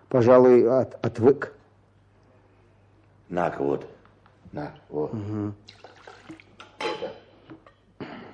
Пожалуй, 0.07 0.67
от, 0.69 1.05
отвык. 1.05 1.53
На-ка 3.29 3.63
вот. 3.63 3.85
На, 4.51 4.71
вот. 4.89 5.13
Мгм. 5.13 5.55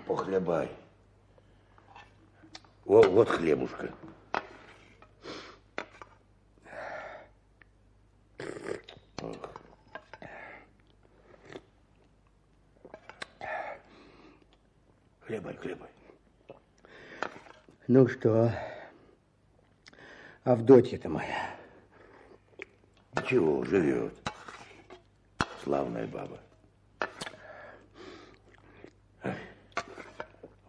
Похлебай. 0.08 0.70
Во, 2.86 3.02
вот 3.02 3.28
хлебушка. 3.30 3.92
Хлебай, 15.26 15.54
хлебай. 15.58 15.90
Ну 17.88 18.08
что, 18.08 18.54
Авдотья-то 20.46 21.10
моя, 21.10 21.54
Ничего, 23.14 23.66
живет. 23.66 24.14
Славная 25.66 26.08
баба. 26.08 26.40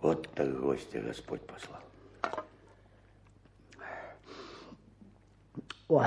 Вот 0.09 0.27
так 0.35 0.59
гостя 0.59 1.01
Господь 1.01 1.43
послал. 1.43 1.83
Ой. 5.89 6.07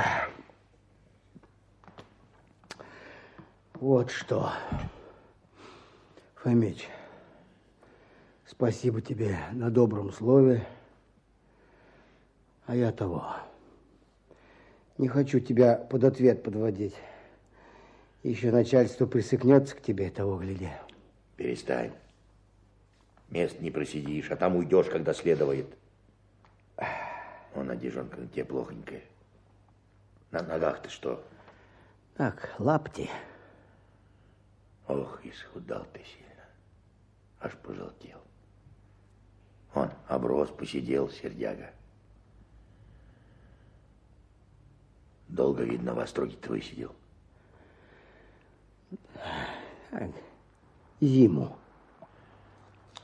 Вот 3.76 4.10
что. 4.10 4.54
Фомич, 6.34 6.88
спасибо 8.48 9.02
тебе 9.02 9.38
на 9.52 9.70
добром 9.70 10.12
слове. 10.12 10.66
А 12.66 12.76
я 12.76 12.92
того. 12.92 13.24
Не 14.98 15.10
хочу 15.10 15.40
тебя 15.40 15.76
под 15.76 16.06
ответ 16.06 16.42
подводить. 16.42 16.96
Еще 18.24 18.52
начальство 18.52 19.06
присыкнется 19.06 19.76
к 19.76 19.82
тебе, 19.84 20.10
того 20.10 20.40
гляди. 20.40 20.72
Перестань. 21.38 21.92
Мест 23.32 23.62
не 23.62 23.72
просидишь, 23.72 24.30
а 24.30 24.36
там 24.36 24.58
уйдешь, 24.58 24.88
когда 24.88 25.14
следует. 25.14 25.66
Вон, 27.56 27.72
одежонка 27.72 28.20
на 28.20 28.28
тебе 28.28 28.44
плохонькая. 28.44 29.02
На 30.32 30.44
ногах 30.44 30.82
ты 30.82 30.90
что? 30.90 31.26
Так, 32.16 32.54
лапти. 32.60 33.10
Ох, 34.88 35.26
исхудал 35.26 35.86
ты 35.94 36.02
сильно. 36.04 36.44
аж 37.40 37.54
пожелтел. 37.58 38.20
Он 39.74 39.90
оброс, 40.08 40.50
посидел, 40.50 41.10
сердяга. 41.10 41.72
Долго, 45.30 45.64
видно, 45.64 45.94
в 45.94 46.00
остроге 46.00 46.36
твой 46.36 46.62
сидел. 46.62 46.94
Зиму. 51.00 51.61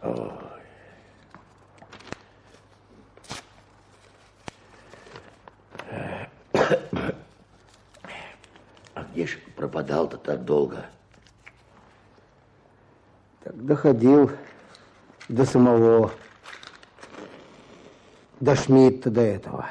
Ой. 0.07 0.31
А 8.93 9.03
где 9.03 9.27
ж 9.27 9.37
пропадал-то 9.55 10.17
так 10.17 10.43
долго? 10.43 10.85
Так 13.43 13.65
доходил 13.65 14.31
до 15.29 15.45
самого, 15.45 16.11
до 18.39 18.55
Шмидта 18.55 19.11
до 19.11 19.21
этого. 19.21 19.67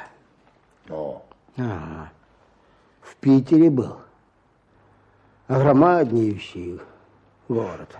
Ну, 0.87 1.23
Ага. 1.57 2.11
В 3.01 3.15
Питере 3.15 3.69
был. 3.69 3.97
Огромаднейший 5.47 6.79
город. 7.49 7.97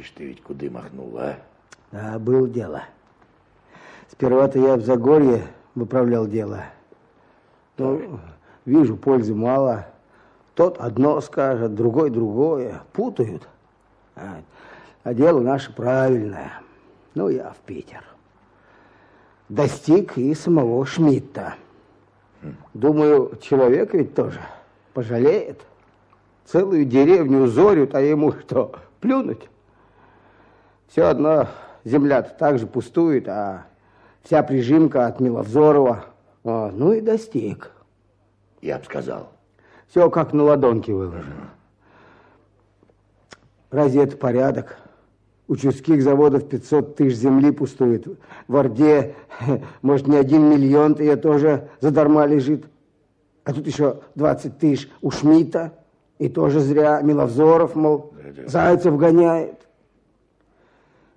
Ишь 0.00 0.10
ты 0.10 0.24
ведь 0.24 0.42
куды 0.42 0.70
махнул, 0.70 1.16
а? 1.18 1.36
Да, 1.92 2.18
было 2.18 2.48
дело. 2.48 2.82
Сперва-то 4.08 4.58
я 4.58 4.76
в 4.76 4.82
Загорье 4.82 5.46
выправлял 5.74 6.26
дело. 6.26 6.64
Ну, 7.76 8.18
вижу, 8.64 8.96
пользы 8.96 9.34
мало. 9.34 9.86
Тот 10.54 10.78
одно 10.78 11.20
скажет, 11.20 11.74
другой 11.74 12.10
другое. 12.10 12.82
Путают. 12.92 13.48
А, 14.16 14.42
а 15.04 15.14
дело 15.14 15.40
наше 15.40 15.72
правильное. 15.72 16.52
Ну, 17.14 17.28
я 17.28 17.50
в 17.50 17.58
Питер. 17.58 18.04
Достиг 19.48 20.16
и 20.16 20.34
самого 20.34 20.84
Шмидта. 20.86 21.54
Думаю, 22.74 23.38
человек 23.42 23.94
ведь 23.94 24.14
тоже 24.14 24.40
пожалеет. 24.94 25.60
Целую 26.46 26.84
деревню 26.84 27.46
зорют, 27.46 27.94
а 27.94 28.00
ему 28.00 28.32
что, 28.32 28.74
плюнуть? 29.00 29.48
Все 30.90 31.04
одно 31.04 31.46
земля-то 31.84 32.34
так 32.36 32.58
же 32.58 32.66
пустует, 32.66 33.28
а 33.28 33.66
вся 34.24 34.42
прижимка 34.42 35.06
от 35.06 35.20
Миловзорова. 35.20 36.06
А, 36.42 36.72
ну 36.72 36.92
и 36.92 37.00
достиг. 37.00 37.70
Я 38.60 38.78
б 38.78 38.84
сказал. 38.84 39.28
Все 39.88 40.10
как 40.10 40.32
на 40.32 40.42
ладонке 40.42 40.92
выложено. 40.92 41.50
Разве 43.70 44.02
это 44.02 44.16
порядок? 44.16 44.78
У 45.46 45.54
чудских 45.54 46.02
заводов 46.02 46.48
500 46.48 46.96
тысяч 46.96 47.18
земли 47.18 47.52
пустует. 47.52 48.06
В 48.48 48.56
Орде, 48.56 49.14
может, 49.82 50.08
не 50.08 50.16
один 50.16 50.50
миллион-то 50.50 51.04
ее 51.04 51.14
тоже 51.14 51.68
задарма 51.80 52.26
лежит. 52.26 52.64
А 53.44 53.52
тут 53.52 53.64
еще 53.64 54.00
20 54.16 54.58
тысяч 54.58 54.90
у 55.02 55.12
Шмидта. 55.12 55.72
И 56.18 56.28
тоже 56.28 56.58
зря 56.58 57.00
Миловзоров, 57.00 57.76
мол, 57.76 58.12
Зайцев 58.46 58.96
гоняет. 58.96 59.69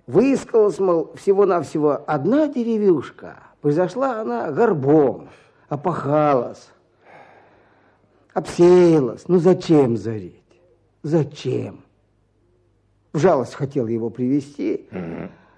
Выискалась, 0.06 0.78
мол, 0.78 1.12
всего-навсего 1.14 2.02
одна 2.06 2.48
деревюшка. 2.48 3.38
Произошла 3.62 4.20
она 4.20 4.50
горбом, 4.50 5.30
опахалась, 5.68 6.68
обсеялась. 8.34 9.24
Ну 9.28 9.38
зачем 9.38 9.96
зарить? 9.96 10.42
Зачем? 11.02 11.84
В 13.14 13.18
жалость 13.18 13.54
хотел 13.54 13.86
его 13.86 14.10
привести. 14.10 14.88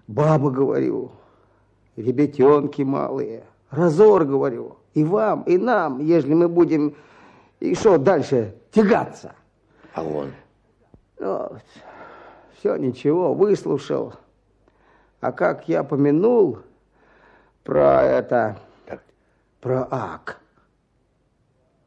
Баба, 0.07 0.51
говорю, 0.51 1.11
ребятенки 1.97 2.82
малые, 2.82 3.44
разор, 3.70 4.24
говорю, 4.24 4.76
и 4.94 5.03
вам, 5.03 5.42
и 5.42 5.59
нам, 5.59 5.99
ежели 5.99 6.34
мы 6.34 6.49
будем, 6.49 6.94
и 7.59 7.74
что 7.74 7.99
дальше, 7.99 8.55
тягаться. 8.70 9.34
А 9.94 10.05
он? 10.05 10.30
Ну, 11.18 11.51
все, 12.59 12.76
ничего, 12.76 13.34
выслушал. 13.34 14.14
А 15.21 15.33
как 15.33 15.69
я 15.69 15.83
помянул 15.83 16.59
про 17.64 18.03
это, 18.03 18.59
про 19.61 19.87
АК. 19.91 20.41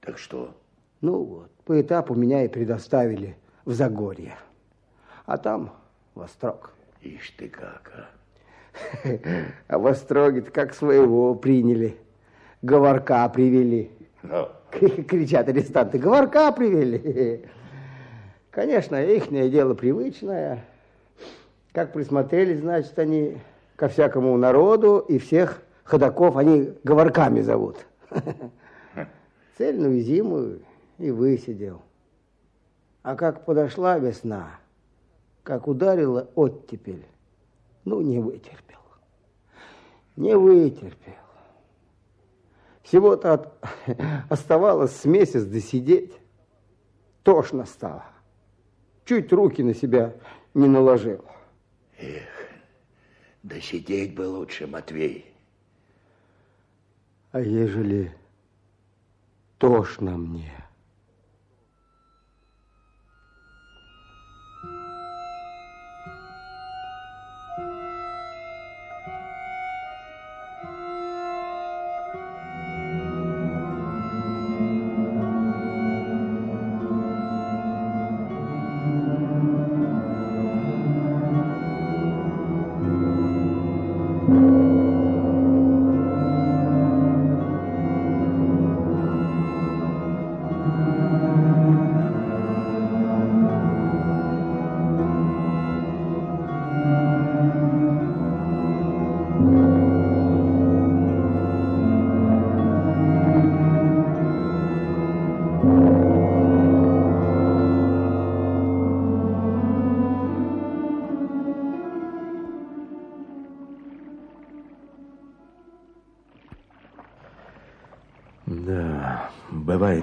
Так 0.02 0.18
что? 0.18 0.54
Ну 1.02 1.24
вот, 1.24 1.52
по 1.66 1.80
этапу 1.80 2.16
меня 2.16 2.44
и 2.44 2.48
предоставили 2.48 3.38
в 3.66 3.72
Загорье. 3.72 4.36
А 5.26 5.38
там 5.38 5.72
Вострог. 6.16 6.74
Ишь 7.02 7.32
ты 7.38 7.48
как, 7.48 7.92
а. 7.96 8.20
А 9.68 9.78
в 9.78 9.88
Остроге 9.88 10.42
как 10.42 10.74
своего 10.74 11.36
приняли. 11.36 11.98
Говорка 12.62 13.28
привели. 13.30 13.92
Ну, 14.24 14.50
Кричат 14.72 15.48
арестанты, 15.48 15.98
говорка 15.98 16.52
привели. 16.52 17.46
Конечно, 18.52 19.02
ихнее 19.02 19.50
дело 19.50 19.76
привычное. 19.76 20.66
Как 21.72 21.94
присмотрели, 21.94 22.56
значит, 22.56 22.98
они 22.98 23.38
ко 23.76 23.88
всякому 23.88 24.36
народу 24.38 25.00
и 25.00 25.18
всех 25.18 25.62
ходаков 25.84 26.38
они 26.38 26.74
говорками 26.84 27.42
зовут. 27.42 27.86
Цельную 29.58 30.02
зиму 30.02 30.60
и 30.98 31.12
высидел. 31.12 31.82
А 33.04 33.16
как 33.16 33.46
подошла 33.46 33.98
весна, 33.98 34.52
как 35.44 35.68
ударила 35.68 36.30
оттепель, 36.36 37.06
ну, 37.86 38.02
не 38.02 38.20
вытерпел. 38.20 38.80
Не 40.16 40.36
вытерпел. 40.36 41.14
Всего-то 42.84 43.34
от- 43.34 43.54
оставалось 44.30 44.96
с 44.96 45.06
месяц 45.06 45.44
досидеть. 45.44 46.14
Тошно 47.24 47.66
стало. 47.66 48.06
Чуть 49.06 49.32
руки 49.32 49.62
на 49.62 49.74
себя 49.74 50.14
не 50.54 50.68
наложил. 50.68 51.24
Эх, 52.00 52.50
да 53.44 53.60
сидеть 53.60 54.16
бы 54.16 54.22
лучше, 54.28 54.68
Матвей. 54.68 55.26
А 57.32 57.40
ежели 57.40 58.12
тошно 59.58 60.18
мне? 60.18 60.69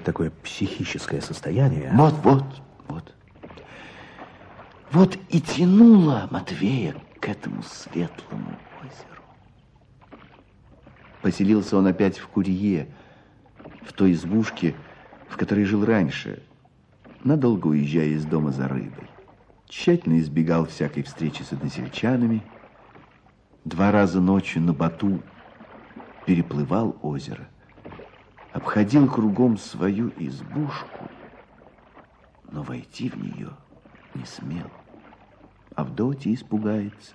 Такое 0.07 0.31
психическое 0.31 1.21
состояние. 1.21 1.91
Вот, 1.93 2.15
вот, 2.23 2.45
вот. 2.87 3.15
Вот 4.93 5.19
и 5.31 5.41
тянуло 5.41 6.29
Матвея 6.31 6.95
к 7.21 7.29
этому 7.29 7.65
светлому 7.65 8.57
озеру. 8.81 9.23
Поселился 11.23 11.77
он 11.77 11.89
опять 11.89 12.19
в 12.19 12.29
Курье, 12.29 12.87
в 13.83 13.93
той 13.93 14.13
избушке, 14.13 14.77
в 15.29 15.37
которой 15.37 15.65
жил 15.65 15.85
раньше, 15.85 16.41
надолго 17.25 17.67
уезжая 17.67 18.11
из 18.11 18.25
дома 18.25 18.53
за 18.53 18.69
рыбой. 18.69 19.11
Тщательно 19.69 20.21
избегал 20.21 20.67
всякой 20.67 21.03
встречи 21.03 21.43
с 21.43 21.53
односельчанами. 21.53 22.45
Два 23.65 23.91
раза 23.91 24.21
ночью 24.21 24.63
на 24.63 24.73
Бату 24.73 25.21
переплывал 26.27 26.97
озеро, 27.03 27.49
обходил 28.57 29.07
кругом 29.07 29.59
свою 29.59 30.11
избушку, 30.17 31.11
но 32.51 32.63
войти 32.63 33.11
в 33.11 33.17
нее 33.23 33.51
не 34.15 34.25
смел. 34.25 34.71
Авдотья 35.75 36.33
испугается 36.33 37.15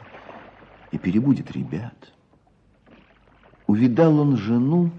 и 0.92 1.00
перебудет 1.00 1.50
ребят. 1.52 2.14
Увидал 3.66 4.20
он 4.20 4.38
жену 4.38 4.92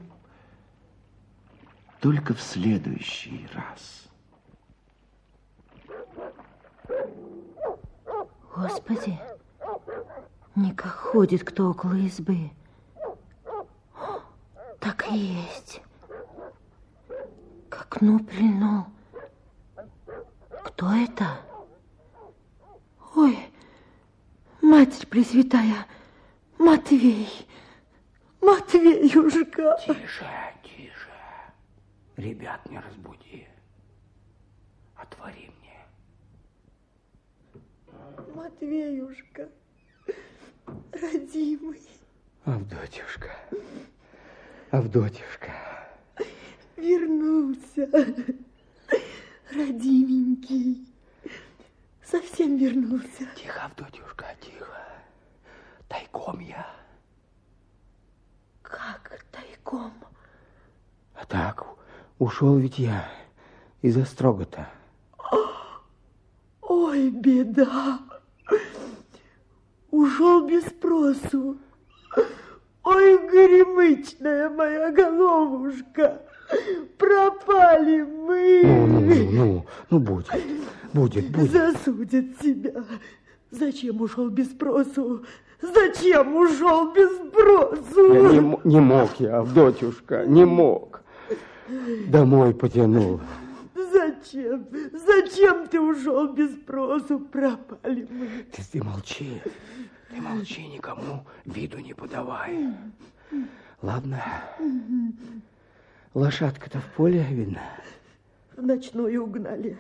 только 2.01 2.34
в 2.34 2.40
следующий 2.40 3.47
раз. 3.55 4.09
Господи, 8.57 9.16
никак 10.57 10.93
ходит 10.93 11.45
кто 11.45 11.70
около 11.70 11.95
избы. 11.95 12.51
Так 14.80 15.07
и 15.09 15.16
есть. 15.16 15.82
К 17.93 17.97
окну 17.97 18.20
прильнул. 18.20 18.86
Кто 20.64 20.90
это? 20.95 21.26
Ой, 23.14 23.38
Матерь 24.62 25.07
Пресвятая, 25.07 25.86
Матвей, 26.57 27.28
Матвеюшка. 28.40 29.76
Тише, 29.84 30.26
тише. 30.64 31.11
Ребят 32.16 32.64
не 32.70 32.78
разбуди. 32.78 33.47
Отвори 34.97 35.51
мне. 35.61 35.84
Матвеюшка, 38.34 39.51
родимый. 40.93 41.82
Авдотьюшка, 42.47 43.36
Авдотьюшка. 44.70 45.82
Вернулся. 46.83 47.89
Родименький. 49.55 50.85
Совсем 52.03 52.57
вернулся. 52.57 53.24
Тихо, 53.37 53.66
Авдотьюшка, 53.66 54.26
тихо. 54.41 54.83
Тайком 55.87 56.41
я. 56.41 56.66
Как 58.62 59.24
тайком? 59.30 59.93
А 61.14 61.24
так, 61.24 61.64
ушел 62.18 62.57
ведь 62.57 62.80
я 62.80 63.09
из-за 63.80 64.05
строго-то. 64.05 64.68
Ой, 66.62 67.11
беда. 67.11 68.01
Ушел 69.93 70.49
без 70.49 70.66
спросу. 70.66 71.59
Ой, 72.83 73.18
горемычная 73.28 74.51
моя 74.51 74.91
головушка. 74.91 76.22
Пропали 76.99 78.03
мы. 78.03 78.63
Ну, 78.65 78.87
ну, 78.87 79.31
ну, 79.31 79.67
ну, 79.91 79.99
будет, 79.99 80.29
будет, 80.93 81.31
будет. 81.31 81.51
Засудят 81.51 82.39
тебя. 82.39 82.85
Зачем 83.51 84.01
ушел 84.01 84.29
без 84.31 84.51
спросу? 84.51 85.25
Зачем 85.61 86.35
ушел 86.37 86.93
без 86.93 87.11
спросу? 87.29 88.15
Я 88.15 88.41
не, 88.41 88.59
не 88.65 88.81
мог 88.81 89.21
я, 89.21 89.39
Авдотьюшка, 89.39 90.27
не 90.27 90.45
мог. 90.45 91.03
Домой 92.09 92.55
потянул. 92.55 93.21
Зачем? 93.75 94.67
Зачем 94.93 95.69
ты 95.69 95.81
ушел 95.81 96.33
без 96.33 96.53
спросу? 96.55 97.21
Пропали 97.21 98.07
мы. 98.11 98.29
Ты, 98.53 98.63
ты 98.73 98.83
молчи, 98.83 99.41
ты 100.11 100.21
молчи, 100.21 100.67
никому 100.67 101.25
виду 101.45 101.79
не 101.79 101.95
подавай. 101.95 102.69
Ладно, 103.83 104.23
лошадка-то 106.15 106.81
в 106.81 106.93
поле 106.93 107.23
видно. 107.23 107.61
В 108.57 108.63
ночную 108.63 109.23
угнали. 109.25 109.79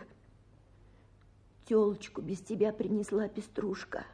Телочку 1.66 2.20
без 2.20 2.40
тебя 2.40 2.72
принесла 2.72 3.28
пеструшка. 3.28 4.04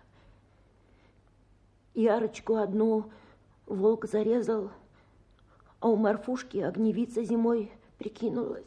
Ярочку 1.94 2.56
одну 2.56 3.10
волк 3.66 4.06
зарезал, 4.06 4.70
а 5.80 5.88
у 5.88 5.96
Марфушки 5.96 6.58
огневица 6.58 7.24
зимой 7.24 7.72
прикинулась. 7.98 8.64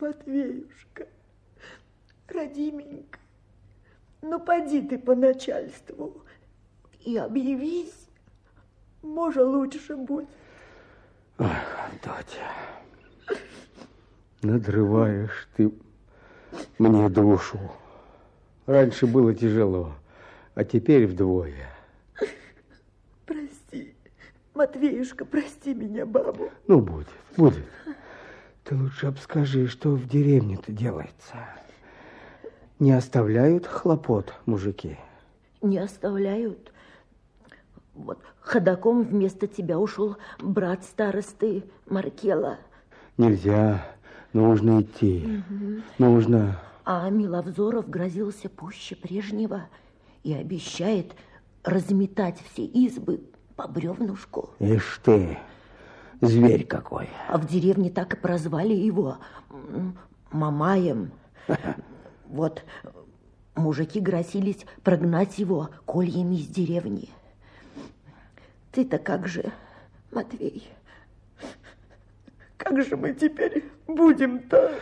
Матвеюшка, 0.00 1.08
родименька, 2.28 3.18
ну 4.22 4.40
поди 4.40 4.80
ты 4.80 4.98
по 4.98 5.14
начальству 5.14 6.22
и 7.04 7.18
объявись, 7.18 8.09
может, 9.02 9.44
лучше 9.44 9.96
будет. 9.96 10.28
Ах, 11.38 11.78
Авдотья, 11.86 12.50
надрываешь 14.42 15.48
ты 15.56 15.72
мне 16.78 17.08
душу. 17.08 17.58
Раньше 18.66 19.06
было 19.06 19.34
тяжело, 19.34 19.92
а 20.54 20.64
теперь 20.64 21.06
вдвое. 21.06 21.68
Прости, 23.26 23.94
Матвеюшка, 24.54 25.24
прости 25.24 25.74
меня, 25.74 26.06
бабу. 26.06 26.50
Ну, 26.66 26.80
будет, 26.80 27.08
будет. 27.36 27.64
Ты 28.64 28.76
лучше 28.76 29.06
обскажи, 29.06 29.66
что 29.66 29.90
в 29.90 30.06
деревне-то 30.06 30.72
делается. 30.72 31.36
Не 32.78 32.92
оставляют 32.92 33.66
хлопот 33.66 34.34
мужики? 34.46 34.96
Не 35.62 35.78
оставляют. 35.78 36.72
Вот 38.04 38.18
ходаком 38.40 39.02
вместо 39.02 39.46
тебя 39.46 39.78
ушел 39.78 40.16
брат 40.38 40.84
старосты 40.84 41.64
Маркела. 41.86 42.58
Нельзя, 43.18 43.86
нужно 44.32 44.80
идти. 44.82 45.42
Мгм. 45.50 45.82
Нужно. 45.98 46.58
А 46.84 47.08
Миловзоров 47.10 47.88
грозился 47.88 48.48
пуще 48.48 48.96
прежнего 48.96 49.68
и 50.22 50.32
обещает 50.32 51.14
разметать 51.62 52.42
все 52.50 52.64
избы 52.64 53.20
по 53.56 53.68
бревнушку. 53.68 54.50
Ишь 54.58 55.00
ты, 55.04 55.38
зверь 56.22 56.66
какой. 56.66 57.10
А 57.28 57.36
в 57.36 57.46
деревне 57.46 57.90
так 57.90 58.14
и 58.14 58.16
прозвали 58.16 58.74
его 58.74 59.18
Мамаем. 60.30 61.12
Вот 62.26 62.62
мужики 63.56 63.98
грозились 63.98 64.64
прогнать 64.84 65.38
его 65.40 65.70
кольями 65.84 66.36
из 66.36 66.46
деревни. 66.46 67.08
Ты-то 68.72 68.98
как 68.98 69.26
же, 69.26 69.52
Матвей? 70.12 70.68
Как 72.56 72.82
же 72.84 72.96
мы 72.96 73.12
теперь 73.14 73.64
будем-то? 73.86 74.74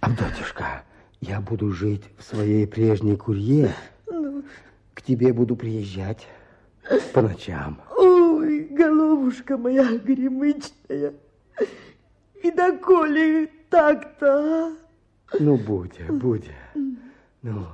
Авдотьюшка, 0.00 0.82
я 1.20 1.40
буду 1.40 1.70
жить 1.72 2.04
в 2.18 2.22
своей 2.22 2.66
прежней 2.66 3.16
курье. 3.16 3.72
Ну, 4.06 4.42
К 4.94 5.02
тебе 5.02 5.32
буду 5.32 5.56
приезжать 5.56 6.26
по 7.14 7.22
ночам. 7.22 7.80
ой, 7.96 8.60
головушка 8.70 9.56
моя 9.56 9.96
гремычная. 9.96 11.14
И 12.42 12.50
доколе 12.50 13.46
так-то, 13.70 14.66
а? 14.66 14.72
Ну, 15.38 15.56
будь, 15.56 16.00
будь. 16.08 16.50
Ну, 17.42 17.66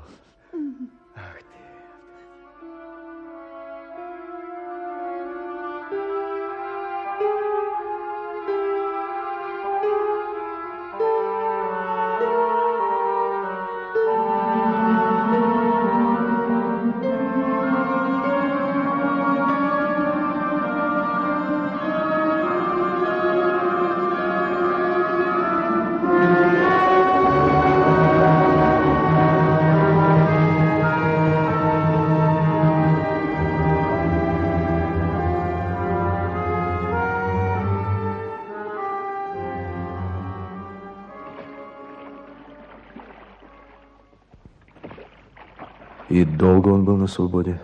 долго 46.69 46.81
он 46.81 46.85
был 46.85 46.97
на 46.97 47.07
свободе? 47.07 47.61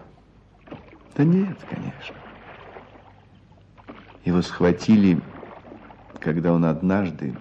Да 1.14 1.24
нет, 1.24 1.58
конечно. 1.68 2.16
Его 4.24 4.40
схватили, 4.40 5.20
когда 6.20 6.52
он 6.52 6.64
однажды 6.64 7.34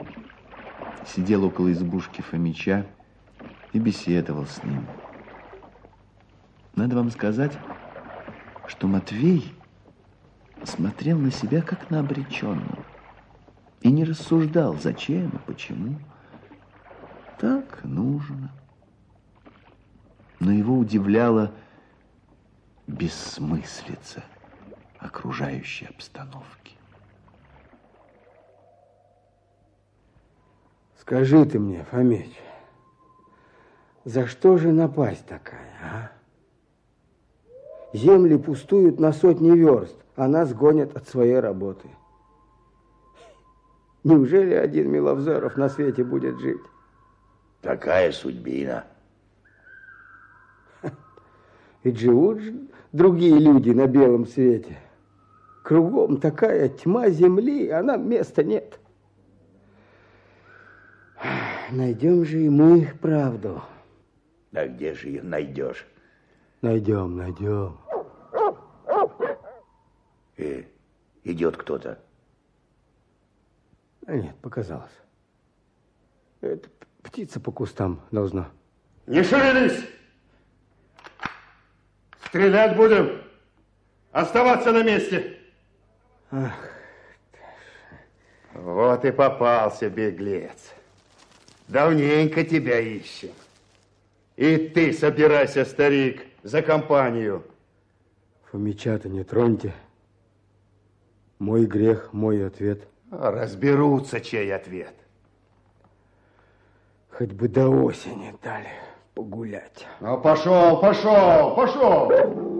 сидел 1.05 1.45
около 1.45 1.72
избушки 1.72 2.22
Фомича 2.22 2.86
и 3.72 3.80
беседовал 3.80 4.45
с 4.45 4.61
ним. 4.64 4.86
Надо 6.76 6.97
вам 6.97 7.09
сказать, 7.11 7.57
что 8.68 8.88
Матвей 8.88 9.53
смотрел 10.64 11.18
на 11.18 11.32
себя 11.32 11.61
как 11.61 11.89
на 11.89 11.99
обреченного 12.01 12.84
и 13.82 13.91
не 13.91 14.03
рассуждал, 14.03 14.76
зачем 14.82 15.30
и 15.30 15.38
почему. 15.45 15.97
Так 17.39 17.84
нужно. 17.84 18.51
Но 20.44 20.52
его 20.52 20.78
удивляла 20.78 21.54
бессмыслица 22.86 24.26
окружающей 25.00 25.86
обстановки. 25.86 26.76
Скажи 31.00 31.46
ты 31.46 31.60
мне, 31.60 31.86
Фомич, 31.91 32.38
за 34.04 34.28
что 34.28 34.58
же 34.58 34.74
напасть 34.74 35.26
такая, 35.28 35.72
а? 35.82 36.12
Земли 37.94 38.38
пустуют 38.38 39.00
на 39.00 39.14
сотни 39.14 39.52
верст, 39.52 39.96
а 40.18 40.28
нас 40.28 40.54
гонят 40.54 40.94
от 40.98 41.08
своей 41.08 41.39
работы. 41.39 41.88
Неужели 44.04 44.56
один 44.56 44.91
Миловзоров 44.91 45.56
на 45.56 45.70
свете 45.70 46.04
будет 46.04 46.38
жить? 46.39 46.62
Такая 47.62 48.12
судьбина. 48.12 48.84
Ведь 51.84 52.00
живут 52.00 52.40
же 52.40 52.54
другие 52.92 53.38
люди 53.38 53.72
на 53.72 53.88
белом 53.88 54.26
свете. 54.26 54.78
Кругом 55.64 56.18
такая 56.18 56.70
тьма 56.70 57.10
земли, 57.10 57.70
а 57.70 57.84
нам 57.84 58.10
места 58.10 58.44
нет. 58.44 58.80
Найдем 61.72 62.26
же 62.26 62.44
и 62.44 62.50
мы 62.50 62.94
правду. 63.02 63.62
Да 64.52 64.68
где 64.68 64.94
же 64.94 65.08
ее 65.08 65.24
найдешь? 65.24 65.88
Найдем, 66.62 67.18
найдем. 67.18 67.78
Э, 70.38 70.64
идет 71.24 71.58
кто-то. 71.58 72.00
А 74.06 74.16
нет, 74.16 74.36
показалось. 74.42 74.92
Это 76.42 76.70
птица 77.02 77.40
по 77.40 77.52
кустам 77.52 78.02
должна. 78.12 78.50
Не 79.08 79.24
шевелись! 79.24 79.84
Стрелять 82.34 82.76
будем. 82.76 83.22
Оставаться 84.12 84.72
на 84.72 84.82
месте. 84.82 85.38
Ах. 86.32 86.52
Вот 88.56 89.06
и 89.06 89.12
попался 89.12 89.88
беглец. 89.88 90.74
Давненько 91.68 92.44
тебя 92.44 92.80
ищем. 92.80 93.30
И 94.36 94.58
ты 94.58 94.94
собирайся, 94.94 95.64
старик, 95.64 96.26
за 96.42 96.64
компанию. 96.64 97.44
Фомича-то 98.50 99.10
не 99.10 99.24
троньте. 99.24 99.72
Мой 101.38 101.68
грех, 101.68 102.14
мой 102.14 102.48
ответ. 102.48 102.88
Разберутся, 103.12 104.20
чей 104.20 104.52
ответ. 104.56 104.96
Хоть 107.12 107.34
бы 107.34 107.48
до 107.48 107.68
осени 107.70 108.34
дали 108.42 108.72
погулять. 109.14 109.86
Ну, 110.01 110.20
пошел, 110.20 110.80
пошел, 110.80 111.55
пошел. 111.55 112.53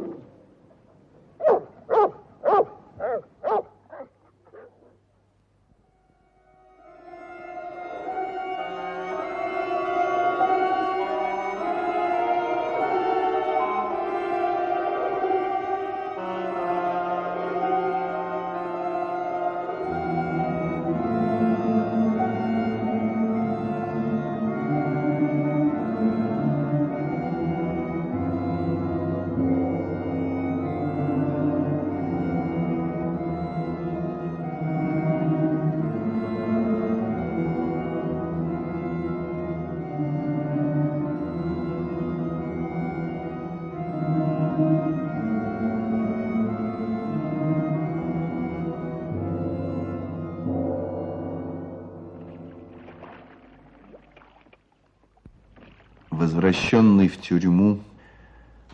Возвращенный 56.54 57.08
в 57.08 57.20
тюрьму, 57.20 57.82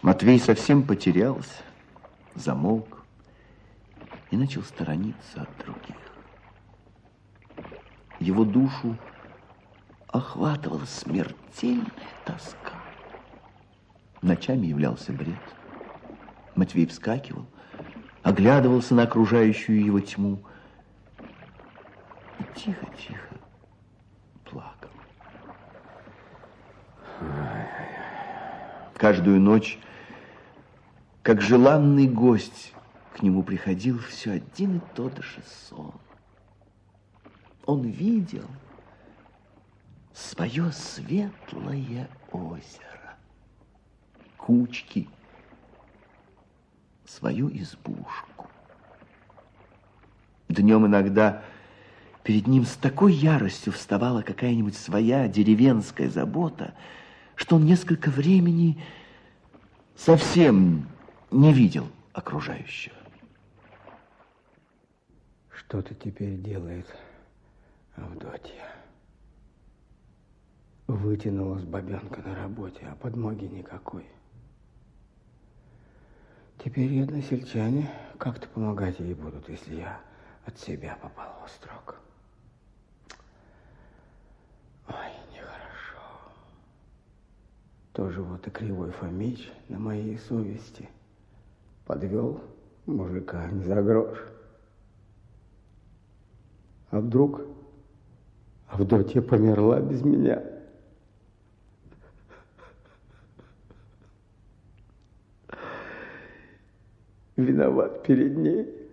Матвей 0.01 0.37
совсем 0.37 0.83
потерялся, 0.83 1.63
замолк 2.35 3.05
и 4.31 4.35
начал 4.35 4.63
сторониться 4.63 5.43
от 5.43 5.57
других. 5.59 5.95
Его 8.19 8.43
душу 8.43 8.97
охватывала 10.09 10.83
смертельная 10.83 11.85
тоска. 12.25 12.83
Ночами 14.21 14.67
являлся 14.67 15.13
бред. 15.13 15.39
Матвей 16.55 16.85
вскакивал, 16.85 17.45
оглядывался 18.23 18.93
на 18.93 19.03
окружающую 19.03 19.81
его 19.81 20.01
тьму 20.01 20.43
тихо-тихо 22.55 23.28
Каждую 28.99 29.39
ночь, 29.39 29.79
как 31.23 31.41
желанный 31.41 32.05
гость, 32.05 32.73
к 33.15 33.21
нему 33.21 33.43
приходил 33.43 33.97
все 33.97 34.31
один 34.33 34.79
и 34.79 34.81
тот 34.93 35.17
же 35.19 35.41
сон. 35.69 35.93
Он 37.65 37.83
видел 37.83 38.45
свое 40.13 40.73
светлое 40.73 42.09
озеро, 42.33 43.15
кучки, 44.35 45.07
свою 47.05 47.49
избушку. 47.55 48.49
Днем 50.49 50.85
иногда 50.87 51.41
перед 52.23 52.47
ним 52.47 52.65
с 52.65 52.75
такой 52.75 53.13
яростью 53.13 53.71
вставала 53.71 54.23
какая-нибудь 54.23 54.75
своя 54.75 55.29
деревенская 55.29 56.09
забота, 56.09 56.73
что 57.39 57.55
он 57.55 57.65
несколько 57.65 58.09
времени 58.09 58.83
совсем 59.99 60.87
не 61.29 61.53
видел 61.53 61.87
окружающего. 62.13 62.95
Что-то 65.51 65.93
теперь 65.93 66.37
делает 66.37 66.87
Авдотья. 67.95 68.73
Вытянулась 70.87 71.63
бабенка 71.63 72.21
на 72.21 72.35
работе, 72.35 72.87
а 72.89 72.95
подмоги 72.95 73.45
никакой. 73.45 74.07
Теперь 76.63 77.03
односельчане 77.03 77.89
как-то 78.17 78.47
помогать 78.47 78.99
ей 78.99 79.13
будут, 79.13 79.47
если 79.49 79.75
я 79.75 80.01
от 80.45 80.57
себя 80.57 80.97
попал 81.01 81.45
в 81.45 81.51
строк. 81.51 82.01
Ой. 84.87 85.18
Тоже 87.99 88.21
вот 88.21 88.47
и 88.47 88.49
кривой 88.49 88.91
Фомич 88.91 89.51
на 89.67 89.77
моей 89.77 90.17
совести 90.19 90.87
подвел 91.85 92.39
мужика 92.85 93.45
не 93.51 93.61
за 93.65 93.81
грош. 93.81 94.17
А 96.91 97.01
вдруг 97.01 97.41
Авдотья 98.69 99.21
померла 99.21 99.81
без 99.81 100.01
меня? 100.01 100.41
Виноват 107.35 108.03
перед 108.03 108.37
ней. 108.37 108.89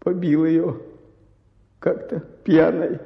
Побил 0.00 0.44
ее 0.44 0.82
как-то 1.78 2.18
пьяной. 2.18 2.98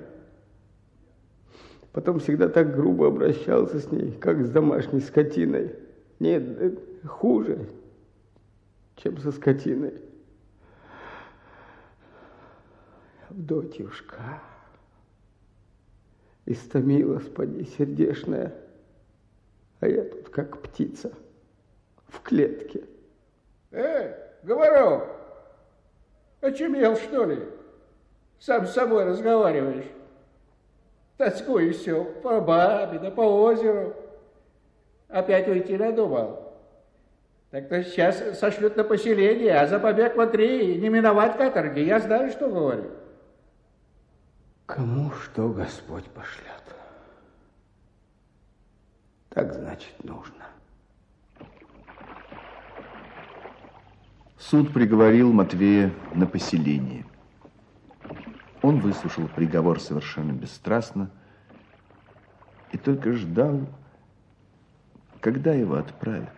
Потом 1.92 2.18
всегда 2.20 2.48
так 2.48 2.74
грубо 2.74 3.08
обращался 3.08 3.78
с 3.78 3.90
ней, 3.90 4.12
как 4.12 4.44
с 4.44 4.50
домашней 4.50 5.00
скотиной. 5.00 5.76
Нет, 6.18 6.42
э, 6.42 6.76
хуже, 7.06 7.68
чем 8.96 9.18
со 9.18 9.30
скотиной. 9.30 10.00
Авдотьюшка, 13.28 14.40
истомилась 16.46 17.28
поди 17.28 17.64
сердешная, 17.64 18.54
а 19.80 19.88
я 19.88 20.04
тут 20.04 20.28
как 20.28 20.60
птица 20.62 21.12
в 22.08 22.20
клетке. 22.20 22.84
Эй, 23.70 24.14
говорю, 24.42 25.02
Очумел, 26.42 26.96
что 26.96 27.24
ли? 27.24 27.38
Сам 28.40 28.66
с 28.66 28.72
собой 28.72 29.04
разговариваешь. 29.04 29.86
Тоскую 31.22 31.72
все, 31.72 32.04
по 32.04 32.40
бабе, 32.40 32.98
да 32.98 33.08
по 33.12 33.20
озеру. 33.20 33.94
Опять 35.06 35.46
уйти 35.46 35.76
надумал. 35.76 36.52
Так-то 37.52 37.84
сейчас 37.84 38.40
сошлют 38.40 38.76
на 38.76 38.82
поселение, 38.82 39.54
а 39.54 39.68
за 39.68 39.78
побег 39.78 40.16
в 40.16 40.26
три 40.26 40.80
не 40.80 40.88
миновать 40.88 41.36
каторги. 41.36 41.78
Я 41.78 42.00
знаю, 42.00 42.32
что 42.32 42.48
говорю. 42.48 42.90
Кому 44.66 45.12
что 45.12 45.50
Господь 45.50 46.06
пошлет. 46.06 46.64
Так 49.28 49.52
значит 49.52 49.94
нужно. 50.02 50.46
Суд 54.38 54.72
приговорил 54.72 55.32
Матвея 55.32 55.92
на 56.14 56.26
поселение. 56.26 57.06
Он 58.62 58.78
выслушал 58.78 59.28
приговор 59.28 59.80
совершенно 59.80 60.32
бесстрастно 60.32 61.10
и 62.70 62.78
только 62.78 63.12
ждал, 63.12 63.60
когда 65.20 65.52
его 65.52 65.74
отправят. 65.74 66.32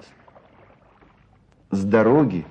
С 1.70 1.84
дороги 1.84 2.46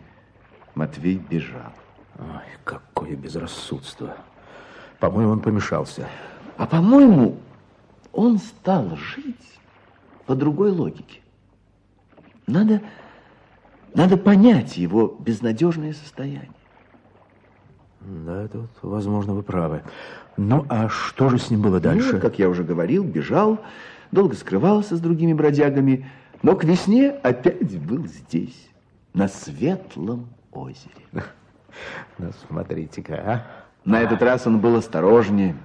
Матвей 0.75 1.17
бежал. 1.17 1.73
Ой, 2.19 2.43
какое 2.63 3.15
безрассудство. 3.15 4.15
По-моему, 4.99 5.31
он 5.31 5.39
помешался. 5.41 6.07
А 6.57 6.67
по-моему, 6.67 7.39
он 8.11 8.37
стал 8.37 8.95
жить 8.95 9.59
по 10.27 10.35
другой 10.35 10.71
логике. 10.71 11.21
Надо, 12.45 12.81
надо 13.95 14.17
понять 14.17 14.77
его 14.77 15.07
безнадежное 15.19 15.93
состояние. 15.93 16.51
Да, 18.05 18.47
тут, 18.47 18.69
возможно, 18.81 19.33
вы 19.33 19.43
правы. 19.43 19.81
Ну, 20.35 20.65
а 20.69 20.89
что 20.89 21.29
же 21.29 21.37
с 21.37 21.49
ним 21.49 21.61
было 21.61 21.79
дальше? 21.79 22.13
Ну, 22.13 22.19
как 22.19 22.39
я 22.39 22.49
уже 22.49 22.63
говорил, 22.63 23.03
бежал, 23.03 23.59
долго 24.11 24.35
скрывался 24.35 24.95
с 24.95 24.99
другими 24.99 25.33
бродягами, 25.33 26.09
но 26.41 26.55
к 26.55 26.63
весне 26.63 27.09
опять 27.09 27.79
был 27.79 28.05
здесь, 28.07 28.69
на 29.13 29.27
Светлом 29.27 30.27
озере. 30.51 31.05
Ну, 32.19 32.29
смотрите-ка, 32.47 33.15
а. 33.25 33.63
На 33.83 33.99
этот 34.01 34.21
раз 34.21 34.45
он 34.45 34.59
был 34.59 34.75
осторожнее. 34.75 35.55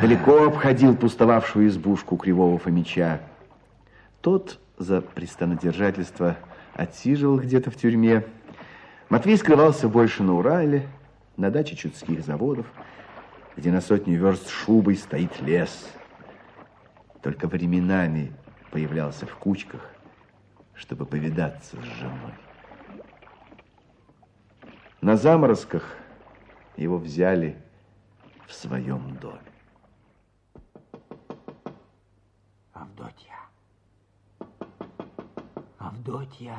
Далеко 0.00 0.46
обходил 0.46 0.96
пустовавшую 0.96 1.68
избушку 1.68 2.16
Кривого 2.16 2.58
Фомича. 2.58 3.20
Тот 4.20 4.58
за 4.76 5.00
пристанодержательство 5.00 6.36
отсиживал 6.74 7.38
где-то 7.38 7.70
в 7.70 7.76
тюрьме. 7.76 8.24
Матвей 9.08 9.36
скрывался 9.36 9.88
больше 9.88 10.24
на 10.24 10.34
Урале, 10.34 10.88
на 11.36 11.50
даче 11.50 11.76
чудских 11.76 12.24
заводов, 12.24 12.66
где 13.56 13.70
на 13.70 13.80
сотню 13.80 14.18
верст 14.18 14.48
шубой 14.48 14.96
стоит 14.96 15.40
лес. 15.40 15.90
Только 17.22 17.48
временами 17.48 18.32
появлялся 18.70 19.26
в 19.26 19.36
кучках, 19.36 19.90
чтобы 20.74 21.06
повидаться 21.06 21.76
с 21.76 21.84
женой. 21.84 22.34
На 25.00 25.16
заморозках 25.16 25.96
его 26.76 26.98
взяли 26.98 27.62
в 28.46 28.52
своем 28.52 29.16
доме. 29.16 29.40
Авдотья. 32.72 33.38
Авдотья. 35.78 36.58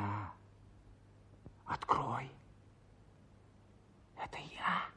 Открой. 1.66 2.32
Это 4.26 4.38
я. 4.58 4.90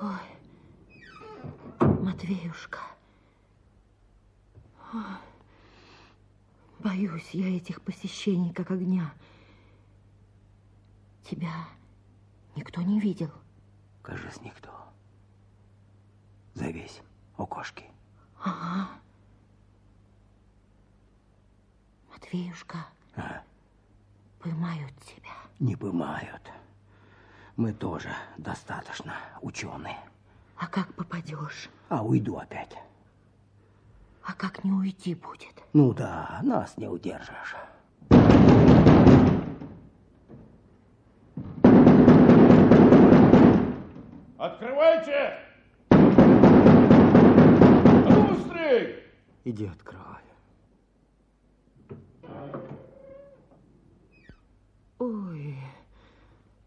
Ой, 0.00 0.20
Матвеюшка. 2.02 2.78
Ой, 4.92 5.02
боюсь 6.78 7.30
я 7.32 7.56
этих 7.56 7.82
посещений, 7.82 8.52
как 8.52 8.70
огня. 8.70 9.12
Тебя 11.24 11.52
никто 12.54 12.80
не 12.82 13.00
видел? 13.00 13.32
Кажется, 14.02 14.40
никто. 14.44 14.70
Завесь 16.54 17.02
у 17.36 17.46
кошки. 17.46 17.84
Ага. 18.40 18.88
Матвеюшка, 22.12 22.86
А, 23.16 23.42
поймают 24.46 24.92
тебя. 25.04 25.32
не 25.58 25.74
пымают. 25.74 26.52
Мы 27.56 27.72
тоже 27.72 28.10
достаточно 28.36 29.14
ученые. 29.42 29.98
А 30.56 30.68
как 30.68 30.94
попадешь? 30.94 31.68
А 31.88 32.04
уйду 32.04 32.36
опять. 32.36 32.76
А 34.22 34.32
как 34.34 34.62
не 34.62 34.70
уйти 34.70 35.16
будет? 35.16 35.64
Ну 35.72 35.92
да, 35.92 36.38
нас 36.42 36.76
не 36.76 36.86
удержишь. 36.86 37.56
Открывайте! 44.38 45.38
Быстрей! 48.30 49.02
Иди 49.44 49.66
открывай. 49.66 50.15
Ой, 54.98 55.56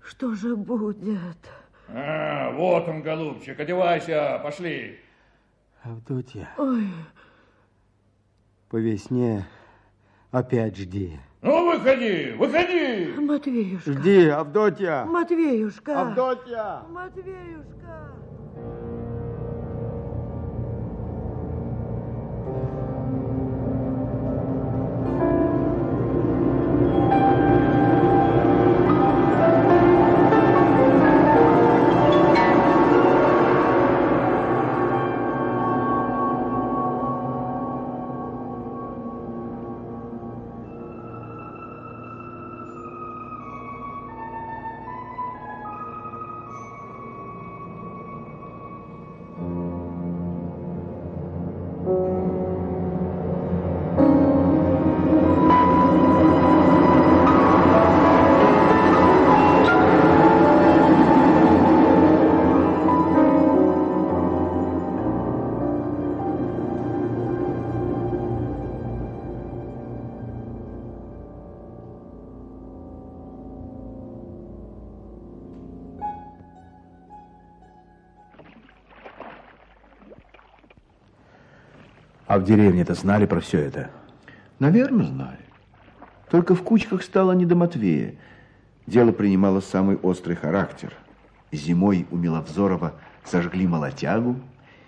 что 0.03 0.35
же 0.35 0.55
будет? 0.55 1.37
А, 1.87 2.51
вот 2.51 2.87
он, 2.87 3.01
голубчик, 3.01 3.59
одевайся, 3.59 4.39
пошли. 4.43 4.99
Авдотья, 5.81 6.49
Ой, 6.57 6.87
по 8.69 8.77
весне 8.77 9.47
опять 10.31 10.77
жди. 10.77 11.19
Ну, 11.41 11.71
выходи, 11.71 12.31
выходи! 12.37 13.13
Матвеюшка. 13.17 13.93
Жди, 13.93 14.27
Авдотья. 14.27 15.05
Матвеюшка. 15.05 16.01
Авдотья. 16.01 16.81
Матвеюшка. 16.89 18.13
В 82.39 82.45
деревне-то 82.45 82.93
знали 82.93 83.25
про 83.25 83.39
все 83.39 83.59
это? 83.59 83.89
Наверное, 84.59 85.05
знали. 85.05 85.39
Только 86.29 86.55
в 86.55 86.63
кучках 86.63 87.03
стало 87.03 87.31
не 87.33 87.45
до 87.45 87.55
Матвея. 87.55 88.15
Дело 88.87 89.11
принимало 89.11 89.61
самый 89.61 89.97
острый 89.97 90.35
характер. 90.35 90.93
Зимой 91.51 92.07
у 92.11 92.17
Миловзорова 92.17 92.93
сожгли 93.23 93.67
молотягу 93.67 94.35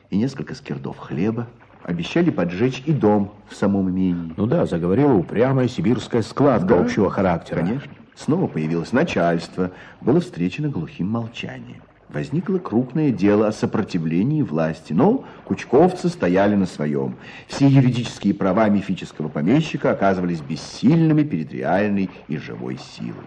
и 0.10 0.18
несколько 0.18 0.56
скирдов 0.56 0.98
хлеба. 0.98 1.48
Обещали 1.84 2.30
поджечь 2.30 2.84
и 2.86 2.94
дом 2.94 3.34
в 3.49 3.56
самом 3.56 3.90
имении. 3.90 4.34
Ну 4.38 4.45
да, 4.45 4.65
заговорила 4.65 5.14
упрямая 5.14 5.68
сибирская 5.68 6.22
складка 6.22 6.68
Да, 6.68 6.80
общего 6.82 7.10
характера. 7.10 7.60
Конечно. 7.60 7.91
Снова 8.15 8.48
появилось 8.48 8.91
начальство. 8.91 9.72
Было 9.99 10.19
встречено 10.19 10.69
глухим 10.69 11.07
молчанием. 11.10 11.82
Возникло 12.14 12.58
крупное 12.58 13.12
дело 13.12 13.48
о 13.48 13.54
сопротивлении 13.54 14.42
власти, 14.42 14.92
но 14.92 15.24
кучковцы 15.46 16.10
стояли 16.10 16.56
на 16.56 16.66
своем. 16.66 17.16
Все 17.48 17.68
юридические 17.68 18.34
права 18.34 18.68
мифического 18.68 19.30
помещика 19.30 19.92
оказывались 19.92 20.42
бессильными 20.42 21.24
перед 21.24 21.54
реальной 21.54 22.10
и 22.28 22.38
живой 22.38 22.78
силой. 22.98 23.24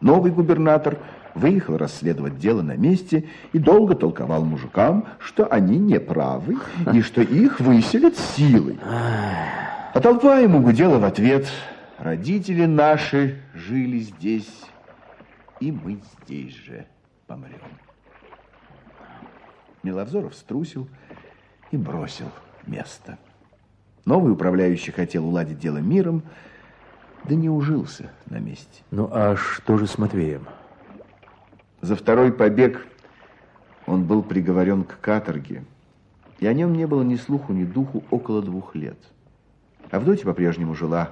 Новый 0.00 0.32
губернатор 0.32 0.98
выехал 1.36 1.76
расследовать 1.76 2.36
дело 2.36 2.62
на 2.62 2.76
месте 2.76 3.26
и 3.52 3.58
долго 3.60 3.94
толковал 3.94 4.44
мужикам, 4.44 5.06
что 5.20 5.46
они 5.46 5.78
не 5.78 6.00
правы 6.00 6.56
и 6.92 7.02
что 7.02 7.20
их 7.22 7.60
выселят 7.60 8.16
силой. 8.16 8.78
А 8.82 10.00
толпа 10.00 10.40
ему 10.40 10.60
гудела 10.60 10.98
в 10.98 11.04
ответ. 11.04 11.46
Родители 11.98 12.66
наши 12.66 13.40
жили 13.54 14.00
здесь, 14.00 14.62
и 15.60 15.70
мы 15.70 16.00
здесь 16.24 16.54
же 16.56 16.86
помрем. 17.28 17.85
Миловзоров 19.86 20.34
струсил 20.34 20.88
и 21.70 21.76
бросил 21.76 22.26
место. 22.66 23.18
Новый 24.04 24.32
управляющий 24.32 24.90
хотел 24.90 25.26
уладить 25.26 25.60
дело 25.60 25.78
миром, 25.78 26.22
да 27.24 27.36
не 27.36 27.48
ужился 27.48 28.10
на 28.26 28.38
месте. 28.38 28.82
Ну, 28.90 29.08
а 29.12 29.36
что 29.36 29.78
же 29.78 29.86
с 29.86 29.96
Матвеем? 29.96 30.46
За 31.82 31.94
второй 31.94 32.32
побег 32.32 32.84
он 33.86 34.04
был 34.04 34.24
приговорен 34.24 34.82
к 34.82 34.98
каторге, 35.00 35.64
и 36.40 36.46
о 36.48 36.52
нем 36.52 36.72
не 36.72 36.86
было 36.86 37.02
ни 37.02 37.14
слуху, 37.14 37.52
ни 37.52 37.64
духу 37.64 38.02
около 38.10 38.42
двух 38.42 38.74
лет. 38.74 38.98
Авдотья 39.92 40.24
по-прежнему 40.24 40.74
жила 40.74 41.10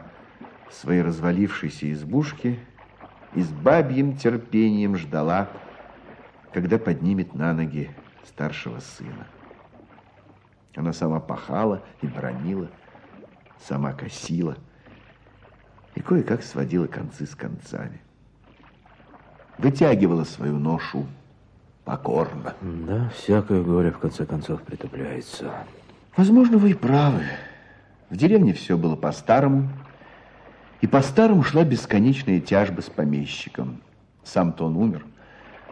в 0.69 0.75
своей 0.75 1.03
развалившейся 1.03 1.93
избушке 1.93 2.59
и 3.37 3.41
с 3.41 3.49
бабьим 3.51 4.17
терпением 4.17 4.97
ждала, 4.97 5.49
когда 6.53 6.79
поднимет 6.79 7.35
на 7.35 7.53
ноги 7.53 7.91
старшего 8.27 8.81
сына. 8.81 9.27
Она 10.77 10.93
сама 10.93 11.21
пахала 11.21 11.83
и 12.03 12.07
бронила, 12.07 12.69
сама 13.61 13.93
косила 13.93 14.57
и 15.95 16.01
кое-как 16.01 16.43
сводила 16.43 16.87
концы 16.87 17.27
с 17.27 17.35
концами. 17.35 18.01
Вытягивала 19.59 20.25
свою 20.25 20.59
ношу 20.59 21.07
покорно. 21.85 22.55
Да, 22.61 23.11
всякое 23.11 23.63
горе 23.63 23.93
в 23.93 23.99
конце 23.99 24.27
концов 24.27 24.63
притупляется. 24.63 25.53
Возможно, 26.17 26.59
вы 26.59 26.71
и 26.71 26.75
правы. 26.75 27.25
В 28.11 28.17
деревне 28.17 28.53
все 28.53 28.77
было 28.77 28.97
по-старому, 28.97 29.69
и 30.81 30.87
по-старому 30.87 31.43
шла 31.43 31.65
бесконечная 31.65 32.41
тяжба 32.41 32.81
с 32.81 32.91
помещиком. 32.91 33.81
Сам-то 34.23 34.67
он 34.67 34.77
умер, 34.77 35.05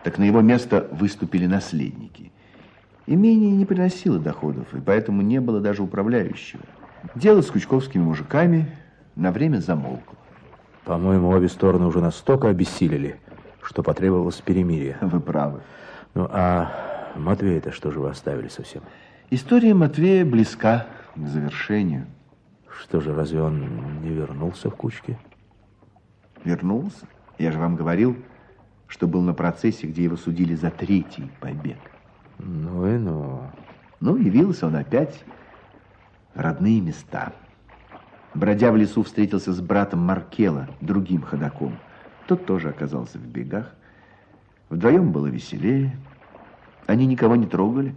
так 0.04 0.18
на 0.18 0.24
его 0.24 0.40
место 0.40 0.88
выступили 0.92 1.46
наследники. 1.46 2.32
Имение 3.06 3.50
не 3.50 3.64
приносило 3.64 4.18
доходов, 4.18 4.72
и 4.74 4.80
поэтому 4.80 5.22
не 5.22 5.40
было 5.40 5.60
даже 5.60 5.82
управляющего. 5.82 6.62
Дело 7.14 7.42
с 7.42 7.50
кучковскими 7.50 8.02
мужиками 8.02 8.66
на 9.16 9.32
время 9.32 9.58
замолкло. 9.58 10.16
По-моему, 10.84 11.28
обе 11.28 11.48
стороны 11.48 11.86
уже 11.86 12.00
настолько 12.00 12.48
обессилели, 12.48 13.18
что 13.62 13.82
потребовалось 13.82 14.40
перемирие. 14.40 14.98
Вы 15.00 15.20
правы. 15.20 15.62
Ну, 16.14 16.28
а 16.30 16.70
Матвея-то 17.16 17.72
что 17.72 17.90
же 17.90 18.00
вы 18.00 18.10
оставили 18.10 18.48
совсем? 18.48 18.82
История 19.30 19.74
Матвея 19.74 20.24
близка 20.24 20.86
к 21.16 21.26
завершению. 21.26 22.06
Что 22.68 23.00
же, 23.00 23.14
разве 23.14 23.42
он 23.42 24.00
не 24.02 24.10
вернулся 24.10 24.70
в 24.70 24.76
кучке? 24.76 25.18
Вернулся? 26.44 27.06
Я 27.38 27.52
же 27.52 27.58
вам 27.58 27.76
говорил, 27.76 28.16
что 28.86 29.06
был 29.06 29.22
на 29.22 29.34
процессе, 29.34 29.86
где 29.86 30.04
его 30.04 30.16
судили 30.16 30.54
за 30.54 30.70
третий 30.70 31.30
побег. 31.40 31.78
Ну 32.43 32.86
и 32.86 32.98
ну. 32.98 33.51
Ну, 34.01 34.16
явился 34.16 34.66
он 34.66 34.77
опять 34.77 35.24
в 36.35 36.40
родные 36.40 36.81
места. 36.81 37.32
Бродя 38.35 38.73
в 38.73 38.77
лесу, 38.77 39.02
встретился 39.02 39.52
с 39.52 39.60
братом 39.60 40.01
Маркела, 40.01 40.69
другим 40.81 41.23
ходаком. 41.23 41.78
Тот 42.27 42.44
тоже 42.47 42.70
оказался 42.70 43.19
в 43.19 43.27
бегах. 43.27 43.73
Вдвоем 44.70 45.12
было 45.12 45.27
веселее. 45.27 45.97
Они 46.86 47.06
никого 47.06 47.36
не 47.36 47.47
трогали 47.47 47.94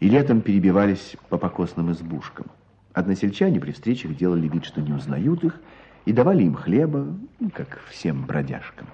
и 0.00 0.08
летом 0.08 0.40
перебивались 0.40 1.16
по 1.28 1.36
покосным 1.36 1.92
избушкам. 1.92 2.46
Односельчане 2.92 3.60
при 3.60 3.72
встречах 3.72 4.16
делали 4.16 4.48
вид, 4.48 4.64
что 4.64 4.80
не 4.80 4.92
узнают 4.92 5.44
их, 5.44 5.60
и 6.06 6.12
давали 6.12 6.44
им 6.44 6.54
хлеба, 6.54 7.06
ну, 7.40 7.50
как 7.50 7.80
всем 7.90 8.24
бродяжкам. 8.24 8.86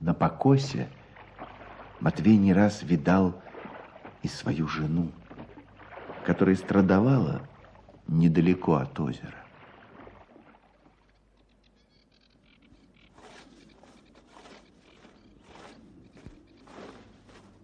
На 0.00 0.14
покосе 0.14 0.88
Матвей 2.00 2.36
не 2.36 2.52
раз 2.52 2.82
видал 2.82 3.42
и 4.22 4.28
свою 4.28 4.68
жену, 4.68 5.10
которая 6.24 6.54
страдовала 6.54 7.42
недалеко 8.06 8.76
от 8.76 8.98
озера. 9.00 9.44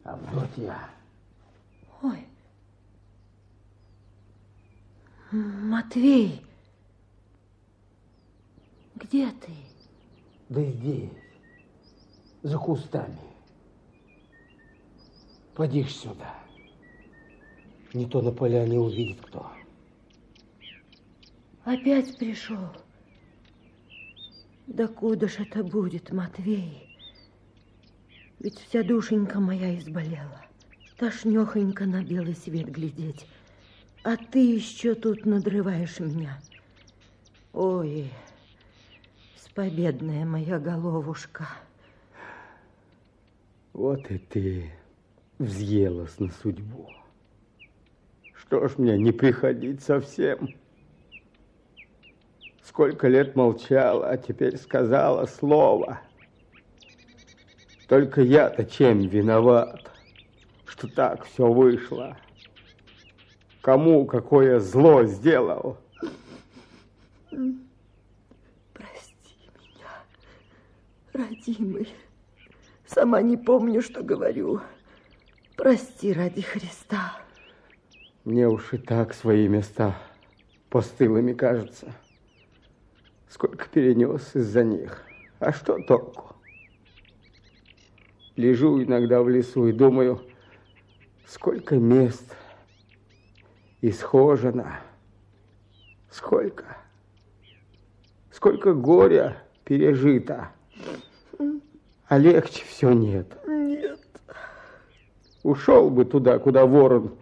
Авдотья. 0.02 0.78
Ой. 2.02 2.27
Матвей. 5.31 6.44
Где 8.97 9.31
ты? 9.31 9.52
Да 10.48 10.62
здесь, 10.62 11.11
за 12.43 12.59
кустами. 12.59 13.34
Поди 15.55 15.85
сюда. 15.85 16.35
Не 17.93 18.06
то 18.06 18.20
на 18.20 18.32
поляне 18.32 18.78
увидит 18.78 19.20
кто. 19.20 19.47
Опять 21.64 22.18
пришел. 22.18 22.70
Да 24.66 24.89
куда 24.89 25.28
ж 25.28 25.36
это 25.39 25.62
будет, 25.62 26.10
Матвей? 26.10 26.98
Ведь 28.40 28.59
вся 28.59 28.82
душенька 28.82 29.39
моя 29.39 29.78
изболела. 29.78 30.44
Тошнёхонько 30.98 31.86
на 31.86 32.02
белый 32.02 32.35
свет 32.35 32.68
глядеть. 32.68 33.26
А 34.02 34.16
ты 34.16 34.56
еще 34.56 34.94
тут 34.94 35.24
надрываешь 35.24 36.01
меня. 36.01 36.40
Ой, 37.52 38.10
спобедная 39.36 40.24
моя 40.24 40.59
головушка. 40.59 41.48
Вот 43.72 44.10
и 44.10 44.18
ты 44.18 44.72
взъелась 45.39 46.19
на 46.19 46.31
судьбу. 46.31 46.90
Что 48.35 48.69
ж 48.69 48.78
мне 48.78 48.98
не 48.98 49.12
приходить 49.12 49.82
совсем? 49.82 50.55
Сколько 52.62 53.09
лет 53.09 53.36
молчала, 53.36 54.09
а 54.11 54.16
теперь 54.16 54.56
сказала 54.56 55.27
слово. 55.27 56.01
Только 57.89 58.23
я-то 58.23 58.65
чем 58.65 59.01
виноват, 59.01 59.90
что 60.65 60.89
так 60.89 61.24
все 61.24 61.51
вышло? 61.51 62.16
Кому 63.61 64.05
какое 64.06 64.61
зло 64.61 65.05
сделал? 65.05 65.78
Прости 68.73 69.36
меня, 69.56 70.05
родимый. 71.12 71.89
Сама 72.86 73.23
не 73.23 73.36
помню, 73.36 73.82
что 73.82 74.02
говорю. 74.02 74.61
Прости 75.56 76.12
ради 76.12 76.43
Христа. 76.43 77.16
Мне 78.24 78.48
уж 78.48 78.72
и 78.72 78.78
так 78.78 79.14
свои 79.14 79.47
места 79.47 79.97
постылыми 80.68 81.32
кажутся. 81.32 81.93
Сколько 83.28 83.68
перенес 83.68 84.35
из-за 84.35 84.64
них. 84.64 85.02
А 85.39 85.52
что 85.52 85.78
толку? 85.86 86.35
Лежу 88.35 88.82
иногда 88.82 89.22
в 89.22 89.28
лесу 89.28 89.68
и 89.68 89.72
думаю, 89.72 90.20
сколько 91.26 91.76
мест 91.76 92.35
исхожено, 93.81 94.81
сколько, 96.10 96.78
сколько 98.32 98.74
горя 98.74 99.36
пережито, 99.64 100.51
а 102.09 102.18
легче 102.18 102.64
все 102.64 102.93
нет. 102.93 103.39
Нет. 103.47 104.03
Ушел 105.45 105.91
бы 105.91 106.07
туда, 106.07 106.39
куда 106.39 106.65
ворон 106.65 107.12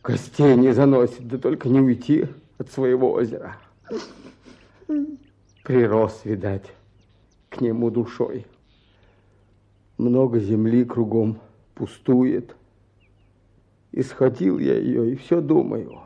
костей 0.00 0.56
не 0.56 0.72
заносит, 0.72 1.28
да 1.28 1.36
только 1.36 1.68
не 1.68 1.78
уйти 1.78 2.26
от 2.56 2.70
своего 2.70 3.12
озера. 3.12 3.58
Прирос, 5.62 6.22
видать, 6.24 6.72
к 7.50 7.60
нему 7.60 7.90
душой. 7.90 8.46
Много 9.98 10.40
земли 10.40 10.86
кругом 10.86 11.38
пустует. 11.74 12.56
И 13.92 14.02
схватил 14.02 14.58
я 14.58 14.78
ее, 14.78 15.12
и 15.12 15.16
все 15.16 15.42
думаю. 15.42 16.00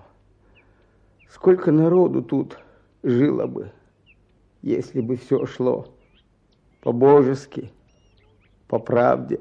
Сколько 1.28 1.70
народу 1.70 2.20
тут 2.20 2.58
жило 3.04 3.46
бы, 3.46 3.70
если 4.62 5.00
бы 5.00 5.16
все 5.16 5.46
шло 5.46 5.86
по-божески, 6.80 7.70
по 8.66 8.80
правде. 8.80 9.38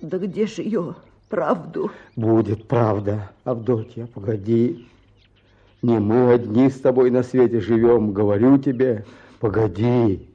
Да 0.00 0.18
где 0.18 0.46
ж 0.46 0.58
ее 0.58 0.94
правду? 1.28 1.90
Будет 2.16 2.66
правда, 2.66 3.30
Авдотья, 3.44 4.06
погоди. 4.06 4.88
Не 5.82 5.98
мы 5.98 6.32
одни 6.32 6.70
с 6.70 6.80
тобой 6.80 7.10
на 7.10 7.22
свете 7.22 7.60
живем, 7.60 8.12
говорю 8.12 8.58
тебе, 8.58 9.04
погоди. 9.38 10.28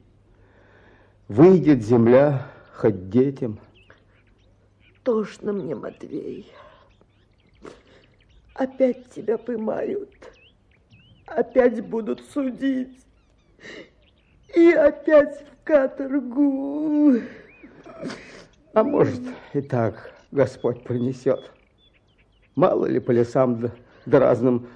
Выйдет 1.28 1.84
земля 1.84 2.46
хоть 2.74 3.10
детям. 3.10 3.58
Тошно 5.02 5.52
мне, 5.52 5.74
Матвей. 5.74 6.50
Опять 8.54 9.10
тебя 9.10 9.36
поймают. 9.36 10.10
Опять 11.26 11.86
будут 11.86 12.22
судить. 12.32 13.04
И 14.54 14.70
опять 14.70 15.40
в 15.40 15.64
каторгу. 15.64 17.20
А 18.72 18.84
может, 18.84 19.20
и 19.52 19.60
так 19.60 20.13
Господь 20.34 20.82
принесет. 20.82 21.52
Мало 22.56 22.86
ли 22.86 22.98
по 22.98 23.12
лесам 23.12 23.60
да, 23.60 23.70
да 24.04 24.18
разным 24.18 24.66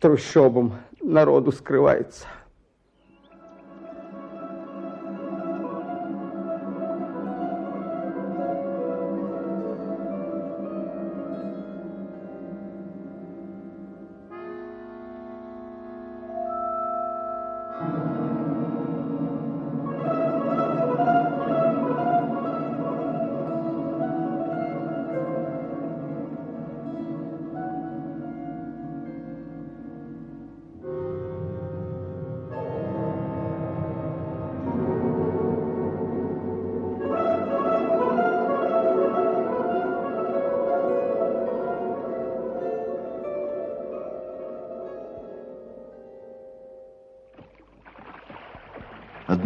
трущобам 0.00 0.74
народу 1.00 1.50
скрывается. 1.50 2.26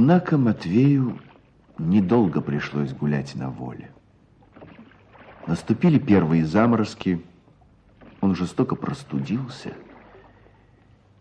Однако 0.03 0.37
Матвею 0.37 1.21
недолго 1.79 2.41
пришлось 2.41 2.93
гулять 2.93 3.37
на 3.37 3.51
воле. 3.51 3.93
Наступили 5.47 6.01
первые 6.01 6.45
заморозки, 6.45 7.25
он 8.21 8.35
жестоко 8.35 8.75
простудился 8.75 9.75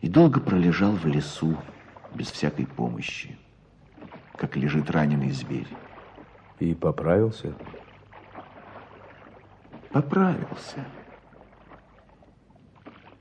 и 0.01 0.09
долго 0.09 0.39
пролежал 0.39 0.93
в 0.93 1.05
лесу 1.05 1.55
без 2.15 2.31
всякой 2.31 2.65
помощи, 2.65 3.37
как 4.35 4.57
лежит 4.57 4.89
раненый 4.89 5.29
зверь. 5.29 5.67
И 6.57 6.73
поправился? 6.73 7.53
Поправился. 9.91 10.83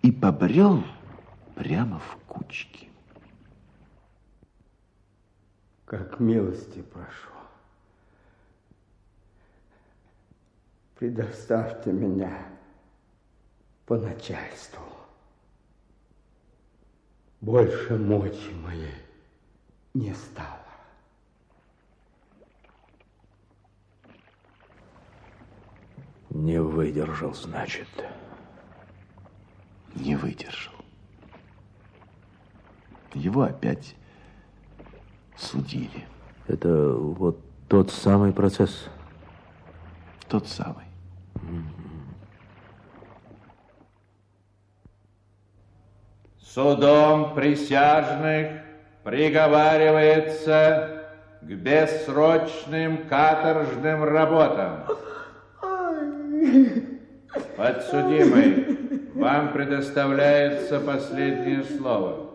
И 0.01 0.11
побрел 0.11 0.83
прямо 1.55 1.99
в 1.99 2.17
кучки. 2.27 2.90
Как 5.91 6.21
милости 6.21 6.83
прошу. 6.83 7.31
Предоставьте 10.95 11.91
меня 11.91 12.47
по 13.87 13.97
начальству. 13.99 14.85
Больше 17.41 17.97
мочи 17.97 18.53
моей 18.53 19.03
не 19.93 20.15
стало. 20.15 20.65
Не 26.29 26.63
выдержал, 26.63 27.35
значит. 27.35 27.89
Не 29.97 30.15
выдержал. 30.15 30.85
Его 33.13 33.43
опять 33.43 33.97
судили. 35.41 36.07
Это 36.47 36.93
вот 36.93 37.41
тот 37.69 37.91
самый 37.91 38.33
процесс? 38.33 38.87
Тот 40.29 40.47
самый. 40.47 40.85
Судом 46.41 47.35
присяжных 47.35 48.63
приговаривается 49.05 51.05
к 51.41 51.47
бессрочным 51.47 53.09
каторжным 53.09 54.05
работам. 54.05 54.85
Подсудимый, 57.57 58.79
вам 59.15 59.53
предоставляется 59.53 60.81
последнее 60.81 61.63
слово. 61.63 62.30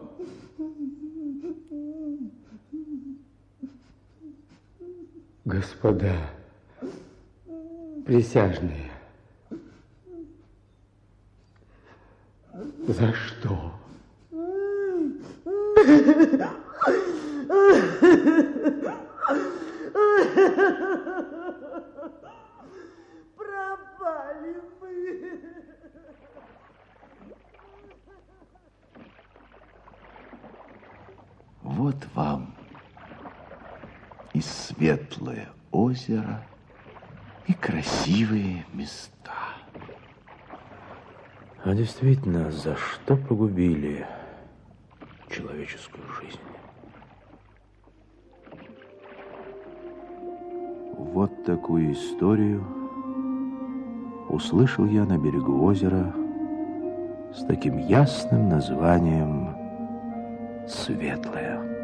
Господа 5.45 6.11
присяжные, 8.03 8.91
за 12.87 13.13
что? 13.13 13.73
Пропали 23.37 24.61
мы. 24.81 25.41
Вот 31.61 31.95
вам 32.15 32.54
и 34.35 34.41
светлое 34.41 35.47
озеро, 35.71 36.43
и 37.47 37.53
красивые 37.53 38.65
места. 38.73 39.31
А 41.63 41.73
действительно, 41.73 42.51
за 42.51 42.75
что 42.75 43.15
погубили 43.15 44.05
человеческую 45.29 46.03
жизнь? 46.19 46.39
Вот 50.97 51.45
такую 51.45 51.93
историю 51.93 52.61
услышал 54.27 54.85
я 54.85 55.05
на 55.05 55.17
берегу 55.17 55.63
озера 55.63 56.13
с 57.33 57.45
таким 57.45 57.77
ясным 57.77 58.49
названием 58.49 59.55
«Светлое». 60.67 61.74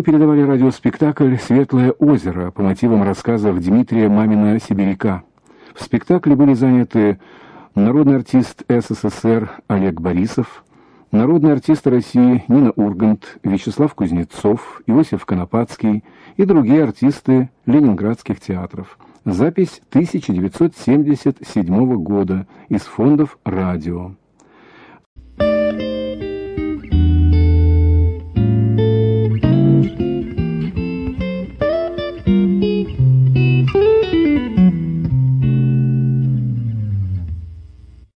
Мы 0.00 0.04
передавали 0.04 0.40
радиоспектакль 0.40 1.36
«Светлое 1.36 1.90
озеро» 1.90 2.50
по 2.52 2.62
мотивам 2.62 3.02
рассказов 3.02 3.60
Дмитрия 3.60 4.08
Мамина 4.08 4.58
«Сибиряка». 4.58 5.24
В 5.74 5.84
спектакле 5.84 6.36
были 6.36 6.54
заняты 6.54 7.20
народный 7.74 8.16
артист 8.16 8.62
СССР 8.66 9.50
Олег 9.68 10.00
Борисов, 10.00 10.64
народные 11.12 11.52
артисты 11.52 11.90
России 11.90 12.44
Нина 12.48 12.72
Ургант, 12.76 13.38
Вячеслав 13.42 13.92
Кузнецов, 13.92 14.80
Иосиф 14.86 15.26
Конопатский 15.26 16.02
и 16.38 16.46
другие 16.46 16.84
артисты 16.84 17.50
ленинградских 17.66 18.40
театров. 18.40 18.98
Запись 19.26 19.82
1977 19.90 21.94
года 21.96 22.46
из 22.70 22.80
фондов 22.80 23.38
радио. 23.44 24.12